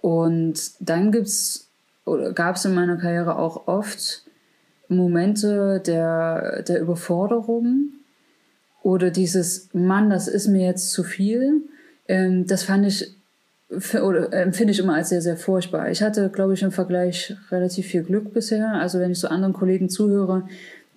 Und 0.00 0.72
dann 0.80 1.10
gibt's 1.10 1.66
oder 2.04 2.32
gab 2.32 2.56
es 2.56 2.64
in 2.64 2.74
meiner 2.74 2.96
Karriere 2.96 3.36
auch 3.36 3.66
oft 3.66 4.22
Momente 4.88 5.82
der, 5.84 6.62
der 6.62 6.80
Überforderung 6.80 7.92
oder 8.82 9.10
dieses, 9.10 9.68
Mann, 9.72 10.10
das 10.10 10.28
ist 10.28 10.46
mir 10.46 10.64
jetzt 10.64 10.92
zu 10.92 11.02
viel. 11.02 11.62
Ähm, 12.06 12.46
das 12.46 12.62
fand 12.62 12.86
ich 12.86 13.16
oder 13.70 14.32
empfinde 14.32 14.72
ich 14.72 14.78
immer 14.78 14.94
als 14.94 15.08
sehr, 15.08 15.22
sehr 15.22 15.36
furchtbar. 15.36 15.90
Ich 15.90 16.02
hatte, 16.02 16.30
glaube 16.30 16.54
ich, 16.54 16.62
im 16.62 16.70
Vergleich 16.70 17.34
relativ 17.50 17.86
viel 17.86 18.04
Glück 18.04 18.32
bisher. 18.32 18.74
Also 18.74 19.00
wenn 19.00 19.10
ich 19.10 19.18
so 19.18 19.28
anderen 19.28 19.54
Kollegen 19.54 19.88
zuhöre, 19.88 20.44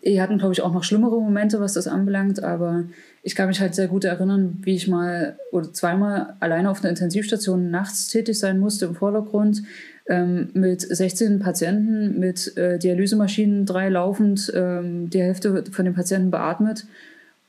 die 0.06 0.22
hatten, 0.22 0.38
glaube 0.38 0.54
ich, 0.54 0.62
auch 0.62 0.72
noch 0.72 0.84
schlimmere 0.84 1.20
Momente, 1.20 1.60
was 1.60 1.74
das 1.74 1.88
anbelangt, 1.88 2.42
aber 2.42 2.86
ich 3.22 3.36
kann 3.36 3.50
mich 3.50 3.60
halt 3.60 3.76
sehr 3.76 3.88
gut 3.88 4.06
erinnern, 4.06 4.58
wie 4.62 4.76
ich 4.76 4.88
mal 4.88 5.38
oder 5.52 5.74
zweimal 5.74 6.36
alleine 6.40 6.70
auf 6.70 6.80
einer 6.80 6.90
Intensivstation 6.90 7.70
nachts 7.70 8.08
tätig 8.08 8.40
sein 8.40 8.60
musste 8.60 8.86
im 8.86 8.96
Vordergrund 8.96 9.64
ähm, 10.08 10.50
mit 10.54 10.82
16 10.82 11.40
Patienten, 11.40 12.18
mit 12.18 12.56
äh, 12.56 12.80
Dialysemaschinen, 12.80 13.66
drei 13.66 13.90
laufend, 13.90 14.52
ähm, 14.56 15.10
die 15.10 15.22
Hälfte 15.22 15.66
von 15.70 15.86
den 15.86 15.96
Patienten 15.96 16.32
beatmet 16.32 16.86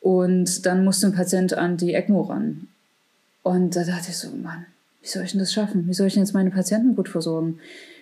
und 0.01 0.67
dann 0.67 0.85
musste 0.85 1.07
ein 1.07 1.15
Patient 1.15 1.55
an 1.55 1.77
die 1.77 1.95
ECMO 1.95 2.23
ran. 2.23 2.67
Und 3.43 3.77
da 3.77 3.85
dachte 3.85 4.11
ich 4.11 4.19
so, 4.19 4.29
Mann, 4.31 4.67
wie 5.03 5.09
soll 5.09 5.25
ich 5.25 5.31
denn 5.33 5.41
das 5.41 5.53
schaffen? 5.53 5.87
Wie 5.89 5.95
soll 5.95 6.07
ich 6.07 6.15
denn 6.15 6.23
jetzt 6.23 6.35
meine 6.35 6.51
Patienten 6.51 6.95
gut 6.95 7.09
versorgen? 7.09 7.59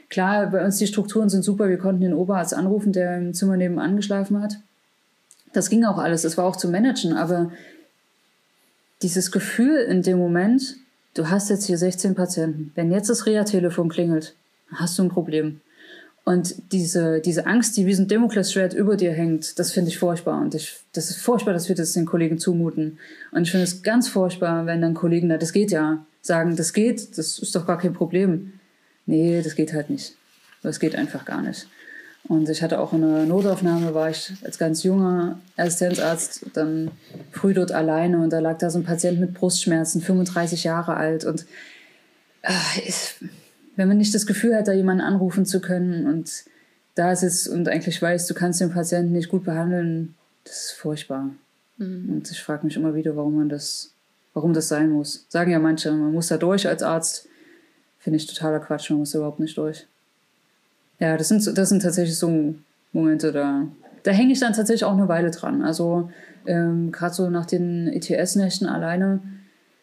Klar, 0.08 0.46
bei 0.46 0.64
uns 0.64 0.78
die 0.78 0.86
Strukturen 0.86 1.28
sind 1.28 1.42
super. 1.42 1.68
Wir 1.68 1.78
konnten 1.78 2.00
den 2.00 2.14
Oberarzt 2.14 2.54
anrufen, 2.54 2.92
der 2.92 3.18
im 3.18 3.34
Zimmer 3.34 3.56
nebenan 3.56 3.96
geschlafen 3.96 4.42
hat. 4.42 4.56
Das 5.52 5.70
ging 5.70 5.84
auch 5.84 5.98
alles. 5.98 6.22
Das 6.22 6.36
war 6.38 6.44
auch 6.44 6.56
zu 6.56 6.68
managen. 6.68 7.12
Aber 7.12 7.52
dieses 9.02 9.30
Gefühl 9.30 9.76
in 9.76 10.02
dem 10.02 10.18
Moment, 10.18 10.76
du 11.14 11.28
hast 11.28 11.50
jetzt 11.50 11.66
hier 11.66 11.78
16 11.78 12.14
Patienten. 12.14 12.72
Wenn 12.74 12.90
jetzt 12.90 13.10
das 13.10 13.26
Reha-Telefon 13.26 13.88
klingelt, 13.88 14.34
hast 14.72 14.98
du 14.98 15.02
ein 15.04 15.08
Problem. 15.08 15.60
Und 16.24 16.72
diese, 16.72 17.20
diese 17.20 17.46
Angst, 17.46 17.76
die 17.76 17.86
wie 17.86 17.94
so 17.94 18.02
ein 18.02 18.08
Damoklesschwert 18.08 18.74
über 18.74 18.96
dir 18.96 19.12
hängt, 19.12 19.58
das 19.58 19.72
finde 19.72 19.90
ich 19.90 19.98
furchtbar. 19.98 20.40
Und 20.40 20.54
ich, 20.54 20.76
das 20.92 21.08
ist 21.08 21.20
furchtbar, 21.20 21.54
dass 21.54 21.68
wir 21.68 21.76
das 21.76 21.94
den 21.94 22.04
Kollegen 22.04 22.38
zumuten. 22.38 22.98
Und 23.32 23.42
ich 23.42 23.50
finde 23.50 23.64
es 23.64 23.82
ganz 23.82 24.08
furchtbar, 24.08 24.66
wenn 24.66 24.82
dann 24.82 24.92
Kollegen, 24.92 25.28
na, 25.28 25.38
das 25.38 25.54
geht 25.54 25.70
ja, 25.70 26.04
sagen, 26.20 26.56
das 26.56 26.72
geht, 26.72 27.16
das 27.18 27.38
ist 27.38 27.54
doch 27.54 27.66
gar 27.66 27.78
kein 27.78 27.92
Problem 27.92 28.52
nee, 29.08 29.42
das 29.42 29.56
geht 29.56 29.72
halt 29.72 29.90
nicht. 29.90 30.14
Das 30.62 30.78
geht 30.78 30.94
einfach 30.94 31.24
gar 31.24 31.42
nicht. 31.42 31.66
Und 32.24 32.48
ich 32.48 32.62
hatte 32.62 32.78
auch 32.78 32.92
eine 32.92 33.26
Notaufnahme, 33.26 33.94
war 33.94 34.10
ich 34.10 34.32
als 34.44 34.58
ganz 34.58 34.82
junger 34.82 35.40
Assistenzarzt 35.56 36.46
dann 36.52 36.90
früh 37.32 37.54
dort 37.54 37.72
alleine 37.72 38.18
und 38.18 38.30
da 38.30 38.38
lag 38.38 38.58
da 38.58 38.70
so 38.70 38.78
ein 38.78 38.84
Patient 38.84 39.18
mit 39.18 39.34
Brustschmerzen, 39.34 40.02
35 40.02 40.64
Jahre 40.64 40.96
alt. 40.96 41.24
Und 41.24 41.46
äh, 42.42 42.80
ich, 42.84 43.14
wenn 43.76 43.88
man 43.88 43.96
nicht 43.96 44.14
das 44.14 44.26
Gefühl 44.26 44.54
hat, 44.54 44.68
da 44.68 44.72
jemanden 44.72 45.02
anrufen 45.02 45.46
zu 45.46 45.60
können 45.60 46.06
und 46.06 46.44
da 46.96 47.16
sitzt 47.16 47.48
und 47.48 47.68
eigentlich 47.68 48.02
weiß, 48.02 48.26
du 48.26 48.34
kannst 48.34 48.60
den 48.60 48.72
Patienten 48.72 49.12
nicht 49.12 49.30
gut 49.30 49.44
behandeln, 49.44 50.14
das 50.44 50.66
ist 50.66 50.72
furchtbar. 50.72 51.30
Mhm. 51.78 52.10
Und 52.10 52.30
ich 52.30 52.42
frage 52.42 52.66
mich 52.66 52.76
immer 52.76 52.94
wieder, 52.94 53.16
warum 53.16 53.36
man 53.36 53.48
das, 53.48 53.94
warum 54.34 54.52
das 54.54 54.68
sein 54.68 54.90
muss. 54.90 55.26
Sagen 55.28 55.50
ja 55.50 55.58
manche, 55.58 55.90
man 55.92 56.12
muss 56.12 56.28
da 56.28 56.36
durch 56.36 56.66
als 56.68 56.82
Arzt. 56.82 57.28
Finde 57.98 58.16
ich 58.16 58.26
totaler 58.26 58.60
Quatsch, 58.60 58.90
man 58.90 59.00
muss 59.00 59.14
überhaupt 59.14 59.40
nicht 59.40 59.58
durch. 59.58 59.86
Ja, 60.98 61.16
das 61.16 61.28
sind, 61.28 61.58
das 61.58 61.68
sind 61.68 61.82
tatsächlich 61.82 62.18
so 62.18 62.54
Momente, 62.92 63.32
da, 63.32 63.66
da 64.02 64.10
hänge 64.10 64.32
ich 64.32 64.40
dann 64.40 64.52
tatsächlich 64.52 64.84
auch 64.84 64.92
eine 64.92 65.08
Weile 65.08 65.30
dran. 65.30 65.62
Also 65.62 66.10
ähm, 66.46 66.92
gerade 66.92 67.14
so 67.14 67.30
nach 67.30 67.46
den 67.46 67.88
ETS-Nächten 67.88 68.66
alleine, 68.66 69.20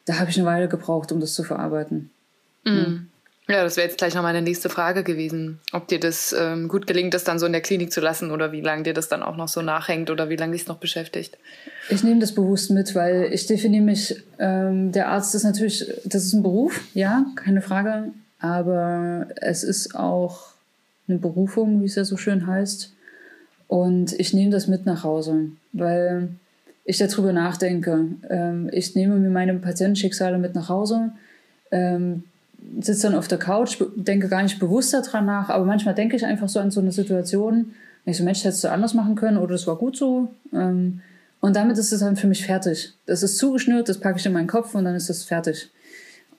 da 0.06 0.20
habe 0.20 0.30
ich 0.30 0.38
eine 0.38 0.48
Weile 0.48 0.68
gebraucht, 0.68 1.12
um 1.12 1.20
das 1.20 1.34
zu 1.34 1.44
verarbeiten. 1.44 2.10
Mhm. 2.64 3.08
Ja, 3.48 3.64
das 3.64 3.78
wäre 3.78 3.88
jetzt 3.88 4.00
gleich 4.00 4.16
noch 4.16 4.24
meine 4.24 4.42
nächste 4.42 4.70
Frage 4.70 5.04
gewesen. 5.04 5.60
Ob 5.72 5.88
dir 5.88 6.00
das 6.00 6.36
ähm, 6.38 6.68
gut 6.68 6.88
gelingt, 6.88 7.14
das 7.14 7.24
dann 7.24 7.38
so 7.38 7.46
in 7.46 7.52
der 7.52 7.62
Klinik 7.62 7.92
zu 7.92 8.02
lassen 8.02 8.32
oder 8.32 8.52
wie 8.52 8.62
lange 8.62 8.84
dir 8.84 8.94
das 8.96 9.08
dann 9.08 9.22
auch 9.22 9.38
noch 9.38 9.48
so 9.48 9.62
nachhängt 9.62 10.10
oder 10.10 10.30
wie 10.30 10.36
lange 10.36 10.54
dich 10.54 10.64
es 10.64 10.68
noch 10.68 10.78
beschäftigt? 10.78 11.38
Ich 11.90 12.04
nehme 12.04 12.20
das 12.20 12.34
bewusst 12.34 12.72
mit, 12.72 12.96
weil 12.96 13.30
ich 13.32 13.46
definiere 13.46 13.84
mich, 13.84 14.24
ähm, 14.40 14.92
der 14.92 15.10
Arzt 15.10 15.36
ist 15.36 15.44
natürlich, 15.44 15.86
das 16.06 16.24
ist 16.24 16.34
ein 16.34 16.42
Beruf, 16.42 16.82
ja, 16.96 17.24
keine 17.36 17.62
Frage, 17.62 18.12
aber 18.40 19.28
es 19.36 19.64
ist 19.64 19.96
auch 19.96 20.48
eine 21.08 21.20
Berufung, 21.20 21.82
wie 21.82 21.86
es 21.86 21.96
ja 21.96 22.04
so 22.04 22.18
schön 22.18 22.48
heißt. 22.48 22.94
Und 23.68 24.14
ich 24.20 24.34
nehme 24.34 24.50
das 24.50 24.68
mit 24.68 24.88
nach 24.88 25.04
Hause, 25.04 25.52
weil 25.72 26.30
ich 26.84 26.98
darüber 26.98 27.32
nachdenke. 27.32 28.06
Ähm, 28.28 28.70
ich 28.72 28.96
nehme 28.96 29.18
mir 29.18 29.30
meine 29.30 29.54
Patientenschicksale 29.56 30.40
mit 30.40 30.56
nach 30.56 30.70
Hause. 30.70 31.12
Ähm, 31.72 32.24
sitze 32.80 33.08
dann 33.08 33.18
auf 33.18 33.28
der 33.28 33.38
Couch, 33.38 33.82
denke 33.96 34.28
gar 34.28 34.44
nicht 34.44 34.60
bewusst 34.60 34.94
daran 34.94 35.26
nach, 35.26 35.50
aber 35.50 35.66
manchmal 35.66 35.96
denke 35.96 36.16
ich 36.16 36.26
einfach 36.26 36.50
so 36.50 36.60
an 36.60 36.72
so 36.72 36.82
eine 36.82 36.92
Situation. 36.92 37.74
Ich 38.06 38.18
so, 38.18 38.24
Mensch, 38.24 38.44
hättest 38.44 38.64
du 38.64 38.72
anders 38.72 38.94
machen 38.94 39.16
können 39.16 39.38
oder 39.38 39.56
es 39.56 39.66
war 39.68 39.78
gut 39.78 39.98
so. 39.98 40.30
Ähm, 40.54 41.02
und 41.42 41.56
damit 41.56 41.78
ist 41.78 41.92
es 41.92 42.00
dann 42.00 42.16
für 42.16 42.28
mich 42.28 42.46
fertig. 42.46 42.94
Das 43.06 43.24
ist 43.24 43.38
zugeschnürt, 43.38 43.90
das 43.90 44.00
packe 44.00 44.20
ich 44.20 44.26
in 44.26 44.34
meinen 44.34 44.48
Kopf 44.48 44.76
und 44.76 44.86
dann 44.86 44.96
ist 44.96 45.10
es 45.10 45.24
fertig. 45.24 45.70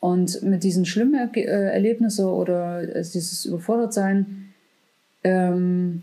Und 0.00 0.42
mit 0.42 0.62
diesen 0.62 0.84
schlimmen 0.84 1.14
er 1.14 1.36
äh, 1.36 1.72
Erlebnissen 1.72 2.26
oder 2.26 2.82
also 2.94 3.12
dieses 3.12 3.44
Überfordertsein, 3.44 4.52
ähm, 5.24 6.02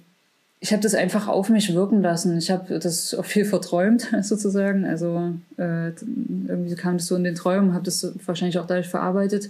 ich 0.59 0.71
habe 0.71 0.81
das 0.81 0.95
einfach 0.95 1.27
auf 1.27 1.49
mich 1.49 1.73
wirken 1.73 2.01
lassen. 2.01 2.38
Ich 2.38 2.49
habe 2.49 2.79
das 2.79 3.13
auch 3.13 3.25
viel 3.25 3.43
verträumt, 3.43 4.07
sozusagen. 4.21 4.86
Also 4.86 5.33
äh, 5.57 5.89
irgendwie 6.47 6.75
kam 6.75 6.97
das 6.97 7.07
so 7.07 7.15
in 7.15 7.25
den 7.25 7.36
Träumen, 7.36 7.73
habe 7.73 7.83
das 7.83 8.13
wahrscheinlich 8.25 8.57
auch 8.59 8.67
dadurch 8.67 8.88
verarbeitet 8.88 9.49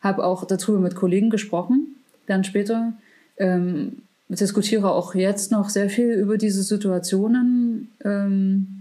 habe 0.00 0.24
auch 0.24 0.44
darüber 0.44 0.78
mit 0.78 0.94
Kollegen 0.94 1.30
gesprochen, 1.30 1.96
dann 2.26 2.44
später. 2.44 2.92
Ähm, 3.36 4.02
diskutiere 4.28 4.92
auch 4.92 5.14
jetzt 5.14 5.50
noch 5.50 5.68
sehr 5.68 5.90
viel 5.90 6.12
über 6.12 6.38
diese 6.38 6.62
Situationen 6.62 7.88
ähm, 8.04 8.80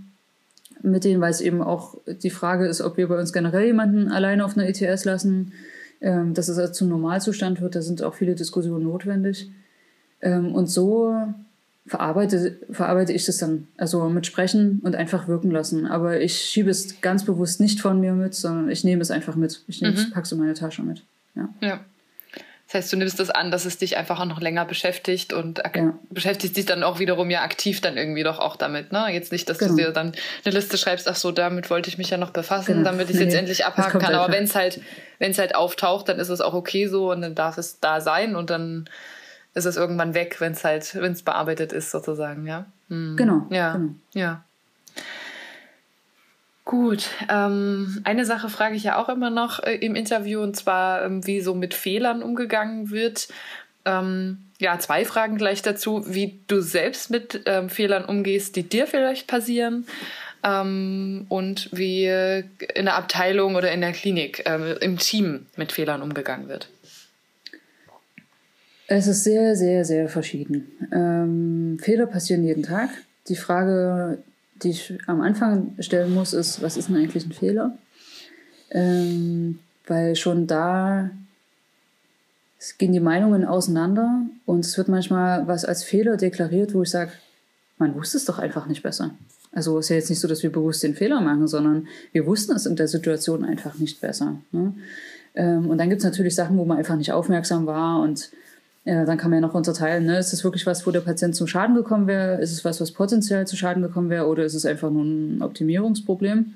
mit 0.82 1.04
denen, 1.04 1.22
weil 1.22 1.32
es 1.32 1.42
eben 1.42 1.62
auch 1.62 1.96
die 2.06 2.30
Frage 2.30 2.68
ist, 2.68 2.82
ob 2.82 2.98
wir 2.98 3.08
bei 3.08 3.20
uns 3.20 3.34
generell 3.34 3.66
jemanden 3.66 4.10
alleine 4.10 4.46
auf 4.46 4.58
einer 4.58 4.68
ETS 4.68 5.06
lassen, 5.06 5.54
ähm, 6.02 6.34
dass 6.34 6.48
es 6.48 6.58
also 6.58 6.72
zum 6.72 6.90
Normalzustand 6.90 7.62
wird. 7.62 7.76
Da 7.76 7.82
sind 7.82 8.04
auch 8.04 8.14
viele 8.14 8.36
Diskussionen 8.36 8.84
notwendig. 8.84 9.50
Ähm, 10.22 10.54
und 10.54 10.68
so 10.68 11.16
verarbeite, 11.90 12.58
verarbeite 12.72 13.12
ich 13.14 13.26
das 13.26 13.38
dann. 13.38 13.68
Also 13.78 14.08
mit 14.10 14.26
Sprechen 14.26 14.80
und 14.84 14.96
einfach 14.96 15.28
wirken 15.28 15.52
lassen. 15.52 15.88
Aber 15.88 16.22
ich 16.22 16.38
schiebe 16.38 16.70
es 16.70 17.02
ganz 17.02 17.26
bewusst 17.26 17.60
nicht 17.60 17.82
von 17.82 18.00
mir 18.00 18.14
mit, 18.14 18.36
sondern 18.36 18.70
ich 18.70 18.84
nehme 18.84 19.02
es 19.02 19.12
einfach 19.12 19.36
mit. 19.36 19.64
Ich 19.68 19.82
nehme 19.82 19.94
mhm. 19.94 20.00
es, 20.00 20.12
pack's 20.12 20.32
in 20.32 20.38
meine 20.38 20.54
Tasche 20.54 20.84
mit. 20.84 21.04
Ja. 21.36 21.50
ja. 21.62 21.80
Das 22.68 22.84
heißt, 22.84 22.94
du 22.94 22.98
nimmst 22.98 23.20
das 23.20 23.32
an, 23.32 23.50
dass 23.50 23.66
es 23.66 23.80
dich 23.80 23.98
einfach 23.98 24.20
auch 24.20 24.26
noch 24.26 24.40
länger 24.40 24.64
beschäftigt 24.64 25.34
und 25.34 25.60
ja. 25.76 25.98
beschäftigst 26.12 26.56
dich 26.56 26.68
dann 26.68 26.84
auch 26.84 27.00
wiederum 27.00 27.32
ja 27.32 27.42
aktiv 27.42 27.82
dann 27.82 27.98
irgendwie 27.98 28.22
doch 28.22 28.38
auch 28.38 28.58
damit. 28.58 28.92
Ne? 28.92 29.08
Jetzt 29.10 29.32
nicht, 29.32 29.50
dass 29.50 29.58
genau. 29.58 29.72
du 29.72 29.78
dir 29.78 29.92
dann 29.92 30.12
eine 30.46 30.54
Liste 30.54 30.78
schreibst, 30.78 31.08
ach 31.08 31.16
so, 31.16 31.32
damit 31.32 31.72
wollte 31.72 31.90
ich 31.90 31.98
mich 31.98 32.12
ja 32.12 32.18
noch 32.18 32.30
befassen, 32.30 32.74
genau. 32.74 32.92
damit 32.92 33.10
ich 33.10 33.16
es 33.16 33.22
nee, 33.22 33.26
jetzt 33.26 33.34
endlich 33.34 33.66
abhaken 33.66 34.00
kann. 34.00 34.14
Aber 34.14 34.32
wenn 34.32 34.44
es 34.44 34.54
halt, 34.54 34.82
wenn 35.18 35.32
es 35.32 35.40
halt 35.40 35.56
auftaucht, 35.56 36.10
dann 36.10 36.20
ist 36.20 36.30
es 36.30 36.42
auch 36.42 36.54
okay 36.54 36.86
so 36.86 37.12
und 37.12 37.22
dann 37.22 37.34
darf 37.34 37.58
es 37.58 37.80
da 37.80 38.02
sein 38.02 38.36
und 38.36 38.52
dann 38.52 38.88
ist 39.54 39.66
es 39.66 39.78
irgendwann 39.78 40.14
weg, 40.14 40.40
wenn 40.40 40.54
es 40.54 40.64
halt, 40.64 40.96
wenn 40.96 41.12
es 41.12 41.24
bearbeitet 41.24 41.74
ist, 41.74 41.92
sozusagen, 41.92 42.46
ja. 42.46 42.66
Hm. 42.90 43.16
Genau. 43.18 43.48
Ja. 43.50 43.74
Genau. 43.74 43.96
Ja. 44.14 44.44
Gut, 46.70 47.08
ähm, 47.30 48.00
eine 48.04 48.26
Sache 48.26 48.48
frage 48.48 48.76
ich 48.76 48.84
ja 48.84 48.98
auch 49.02 49.10
immer 49.10 49.32
noch 49.32 49.64
äh, 49.64 49.76
im 49.78 49.96
Interview 49.96 50.42
und 50.42 50.56
zwar, 50.56 51.04
ähm, 51.04 51.26
wie 51.26 51.42
so 51.42 51.56
mit 51.56 51.74
Fehlern 51.74 52.22
umgegangen 52.22 52.92
wird. 52.92 53.28
Ähm, 53.86 54.38
ja, 54.60 54.78
zwei 54.78 55.04
Fragen 55.04 55.38
gleich 55.38 55.64
dazu, 55.64 56.04
wie 56.06 56.40
du 56.48 56.62
selbst 56.62 57.10
mit 57.10 57.42
ähm, 57.48 57.70
Fehlern 57.70 58.06
umgehst, 58.06 58.56
die 58.56 58.62
dir 58.62 58.86
vielleicht 58.86 59.26
passieren 59.26 59.88
ähm, 60.44 61.26
und 61.30 61.70
wie 61.72 62.06
in 62.06 62.86
der 62.86 62.96
Abteilung 62.96 63.56
oder 63.56 63.72
in 63.72 63.82
der 63.82 63.94
Klinik 63.94 64.46
äh, 64.46 64.74
im 64.74 65.00
Team 65.00 65.48
mit 65.56 65.72
Fehlern 65.72 66.04
umgegangen 66.04 66.50
wird. 66.50 66.70
Es 68.92 69.06
ist 69.06 69.24
sehr, 69.24 69.56
sehr, 69.56 69.86
sehr 69.86 70.10
verschieden. 70.10 70.66
Ähm, 70.92 71.78
Fehler 71.80 72.08
passieren 72.08 72.44
jeden 72.44 72.64
Tag. 72.64 72.90
Die 73.28 73.36
Frage, 73.36 74.18
die 74.64 74.72
ich 74.72 74.98
am 75.06 75.22
Anfang 75.22 75.76
stellen 75.80 76.12
muss, 76.12 76.34
ist, 76.34 76.64
was 76.64 76.76
ist 76.76 76.90
denn 76.90 76.96
eigentlich 76.96 77.24
ein 77.24 77.32
Fehler? 77.32 77.78
Ähm, 78.72 79.60
weil 79.86 80.16
schon 80.16 80.48
da 80.48 81.12
gehen 82.80 82.92
die 82.92 83.00
Meinungen 83.00 83.46
auseinander 83.46 84.24
und 84.48 84.66
es 84.66 84.76
wird 84.76 84.88
manchmal 84.88 85.48
was 85.48 85.66
als 85.66 85.84
Fehler 85.84 86.18
deklariert, 86.18 86.74
wo 86.74 86.82
ich 86.82 86.90
sage, 86.90 87.12
man 87.78 87.94
wusste 87.94 88.18
es 88.18 88.26
doch 88.26 88.40
einfach 88.40 88.66
nicht 88.66 88.82
besser. 88.82 89.12
Also 89.52 89.78
es 89.78 89.86
ist 89.86 89.90
ja 89.90 89.96
jetzt 89.98 90.10
nicht 90.10 90.20
so, 90.20 90.28
dass 90.28 90.42
wir 90.42 90.52
bewusst 90.52 90.82
den 90.82 90.96
Fehler 90.96 91.22
machen, 91.22 91.48
sondern 91.48 91.88
wir 92.12 92.26
wussten 92.26 92.54
es 92.54 92.66
in 92.66 92.76
der 92.76 92.88
Situation 92.88 93.46
einfach 93.46 93.76
nicht 93.76 94.02
besser. 94.02 94.42
Ne? 94.52 94.74
Ähm, 95.36 95.70
und 95.70 95.78
dann 95.78 95.90
gibt 95.90 96.00
es 96.00 96.06
natürlich 96.06 96.34
Sachen, 96.34 96.58
wo 96.58 96.66
man 96.66 96.80
einfach 96.80 96.96
nicht 96.96 97.12
aufmerksam 97.12 97.68
war 97.68 98.02
und 98.02 98.32
ja, 98.86 99.06
dann 99.06 99.18
kann 99.18 99.30
man 99.30 99.42
ja 99.42 99.48
noch 99.48 99.54
unterteilen, 99.54 100.06
ne? 100.06 100.18
ist 100.18 100.34
es 100.34 100.44
wirklich 100.44 100.66
was, 100.66 100.88
wo 100.88 100.92
der 100.92 101.02
Patient 101.02 101.36
zum 101.36 101.48
Schaden 101.48 101.76
gekommen 101.76 102.08
wäre? 102.08 102.42
Ist 102.42 102.52
es 102.52 102.64
was, 102.64 102.80
was 102.80 102.92
potenziell 102.92 103.46
zu 103.46 103.56
Schaden 103.56 103.84
gekommen 103.84 104.10
wäre? 104.10 104.28
Oder 104.28 104.46
ist 104.46 104.54
es 104.54 104.66
einfach 104.66 104.90
nur 104.90 105.04
ein 105.04 105.42
Optimierungsproblem? 105.42 106.54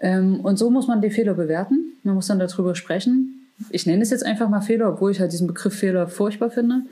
Ähm, 0.00 0.40
und 0.40 0.58
so 0.58 0.70
muss 0.70 0.88
man 0.88 1.02
die 1.02 1.10
Fehler 1.10 1.34
bewerten. 1.34 1.92
Man 2.02 2.14
muss 2.14 2.26
dann 2.26 2.38
darüber 2.38 2.74
sprechen. 2.74 3.48
Ich 3.70 3.86
nenne 3.86 4.02
es 4.02 4.10
jetzt 4.10 4.26
einfach 4.26 4.48
mal 4.48 4.62
Fehler, 4.62 4.88
obwohl 4.88 5.12
ich 5.12 5.20
halt 5.20 5.32
diesen 5.32 5.46
Begriff 5.46 5.74
Fehler 5.74 6.08
furchtbar 6.08 6.50
finde. 6.50 6.82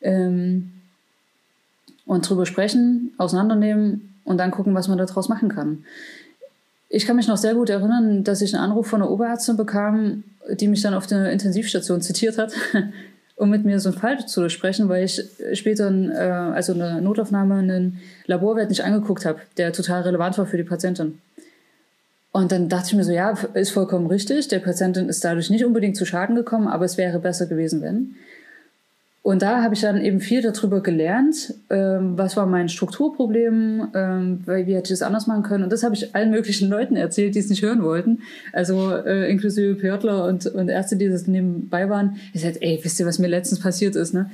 Ähm, 0.00 0.70
und 2.06 2.28
drüber 2.28 2.46
sprechen, 2.46 3.12
auseinandernehmen 3.18 4.14
und 4.24 4.38
dann 4.38 4.50
gucken, 4.50 4.74
was 4.74 4.88
man 4.88 4.98
daraus 4.98 5.28
machen 5.28 5.48
kann. 5.48 5.84
Ich 6.88 7.06
kann 7.06 7.16
mich 7.16 7.28
noch 7.28 7.38
sehr 7.38 7.54
gut 7.54 7.70
erinnern, 7.70 8.24
dass 8.24 8.42
ich 8.42 8.54
einen 8.54 8.62
Anruf 8.62 8.86
von 8.86 9.02
einer 9.02 9.10
Oberärztin 9.10 9.56
bekam, 9.56 10.22
die 10.50 10.68
mich 10.68 10.82
dann 10.82 10.94
auf 10.94 11.06
der 11.06 11.32
Intensivstation 11.32 12.02
zitiert 12.02 12.38
hat 12.38 12.52
um 13.36 13.50
mit 13.50 13.64
mir 13.64 13.80
so 13.80 13.90
einen 13.90 13.98
Fall 13.98 14.26
zu 14.26 14.42
besprechen, 14.42 14.88
weil 14.88 15.04
ich 15.04 15.22
später 15.54 15.90
äh, 15.90 16.54
also 16.54 16.72
eine 16.72 17.00
Notaufnahme, 17.02 17.56
einen 17.56 18.00
Laborwert 18.26 18.70
nicht 18.70 18.84
angeguckt 18.84 19.24
habe, 19.24 19.40
der 19.56 19.72
total 19.72 20.02
relevant 20.02 20.38
war 20.38 20.46
für 20.46 20.56
die 20.56 20.62
Patientin. 20.64 21.18
Und 22.30 22.50
dann 22.50 22.68
dachte 22.68 22.88
ich 22.88 22.94
mir 22.94 23.04
so, 23.04 23.12
ja, 23.12 23.30
ist 23.54 23.70
vollkommen 23.70 24.08
richtig. 24.08 24.48
Der 24.48 24.58
Patientin 24.58 25.08
ist 25.08 25.24
dadurch 25.24 25.50
nicht 25.50 25.64
unbedingt 25.64 25.96
zu 25.96 26.04
Schaden 26.04 26.34
gekommen, 26.34 26.66
aber 26.66 26.84
es 26.84 26.96
wäre 26.96 27.20
besser 27.20 27.46
gewesen, 27.46 27.80
wenn. 27.80 28.16
Und 29.24 29.40
da 29.40 29.62
habe 29.62 29.72
ich 29.72 29.80
dann 29.80 30.02
eben 30.02 30.20
viel 30.20 30.42
darüber 30.42 30.82
gelernt, 30.82 31.54
ähm, 31.70 32.18
was 32.18 32.36
war 32.36 32.44
mein 32.44 32.68
Strukturproblem, 32.68 33.88
ähm, 33.94 34.40
wie 34.44 34.74
hätte 34.74 34.92
ich 34.92 34.98
das 34.98 35.00
anders 35.00 35.26
machen 35.26 35.42
können. 35.42 35.64
Und 35.64 35.72
das 35.72 35.82
habe 35.82 35.94
ich 35.94 36.14
allen 36.14 36.30
möglichen 36.30 36.68
Leuten 36.68 36.94
erzählt, 36.94 37.34
die 37.34 37.38
es 37.38 37.48
nicht 37.48 37.62
hören 37.62 37.82
wollten. 37.82 38.20
Also 38.52 38.94
äh, 38.94 39.30
inklusive 39.30 39.76
Pörtler 39.76 40.26
und, 40.26 40.44
und 40.44 40.68
Ärzte, 40.68 40.96
die 40.96 41.08
das 41.08 41.26
nebenbei 41.26 41.88
waren. 41.88 42.16
Ich 42.34 42.42
sagte, 42.42 42.60
ey, 42.60 42.78
wisst 42.82 43.00
ihr, 43.00 43.06
was 43.06 43.18
mir 43.18 43.28
letztens 43.28 43.60
passiert 43.60 43.96
ist? 43.96 44.12
Ne? 44.12 44.30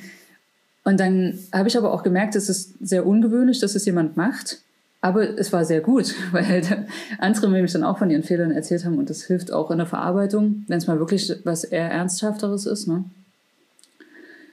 Und 0.82 0.98
dann 0.98 1.38
habe 1.52 1.68
ich 1.68 1.78
aber 1.78 1.94
auch 1.94 2.02
gemerkt, 2.02 2.34
es 2.34 2.48
ist 2.48 2.74
sehr 2.80 3.06
ungewöhnlich, 3.06 3.60
dass 3.60 3.76
es 3.76 3.86
jemand 3.86 4.16
macht. 4.16 4.58
Aber 5.02 5.38
es 5.38 5.52
war 5.52 5.64
sehr 5.64 5.82
gut, 5.82 6.16
weil 6.32 6.64
andere 7.18 7.48
nämlich 7.48 7.72
dann 7.72 7.84
auch 7.84 7.98
von 7.98 8.10
ihren 8.10 8.24
Fehlern 8.24 8.50
erzählt 8.50 8.84
haben 8.84 8.98
und 8.98 9.08
das 9.08 9.22
hilft 9.22 9.52
auch 9.52 9.70
in 9.70 9.78
der 9.78 9.86
Verarbeitung, 9.86 10.64
wenn 10.66 10.78
es 10.78 10.88
mal 10.88 10.98
wirklich 10.98 11.32
was 11.44 11.62
eher 11.62 11.92
Ernsthafteres 11.92 12.66
ist. 12.66 12.88
Ne? 12.88 13.04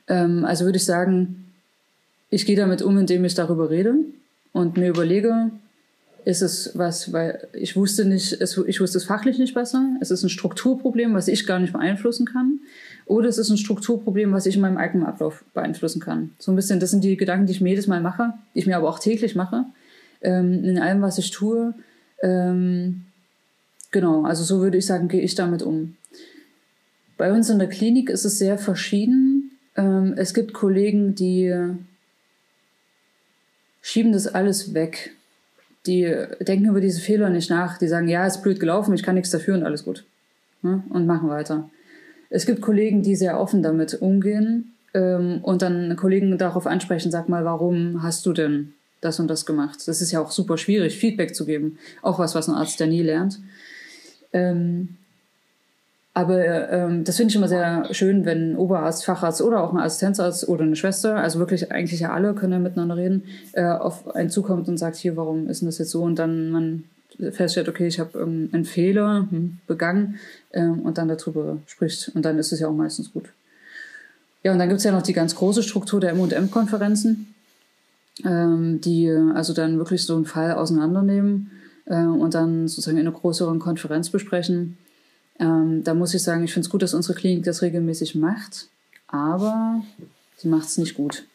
Ähm, 0.07 0.45
also 0.45 0.65
würde 0.65 0.77
ich 0.77 0.85
sagen, 0.85 1.53
ich 2.29 2.45
gehe 2.45 2.55
damit 2.55 2.81
um, 2.81 2.97
indem 2.97 3.25
ich 3.25 3.35
darüber 3.35 3.69
rede 3.69 3.95
und 4.53 4.77
mir 4.77 4.89
überlege, 4.89 5.51
ist 6.25 6.41
es 6.41 6.71
was, 6.77 7.13
weil 7.13 7.47
ich 7.53 7.77
wusste 7.77 8.03
nicht, 8.03 8.33
es, 8.41 8.57
ich 8.67 8.81
wusste 8.81 8.97
es 8.97 9.05
fachlich 9.05 9.39
nicht 9.39 9.53
besser. 9.53 9.95
Es 10.01 10.11
ist 10.11 10.23
ein 10.23 10.29
Strukturproblem, 10.29 11.13
was 11.13 11.29
ich 11.29 11.47
gar 11.47 11.57
nicht 11.57 11.71
beeinflussen 11.71 12.25
kann. 12.25 12.59
Oder 13.05 13.29
es 13.29 13.37
ist 13.37 13.49
ein 13.49 13.57
Strukturproblem, 13.57 14.33
was 14.33 14.45
ich 14.45 14.55
in 14.55 14.61
meinem 14.61 14.75
eigenen 14.75 15.07
Ablauf 15.07 15.45
beeinflussen 15.53 16.01
kann. 16.01 16.31
So 16.37 16.51
ein 16.51 16.57
bisschen, 16.57 16.81
das 16.81 16.91
sind 16.91 17.05
die 17.05 17.15
Gedanken, 17.15 17.45
die 17.45 17.53
ich 17.53 17.61
mir 17.61 17.69
jedes 17.69 17.87
Mal 17.87 18.01
mache, 18.01 18.33
die 18.53 18.59
ich 18.59 18.67
mir 18.67 18.75
aber 18.75 18.89
auch 18.89 18.99
täglich 18.99 19.35
mache, 19.35 19.63
ähm, 20.21 20.65
in 20.65 20.77
allem, 20.77 21.01
was 21.01 21.17
ich 21.17 21.31
tue. 21.31 21.73
Ähm, 22.21 23.03
genau, 23.91 24.25
also 24.25 24.43
so 24.43 24.59
würde 24.59 24.77
ich 24.77 24.85
sagen, 24.85 25.07
gehe 25.07 25.21
ich 25.21 25.35
damit 25.35 25.63
um. 25.63 25.95
Bei 27.17 27.31
uns 27.31 27.49
in 27.49 27.59
der 27.59 27.69
Klinik 27.69 28.09
ist 28.09 28.25
es 28.25 28.37
sehr 28.37 28.57
verschieden. 28.57 29.36
Ähm, 29.77 30.15
es 30.17 30.33
gibt 30.33 30.53
Kollegen, 30.53 31.15
die 31.15 31.55
schieben 33.81 34.11
das 34.11 34.27
alles 34.27 34.73
weg. 34.73 35.13
Die 35.85 36.13
denken 36.41 36.65
über 36.65 36.81
diese 36.81 36.99
Fehler 36.99 37.29
nicht 37.29 37.49
nach. 37.49 37.77
Die 37.77 37.87
sagen, 37.87 38.09
ja, 38.09 38.27
ist 38.27 38.43
blöd 38.43 38.59
gelaufen, 38.59 38.93
ich 38.93 39.03
kann 39.03 39.15
nichts 39.15 39.31
dafür 39.31 39.55
und 39.55 39.63
alles 39.63 39.85
gut. 39.85 40.03
Ne? 40.61 40.83
Und 40.89 41.05
machen 41.05 41.29
weiter. 41.29 41.69
Es 42.29 42.45
gibt 42.45 42.61
Kollegen, 42.61 43.03
die 43.03 43.15
sehr 43.15 43.39
offen 43.39 43.63
damit 43.63 43.93
umgehen 44.01 44.73
ähm, 44.93 45.39
und 45.43 45.61
dann 45.61 45.95
Kollegen 45.95 46.37
darauf 46.37 46.67
ansprechen, 46.67 47.11
sag 47.11 47.29
mal, 47.29 47.45
warum 47.45 48.03
hast 48.03 48.25
du 48.25 48.33
denn 48.33 48.73
das 48.99 49.19
und 49.19 49.29
das 49.29 49.45
gemacht? 49.45 49.87
Das 49.87 50.01
ist 50.01 50.11
ja 50.11 50.19
auch 50.19 50.31
super 50.31 50.57
schwierig, 50.57 50.97
Feedback 50.97 51.35
zu 51.35 51.45
geben. 51.45 51.77
Auch 52.01 52.19
was, 52.19 52.35
was 52.35 52.49
ein 52.49 52.55
Arzt 52.55 52.79
ja 52.79 52.87
nie 52.87 53.03
lernt. 53.03 53.39
Ähm, 54.33 54.97
aber 56.17 56.71
ähm, 56.71 57.03
das 57.03 57.17
finde 57.17 57.29
ich 57.29 57.35
immer 57.35 57.47
sehr 57.47 57.93
schön, 57.93 58.25
wenn 58.25 58.55
Oberarzt, 58.55 59.05
Facharzt 59.05 59.39
oder 59.39 59.61
auch 59.61 59.71
ein 59.71 59.77
Assistenzarzt 59.77 60.49
oder 60.49 60.63
eine 60.63 60.75
Schwester, 60.75 61.17
also 61.17 61.37
wirklich 61.37 61.71
eigentlich 61.71 61.99
ja 61.99 62.11
alle 62.11 62.33
können 62.33 62.53
ja 62.53 62.57
miteinander 62.57 62.97
reden, 62.97 63.25
äh, 63.53 63.65
auf 63.65 64.15
einen 64.15 64.31
zukommt 64.31 64.67
und 64.67 64.79
sagt, 64.79 64.95
hier, 64.95 65.15
warum 65.15 65.47
ist 65.47 65.61
denn 65.61 65.67
das 65.67 65.77
jetzt 65.77 65.91
so? 65.91 66.01
Und 66.01 66.17
dann 66.17 66.49
man 66.49 66.85
feststellt, 67.33 67.69
okay, 67.69 67.85
ich 67.85 67.99
habe 67.99 68.17
ähm, 68.17 68.49
einen 68.51 68.65
Fehler 68.65 69.27
hm, 69.29 69.59
begangen 69.67 70.17
ähm, 70.53 70.79
und 70.79 70.97
dann 70.97 71.07
darüber 71.07 71.57
spricht. 71.67 72.09
Und 72.15 72.25
dann 72.25 72.39
ist 72.39 72.51
es 72.51 72.61
ja 72.61 72.67
auch 72.67 72.73
meistens 72.73 73.13
gut. 73.13 73.25
Ja, 74.41 74.53
und 74.53 74.57
dann 74.57 74.69
gibt 74.69 74.79
es 74.79 74.85
ja 74.85 74.91
noch 74.91 75.03
die 75.03 75.13
ganz 75.13 75.35
große 75.35 75.61
Struktur 75.61 75.99
der 75.99 76.13
M&M-Konferenzen, 76.13 77.35
ähm, 78.25 78.81
die 78.81 79.07
also 79.35 79.53
dann 79.53 79.77
wirklich 79.77 80.03
so 80.03 80.15
einen 80.15 80.25
Fall 80.25 80.53
auseinandernehmen 80.53 81.51
äh, 81.85 82.01
und 82.01 82.33
dann 82.33 82.67
sozusagen 82.67 82.97
in 82.97 83.05
einer 83.07 83.15
größeren 83.15 83.59
Konferenz 83.59 84.09
besprechen 84.09 84.77
ähm, 85.39 85.83
da 85.83 85.93
muss 85.93 86.13
ich 86.13 86.23
sagen, 86.23 86.43
ich 86.43 86.53
finde 86.53 86.65
es 86.65 86.71
gut, 86.71 86.81
dass 86.81 86.93
unsere 86.93 87.17
Klinik 87.17 87.43
das 87.43 87.61
regelmäßig 87.61 88.15
macht, 88.15 88.67
aber 89.07 89.83
sie 90.37 90.47
macht 90.47 90.67
es 90.67 90.77
nicht 90.77 90.95
gut. 90.95 91.25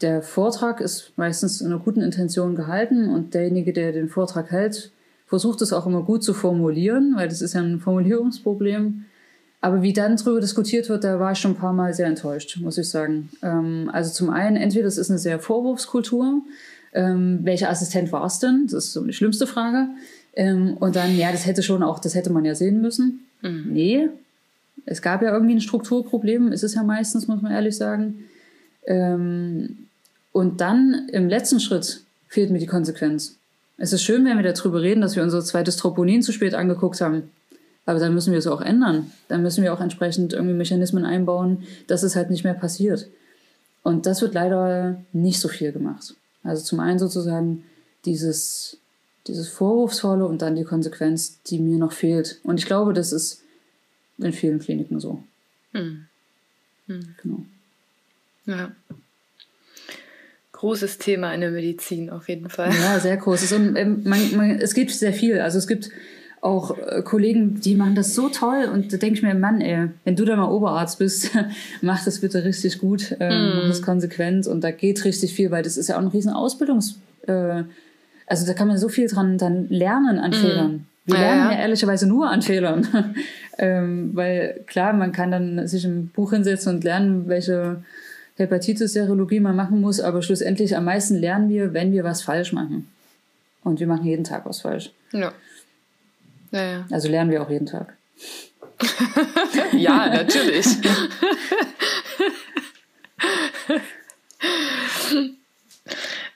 Der 0.00 0.22
Vortrag 0.22 0.80
ist 0.80 1.12
meistens 1.16 1.60
in 1.60 1.68
einer 1.68 1.78
guten 1.78 2.02
Intention 2.02 2.56
gehalten 2.56 3.08
und 3.08 3.34
derjenige, 3.34 3.72
der 3.72 3.92
den 3.92 4.08
Vortrag 4.08 4.50
hält, 4.50 4.90
versucht 5.26 5.62
es 5.62 5.72
auch 5.72 5.86
immer 5.86 6.02
gut 6.02 6.22
zu 6.22 6.34
formulieren, 6.34 7.14
weil 7.16 7.28
das 7.28 7.42
ist 7.42 7.54
ja 7.54 7.62
ein 7.62 7.80
Formulierungsproblem. 7.80 9.04
Aber 9.60 9.80
wie 9.80 9.94
dann 9.94 10.16
darüber 10.16 10.40
diskutiert 10.40 10.90
wird, 10.90 11.04
da 11.04 11.18
war 11.18 11.32
ich 11.32 11.38
schon 11.38 11.52
ein 11.52 11.56
paar 11.56 11.72
Mal 11.72 11.94
sehr 11.94 12.06
enttäuscht, 12.06 12.58
muss 12.60 12.76
ich 12.76 12.88
sagen. 12.88 13.30
Ähm, 13.42 13.88
also 13.92 14.12
zum 14.12 14.28
einen, 14.28 14.56
entweder 14.56 14.86
es 14.86 14.98
ist 14.98 15.08
eine 15.08 15.18
sehr 15.18 15.38
Vorwurfskultur. 15.38 16.42
Ähm, 16.92 17.40
welcher 17.42 17.70
Assistent 17.70 18.12
war 18.12 18.26
es 18.26 18.38
denn? 18.40 18.66
Das 18.66 18.84
ist 18.84 18.92
so 18.92 19.02
die 19.04 19.14
schlimmste 19.14 19.46
Frage. 19.46 19.88
Ähm, 20.36 20.76
und 20.78 20.96
dann, 20.96 21.16
ja, 21.16 21.32
das 21.32 21.46
hätte 21.46 21.62
schon 21.62 21.82
auch, 21.82 21.98
das 21.98 22.14
hätte 22.14 22.30
man 22.30 22.44
ja 22.44 22.54
sehen 22.54 22.80
müssen. 22.80 23.26
Mhm. 23.42 23.66
Nee, 23.68 24.08
es 24.86 25.02
gab 25.02 25.22
ja 25.22 25.32
irgendwie 25.32 25.54
ein 25.54 25.60
Strukturproblem, 25.60 26.52
ist 26.52 26.64
es 26.64 26.74
ja 26.74 26.82
meistens, 26.82 27.28
muss 27.28 27.42
man 27.42 27.52
ehrlich 27.52 27.76
sagen. 27.76 28.24
Ähm, 28.86 29.86
und 30.32 30.60
dann 30.60 31.08
im 31.12 31.28
letzten 31.28 31.60
Schritt 31.60 32.02
fehlt 32.28 32.50
mir 32.50 32.58
die 32.58 32.66
Konsequenz. 32.66 33.36
Es 33.76 33.92
ist 33.92 34.02
schön, 34.02 34.24
wenn 34.24 34.36
wir 34.36 34.52
darüber 34.52 34.82
reden, 34.82 35.00
dass 35.00 35.16
wir 35.16 35.22
unser 35.22 35.42
zweites 35.44 35.76
Troponin 35.76 36.22
zu 36.22 36.32
spät 36.32 36.54
angeguckt 36.54 37.00
haben. 37.00 37.30
Aber 37.86 37.98
dann 37.98 38.14
müssen 38.14 38.32
wir 38.32 38.38
es 38.38 38.46
auch 38.46 38.60
ändern. 38.60 39.10
Dann 39.28 39.42
müssen 39.42 39.62
wir 39.62 39.72
auch 39.72 39.80
entsprechend 39.80 40.32
irgendwie 40.32 40.54
Mechanismen 40.54 41.04
einbauen, 41.04 41.64
dass 41.86 42.02
es 42.02 42.16
halt 42.16 42.30
nicht 42.30 42.44
mehr 42.44 42.54
passiert. 42.54 43.08
Und 43.82 44.06
das 44.06 44.22
wird 44.22 44.34
leider 44.34 45.00
nicht 45.12 45.40
so 45.40 45.48
viel 45.48 45.72
gemacht. 45.72 46.14
Also 46.42 46.62
zum 46.62 46.80
einen 46.80 46.98
sozusagen 46.98 47.64
dieses 48.04 48.78
dieses 49.26 49.48
Vorwurfsvolle 49.48 50.26
und 50.26 50.42
dann 50.42 50.56
die 50.56 50.64
Konsequenz, 50.64 51.40
die 51.44 51.58
mir 51.58 51.78
noch 51.78 51.92
fehlt. 51.92 52.40
Und 52.42 52.58
ich 52.58 52.66
glaube, 52.66 52.92
das 52.92 53.12
ist 53.12 53.42
in 54.18 54.32
vielen 54.32 54.58
Kliniken 54.58 55.00
so. 55.00 55.22
Hm. 55.72 56.06
Hm. 56.86 57.14
Genau. 57.22 57.38
Ja. 58.46 58.72
Großes 60.52 60.98
Thema 60.98 61.34
in 61.34 61.40
der 61.40 61.50
Medizin 61.50 62.10
auf 62.10 62.28
jeden 62.28 62.48
Fall. 62.48 62.72
Ja, 62.72 63.00
sehr 63.00 63.16
großes. 63.16 63.52
Und 63.52 63.76
ähm, 63.76 64.02
man, 64.04 64.36
man, 64.36 64.50
es 64.60 64.74
gibt 64.74 64.90
sehr 64.90 65.12
viel. 65.12 65.40
Also 65.40 65.58
es 65.58 65.66
gibt 65.66 65.90
auch 66.44 66.76
äh, 66.76 67.02
Kollegen, 67.02 67.60
die 67.60 67.74
machen 67.74 67.94
das 67.94 68.14
so 68.14 68.28
toll 68.28 68.68
und 68.70 68.92
da 68.92 68.98
denke 68.98 69.16
ich 69.16 69.22
mir, 69.22 69.34
Mann, 69.34 69.62
ey, 69.62 69.88
wenn 70.04 70.14
du 70.14 70.26
da 70.26 70.36
mal 70.36 70.50
Oberarzt 70.50 70.98
bist, 70.98 71.30
mach 71.80 72.04
das 72.04 72.20
bitte 72.20 72.44
richtig 72.44 72.80
gut, 72.80 73.16
ähm, 73.18 73.30
mm. 73.30 73.56
mach 73.56 73.66
das 73.68 73.80
konsequent 73.80 74.46
und 74.46 74.62
da 74.62 74.70
geht 74.70 75.04
richtig 75.06 75.32
viel, 75.32 75.50
weil 75.50 75.62
das 75.62 75.78
ist 75.78 75.88
ja 75.88 75.96
auch 75.96 76.02
ein 76.02 76.08
riesen 76.08 76.32
Ausbildungs, 76.32 76.98
äh, 77.26 77.62
also 78.26 78.46
da 78.46 78.54
kann 78.54 78.68
man 78.68 78.78
so 78.78 78.88
viel 78.88 79.08
dran 79.08 79.38
dann 79.38 79.68
lernen 79.68 80.18
an 80.18 80.30
mhm. 80.30 80.34
Fehlern. 80.34 80.86
Wir 81.06 81.16
ja, 81.16 81.20
lernen 81.20 81.50
ja. 81.50 81.58
ehrlicherweise 81.58 82.06
nur 82.06 82.30
an 82.30 82.42
Fehlern. 82.42 83.14
ähm, 83.58 84.10
weil 84.14 84.62
klar, 84.66 84.92
man 84.92 85.12
kann 85.12 85.30
dann 85.30 85.68
sich 85.68 85.84
im 85.84 86.08
Buch 86.08 86.32
hinsetzen 86.32 86.76
und 86.76 86.84
lernen, 86.84 87.28
welche 87.28 87.82
Hepatitis-Serologie 88.36 89.40
man 89.40 89.54
machen 89.54 89.80
muss, 89.80 90.00
aber 90.00 90.22
schlussendlich 90.22 90.76
am 90.76 90.84
meisten 90.86 91.16
lernen 91.16 91.48
wir, 91.50 91.72
wenn 91.74 91.92
wir 91.92 92.04
was 92.04 92.22
falsch 92.22 92.52
machen. 92.52 92.88
Und 93.62 93.80
wir 93.80 93.86
machen 93.86 94.04
jeden 94.04 94.24
Tag 94.24 94.44
was 94.46 94.60
falsch. 94.62 94.90
Ja. 95.12 95.32
ja, 96.50 96.64
ja. 96.64 96.86
Also 96.90 97.08
lernen 97.08 97.30
wir 97.30 97.42
auch 97.42 97.50
jeden 97.50 97.66
Tag. 97.66 97.94
ja, 99.72 100.08
natürlich. 100.08 100.66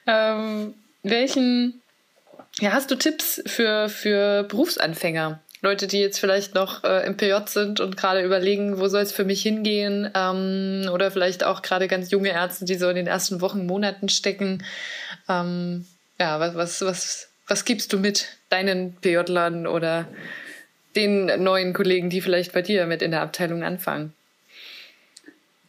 ähm, 0.07 0.75
welchen, 1.11 1.81
ja, 2.61 2.73
hast 2.73 2.91
du 2.91 2.97
Tipps 2.97 3.43
für, 3.47 3.89
für 3.89 4.45
Berufsanfänger? 4.45 5.41
Leute, 5.61 5.89
die 5.89 5.99
jetzt 5.99 6.21
vielleicht 6.21 6.55
noch 6.55 6.85
äh, 6.85 7.05
im 7.05 7.17
PJ 7.17 7.35
sind 7.47 7.81
und 7.81 7.97
gerade 7.97 8.23
überlegen, 8.23 8.79
wo 8.79 8.87
soll 8.87 9.03
es 9.03 9.13
für 9.13 9.25
mich 9.25 9.43
hingehen, 9.43 10.09
ähm, 10.15 10.89
oder 10.93 11.11
vielleicht 11.11 11.43
auch 11.43 11.63
gerade 11.63 11.89
ganz 11.89 12.11
junge 12.11 12.31
Ärzte, 12.31 12.65
die 12.65 12.77
so 12.77 12.89
in 12.89 12.97
den 12.97 13.09
ersten 13.09 13.41
Wochen, 13.41 13.67
Monaten 13.67 14.09
stecken. 14.09 14.63
Ähm, 15.29 15.87
ja, 16.21 16.39
was, 16.39 16.55
was, 16.55 16.81
was, 16.83 17.29
was 17.49 17.65
gibst 17.65 17.93
du 17.93 17.99
mit 17.99 18.29
deinen 18.51 18.95
PJ-Lern 18.95 19.67
oder 19.67 20.07
den 20.95 21.43
neuen 21.43 21.73
Kollegen, 21.73 22.09
die 22.09 22.21
vielleicht 22.21 22.53
bei 22.53 22.63
dir 22.63 22.87
mit 22.87 23.03
in 23.03 23.11
der 23.11 23.23
Abteilung 23.23 23.65
anfangen? 23.65 24.13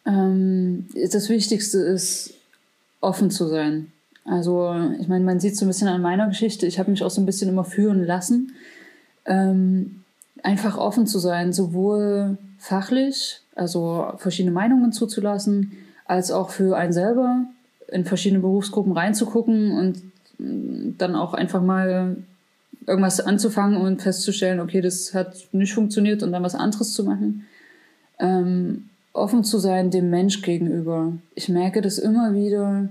Ähm, 0.05 0.87
das 1.11 1.29
Wichtigste 1.29 1.79
ist, 1.79 2.33
offen 3.01 3.31
zu 3.31 3.47
sein. 3.47 3.91
Also, 4.29 4.75
ich 4.99 5.07
meine, 5.07 5.25
man 5.25 5.39
sieht 5.39 5.57
so 5.57 5.65
ein 5.65 5.69
bisschen 5.69 5.87
an 5.87 6.01
meiner 6.01 6.27
Geschichte, 6.27 6.67
ich 6.67 6.77
habe 6.77 6.91
mich 6.91 7.03
auch 7.03 7.09
so 7.09 7.21
ein 7.21 7.25
bisschen 7.25 7.49
immer 7.49 7.63
führen 7.63 8.05
lassen 8.05 8.53
ähm, 9.29 10.03
einfach 10.43 10.77
offen 10.77 11.07
zu 11.07 11.19
sein, 11.19 11.53
sowohl 11.53 12.37
fachlich, 12.57 13.39
also 13.55 14.11
verschiedene 14.17 14.53
Meinungen 14.53 14.91
zuzulassen, 14.91 15.73
als 16.05 16.31
auch 16.31 16.49
für 16.49 16.75
einen 16.75 16.91
selber 16.91 17.45
in 17.87 18.05
verschiedene 18.05 18.41
Berufsgruppen 18.41 18.91
reinzugucken 18.91 19.71
und 19.71 20.01
mm, 20.39 20.97
dann 20.97 21.15
auch 21.15 21.33
einfach 21.33 21.61
mal 21.61 22.17
irgendwas 22.87 23.19
anzufangen 23.19 23.77
und 23.77 24.01
festzustellen, 24.01 24.59
okay, 24.59 24.81
das 24.81 25.13
hat 25.13 25.35
nicht 25.51 25.73
funktioniert 25.73 26.23
und 26.23 26.31
dann 26.31 26.43
was 26.43 26.55
anderes 26.55 26.93
zu 26.93 27.03
machen. 27.03 27.45
Ähm, 28.17 28.89
offen 29.13 29.43
zu 29.43 29.59
sein 29.59 29.91
dem 29.91 30.09
Mensch 30.09 30.41
gegenüber. 30.41 31.13
Ich 31.35 31.49
merke 31.49 31.81
das 31.81 31.97
immer 31.99 32.33
wieder 32.33 32.89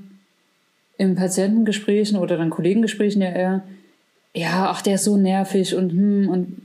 in 0.99 1.15
Patientengesprächen 1.15 2.19
oder 2.19 2.37
dann 2.37 2.51
Kollegengesprächen 2.51 3.23
ja 3.23 3.31
eher, 3.31 3.63
ja, 4.35 4.69
ach, 4.71 4.83
der 4.83 4.97
ist 4.97 5.05
so 5.05 5.17
nervig 5.17 5.75
und 5.75 5.91
hm, 5.93 6.29
und 6.29 6.57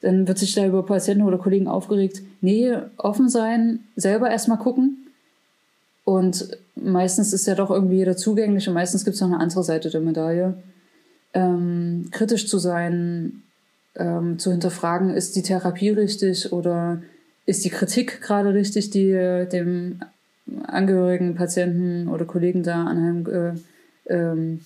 dann 0.00 0.26
wird 0.26 0.38
sich 0.38 0.54
da 0.54 0.66
über 0.66 0.84
Patienten 0.84 1.22
oder 1.22 1.38
Kollegen 1.38 1.68
aufgeregt. 1.68 2.22
Nee, 2.40 2.76
offen 2.96 3.28
sein, 3.28 3.80
selber 3.94 4.30
erstmal 4.30 4.58
gucken. 4.58 5.06
Und 6.04 6.58
meistens 6.74 7.32
ist 7.32 7.46
ja 7.46 7.54
doch 7.54 7.70
irgendwie 7.70 7.98
jeder 7.98 8.16
zugänglich 8.16 8.66
und 8.66 8.74
meistens 8.74 9.04
gibt 9.04 9.14
es 9.14 9.20
noch 9.20 9.28
eine 9.28 9.38
andere 9.38 9.62
Seite 9.62 9.90
der 9.90 10.00
Medaille. 10.00 10.54
Ähm, 11.32 12.08
kritisch 12.10 12.48
zu 12.48 12.58
sein, 12.58 13.42
ähm, 13.94 14.38
zu 14.40 14.50
hinterfragen, 14.50 15.10
ist 15.10 15.36
die 15.36 15.42
Therapie 15.42 15.90
richtig 15.90 16.52
oder 16.52 17.00
ist 17.46 17.64
die 17.64 17.70
Kritik 17.70 18.20
gerade 18.20 18.52
richtig, 18.52 18.90
die 18.90 19.46
dem 19.52 20.00
Angehörigen, 20.66 21.36
Patienten 21.36 22.08
oder 22.08 22.24
Kollegen 22.24 22.64
da 22.64 22.84
anheim 22.84 23.26
äh, 23.26 23.58
ähm, 24.08 24.60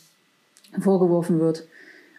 vorgeworfen 0.81 1.41
wird. 1.41 1.65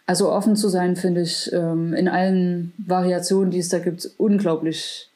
Also 0.06 0.32
offen 0.32 0.56
zu 0.56 0.68
sein, 0.68 0.96
finde 0.96 1.20
ich 1.20 1.52
ähm, 1.52 1.92
in 1.92 2.08
allen 2.08 2.72
Variationen, 2.78 3.50
die 3.50 3.58
es 3.58 3.68
da 3.68 3.78
gibt, 3.78 4.10
unglaublich, 4.16 5.10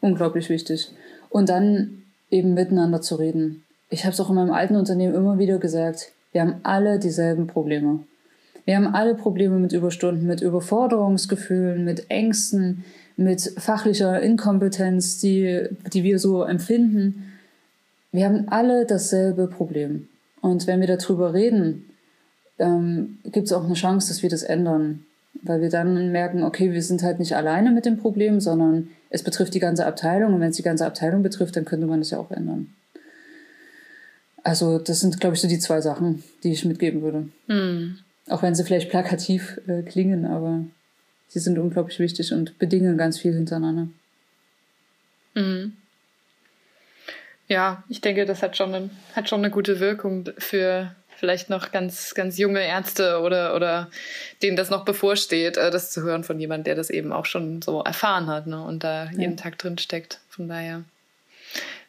unglaublich 0.00 0.50
wichtig. 0.50 0.90
Und 1.30 1.48
dann 1.48 2.02
eben 2.30 2.54
miteinander 2.54 3.00
zu 3.00 3.16
reden. 3.16 3.64
Ich 3.90 4.04
habe 4.04 4.12
es 4.12 4.20
auch 4.20 4.28
in 4.28 4.34
meinem 4.34 4.52
alten 4.52 4.76
Unternehmen 4.76 5.14
immer 5.14 5.38
wieder 5.38 5.58
gesagt, 5.58 6.12
wir 6.32 6.42
haben 6.42 6.56
alle 6.62 6.98
dieselben 6.98 7.46
Probleme. 7.46 8.00
Wir 8.66 8.76
haben 8.76 8.94
alle 8.94 9.14
Probleme 9.14 9.58
mit 9.58 9.72
Überstunden, 9.72 10.26
mit 10.26 10.42
Überforderungsgefühlen, 10.42 11.86
mit 11.86 12.10
Ängsten, 12.10 12.84
mit 13.16 13.40
fachlicher 13.56 14.20
Inkompetenz, 14.20 15.20
die, 15.20 15.68
die 15.92 16.04
wir 16.04 16.18
so 16.18 16.42
empfinden. 16.42 17.32
Wir 18.12 18.26
haben 18.26 18.48
alle 18.48 18.84
dasselbe 18.84 19.46
Problem. 19.46 20.08
Und 20.40 20.66
wenn 20.66 20.80
wir 20.80 20.86
darüber 20.86 21.34
reden, 21.34 21.90
ähm, 22.58 23.18
gibt 23.24 23.46
es 23.46 23.52
auch 23.52 23.64
eine 23.64 23.74
Chance, 23.74 24.08
dass 24.08 24.22
wir 24.22 24.30
das 24.30 24.42
ändern. 24.42 25.04
Weil 25.42 25.60
wir 25.60 25.70
dann 25.70 26.10
merken, 26.10 26.42
okay, 26.42 26.72
wir 26.72 26.82
sind 26.82 27.02
halt 27.02 27.18
nicht 27.18 27.36
alleine 27.36 27.70
mit 27.70 27.84
dem 27.84 27.98
Problem, 27.98 28.40
sondern 28.40 28.88
es 29.10 29.22
betrifft 29.22 29.54
die 29.54 29.60
ganze 29.60 29.86
Abteilung. 29.86 30.34
Und 30.34 30.40
wenn 30.40 30.50
es 30.50 30.56
die 30.56 30.62
ganze 30.62 30.86
Abteilung 30.86 31.22
betrifft, 31.22 31.56
dann 31.56 31.64
könnte 31.64 31.86
man 31.86 32.00
das 32.00 32.10
ja 32.10 32.18
auch 32.18 32.30
ändern. 32.30 32.74
Also 34.42 34.78
das 34.78 35.00
sind, 35.00 35.20
glaube 35.20 35.36
ich, 35.36 35.42
so 35.42 35.48
die 35.48 35.58
zwei 35.58 35.80
Sachen, 35.80 36.22
die 36.42 36.52
ich 36.52 36.64
mitgeben 36.64 37.02
würde. 37.02 37.28
Mhm. 37.46 37.98
Auch 38.28 38.42
wenn 38.42 38.54
sie 38.54 38.64
vielleicht 38.64 38.90
plakativ 38.90 39.60
äh, 39.66 39.82
klingen, 39.82 40.24
aber 40.26 40.64
sie 41.28 41.38
sind 41.38 41.58
unglaublich 41.58 41.98
wichtig 41.98 42.32
und 42.32 42.58
bedingen 42.58 42.96
ganz 42.96 43.18
viel 43.18 43.34
hintereinander. 43.34 43.88
Mhm. 45.34 45.74
Ja, 47.48 47.82
ich 47.88 48.00
denke, 48.00 48.26
das 48.26 48.42
hat 48.42 48.56
schon, 48.56 48.74
ein, 48.74 48.90
hat 49.14 49.28
schon 49.28 49.40
eine 49.40 49.50
gute 49.50 49.80
Wirkung 49.80 50.28
für, 50.36 50.94
vielleicht 51.18 51.50
noch 51.50 51.72
ganz, 51.72 52.14
ganz 52.14 52.38
junge 52.38 52.60
Ärzte 52.60 53.20
oder, 53.20 53.56
oder 53.56 53.90
denen 54.42 54.56
das 54.56 54.70
noch 54.70 54.84
bevorsteht, 54.84 55.56
äh, 55.56 55.70
das 55.70 55.90
zu 55.90 56.02
hören 56.02 56.24
von 56.24 56.38
jemandem, 56.38 56.64
der 56.64 56.74
das 56.76 56.90
eben 56.90 57.12
auch 57.12 57.26
schon 57.26 57.60
so 57.60 57.82
erfahren 57.82 58.28
hat 58.28 58.46
ne, 58.46 58.62
und 58.62 58.84
da 58.84 59.06
ja. 59.06 59.18
jeden 59.18 59.36
Tag 59.36 59.58
drin 59.58 59.78
steckt. 59.78 60.20
Von 60.28 60.48
daher 60.48 60.84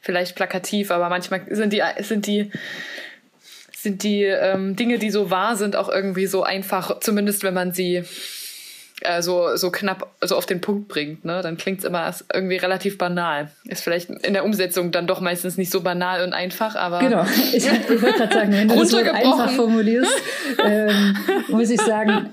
vielleicht 0.02 0.36
plakativ, 0.36 0.92
aber 0.92 1.10
manchmal 1.10 1.44
sind 1.50 1.74
die, 1.74 1.84
sind 2.00 2.26
die, 2.26 2.52
sind 3.76 4.04
die 4.04 4.24
ähm, 4.24 4.76
Dinge, 4.76 4.98
die 4.98 5.12
so 5.12 5.30
wahr 5.30 5.56
sind, 5.56 5.76
auch 5.76 5.90
irgendwie 5.90 6.26
so 6.26 6.44
einfach, 6.44 7.00
zumindest 7.00 7.44
wenn 7.44 7.54
man 7.54 7.74
sie 7.74 8.04
äh, 9.02 9.22
so, 9.22 9.56
so 9.56 9.72
knapp 9.72 10.08
so 10.22 10.36
auf 10.36 10.46
den 10.46 10.62
Punkt 10.62 10.88
bringt, 10.88 11.26
ne, 11.26 11.42
dann 11.42 11.58
klingt 11.58 11.80
es 11.80 11.86
immer 11.86 12.14
irgendwie 12.34 12.58
relativ 12.58 12.98
banal. 12.98 13.50
Ist 13.66 13.84
vielleicht 13.84 14.10
in 14.10 14.34
der 14.34 14.46
Umsetzung 14.46 14.92
dann 14.92 15.08
doch 15.08 15.22
meistens 15.22 15.58
nicht 15.58 15.72
so 15.72 15.82
banal 15.82 16.24
und 16.24 16.34
einfach, 16.34 16.76
aber. 16.76 17.00
Genau, 17.00 17.24
ich, 17.54 17.56
ich 17.90 18.02
wollte 18.02 18.18
gerade 18.18 18.34
sagen, 18.34 18.52
wenn 18.52 18.68
du 18.68 18.76
das 18.76 18.94
einfach 18.94 19.52
formulierst, 19.52 20.12
ähm, 20.64 21.16
muss 21.50 21.70
ich 21.70 21.82
sagen, 21.82 22.30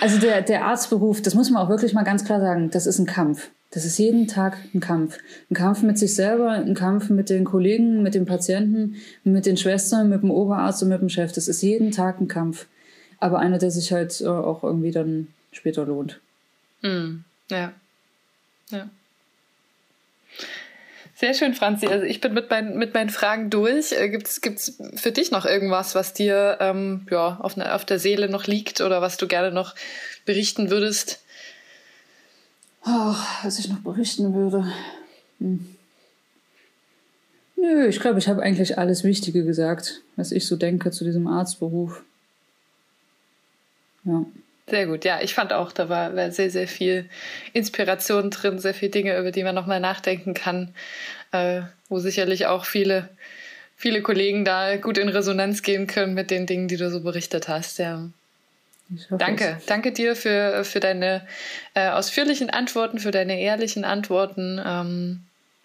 also 0.00 0.18
der, 0.18 0.42
der 0.42 0.64
Arztberuf, 0.64 1.22
das 1.22 1.34
muss 1.34 1.50
man 1.50 1.62
auch 1.62 1.68
wirklich 1.68 1.92
mal 1.94 2.02
ganz 2.02 2.24
klar 2.24 2.40
sagen, 2.40 2.70
das 2.70 2.86
ist 2.86 2.98
ein 2.98 3.06
Kampf. 3.06 3.48
Das 3.70 3.86
ist 3.86 3.96
jeden 3.98 4.26
Tag 4.26 4.58
ein 4.74 4.80
Kampf. 4.80 5.18
Ein 5.50 5.54
Kampf 5.54 5.82
mit 5.82 5.98
sich 5.98 6.14
selber, 6.14 6.50
ein 6.50 6.74
Kampf 6.74 7.08
mit 7.08 7.30
den 7.30 7.44
Kollegen, 7.44 8.02
mit 8.02 8.14
den 8.14 8.26
Patienten, 8.26 8.96
mit 9.24 9.46
den 9.46 9.56
Schwestern, 9.56 10.10
mit 10.10 10.22
dem 10.22 10.30
Oberarzt 10.30 10.82
und 10.82 10.90
mit 10.90 11.00
dem 11.00 11.08
Chef. 11.08 11.32
Das 11.32 11.48
ist 11.48 11.62
jeden 11.62 11.90
Tag 11.90 12.20
ein 12.20 12.28
Kampf. 12.28 12.66
Aber 13.18 13.38
einer, 13.38 13.56
der 13.56 13.70
sich 13.70 13.90
halt 13.92 14.20
äh, 14.20 14.26
auch 14.26 14.62
irgendwie 14.62 14.90
dann 14.90 15.28
später 15.52 15.84
lohnt. 15.84 16.20
Mm, 16.82 17.18
ja. 17.50 17.72
Ja. 18.70 18.88
Sehr 21.14 21.34
schön, 21.34 21.54
Franzi. 21.54 21.86
Also 21.86 22.04
ich 22.04 22.20
bin 22.20 22.34
mit, 22.34 22.50
mein, 22.50 22.76
mit 22.76 22.94
meinen 22.94 23.10
Fragen 23.10 23.48
durch. 23.48 23.92
Äh, 23.92 24.08
Gibt 24.08 24.26
es 24.26 24.80
für 24.96 25.12
dich 25.12 25.30
noch 25.30 25.46
irgendwas, 25.46 25.94
was 25.94 26.14
dir 26.14 26.58
ähm, 26.60 27.06
ja, 27.10 27.38
auf, 27.40 27.56
ne, 27.56 27.72
auf 27.72 27.84
der 27.84 28.00
Seele 28.00 28.28
noch 28.28 28.48
liegt 28.48 28.80
oder 28.80 29.00
was 29.00 29.18
du 29.18 29.28
gerne 29.28 29.52
noch 29.52 29.76
berichten 30.24 30.70
würdest? 30.70 31.22
Oh, 32.84 33.14
was 33.44 33.60
ich 33.60 33.68
noch 33.68 33.78
berichten 33.78 34.34
würde. 34.34 34.72
Hm. 35.38 35.76
Nö, 37.54 37.86
ich 37.86 38.00
glaube, 38.00 38.18
ich 38.18 38.26
habe 38.26 38.42
eigentlich 38.42 38.76
alles 38.76 39.04
Wichtige 39.04 39.44
gesagt, 39.44 40.00
was 40.16 40.32
ich 40.32 40.48
so 40.48 40.56
denke 40.56 40.90
zu 40.90 41.04
diesem 41.04 41.28
Arztberuf. 41.28 42.02
Ja. 44.02 44.24
Sehr 44.68 44.86
gut, 44.86 45.04
ja, 45.04 45.20
ich 45.20 45.34
fand 45.34 45.52
auch, 45.52 45.72
da 45.72 45.88
war, 45.88 46.14
war 46.14 46.30
sehr, 46.30 46.50
sehr 46.50 46.68
viel 46.68 47.08
Inspiration 47.52 48.30
drin, 48.30 48.58
sehr 48.58 48.74
viele 48.74 48.92
Dinge, 48.92 49.18
über 49.18 49.32
die 49.32 49.42
man 49.42 49.54
nochmal 49.54 49.80
nachdenken 49.80 50.34
kann, 50.34 50.72
äh, 51.32 51.62
wo 51.88 51.98
sicherlich 51.98 52.46
auch 52.46 52.64
viele, 52.64 53.08
viele 53.76 54.02
Kollegen 54.02 54.44
da 54.44 54.76
gut 54.76 54.98
in 54.98 55.08
Resonanz 55.08 55.62
gehen 55.62 55.88
können 55.88 56.14
mit 56.14 56.30
den 56.30 56.46
Dingen, 56.46 56.68
die 56.68 56.76
du 56.76 56.90
so 56.90 57.00
berichtet 57.00 57.48
hast. 57.48 57.78
Ja. 57.78 58.08
Danke, 59.10 59.56
es. 59.58 59.66
danke 59.66 59.90
dir 59.90 60.14
für, 60.14 60.64
für 60.64 60.80
deine 60.80 61.26
äh, 61.74 61.88
ausführlichen 61.88 62.50
Antworten, 62.50 62.98
für 62.98 63.10
deine 63.10 63.40
ehrlichen 63.40 63.84
Antworten. 63.84 64.60
Ähm, 64.64 65.22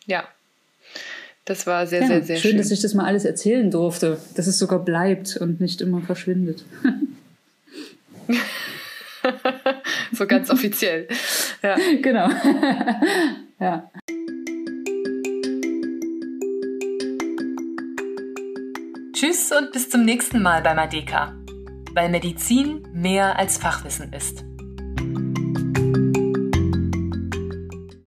ja, 0.08 0.28
das 1.46 1.68
war 1.68 1.86
sehr, 1.86 2.02
ja, 2.02 2.08
sehr, 2.08 2.24
sehr 2.24 2.38
schön. 2.38 2.52
Schön, 2.52 2.58
dass 2.58 2.72
ich 2.72 2.82
das 2.82 2.94
mal 2.94 3.06
alles 3.06 3.26
erzählen 3.26 3.70
durfte, 3.70 4.20
dass 4.36 4.48
es 4.48 4.58
sogar 4.58 4.84
bleibt 4.84 5.38
und 5.38 5.62
nicht 5.62 5.82
immer 5.82 6.02
verschwindet. 6.02 6.66
so 10.12 10.28
ganz 10.28 10.50
offiziell. 10.50 11.08
Ja. 11.62 11.76
Genau. 12.02 12.30
ja. 13.60 13.92
Tschüss 19.14 19.52
und 19.52 19.72
bis 19.72 19.90
zum 19.90 20.04
nächsten 20.06 20.42
Mal 20.42 20.62
bei 20.62 20.76
Madeka, 20.76 21.34
weil 21.94 22.10
Medizin 22.10 22.88
mehr 22.94 23.38
als 23.40 23.58
Fachwissen 23.58 24.14
ist. 24.14 24.47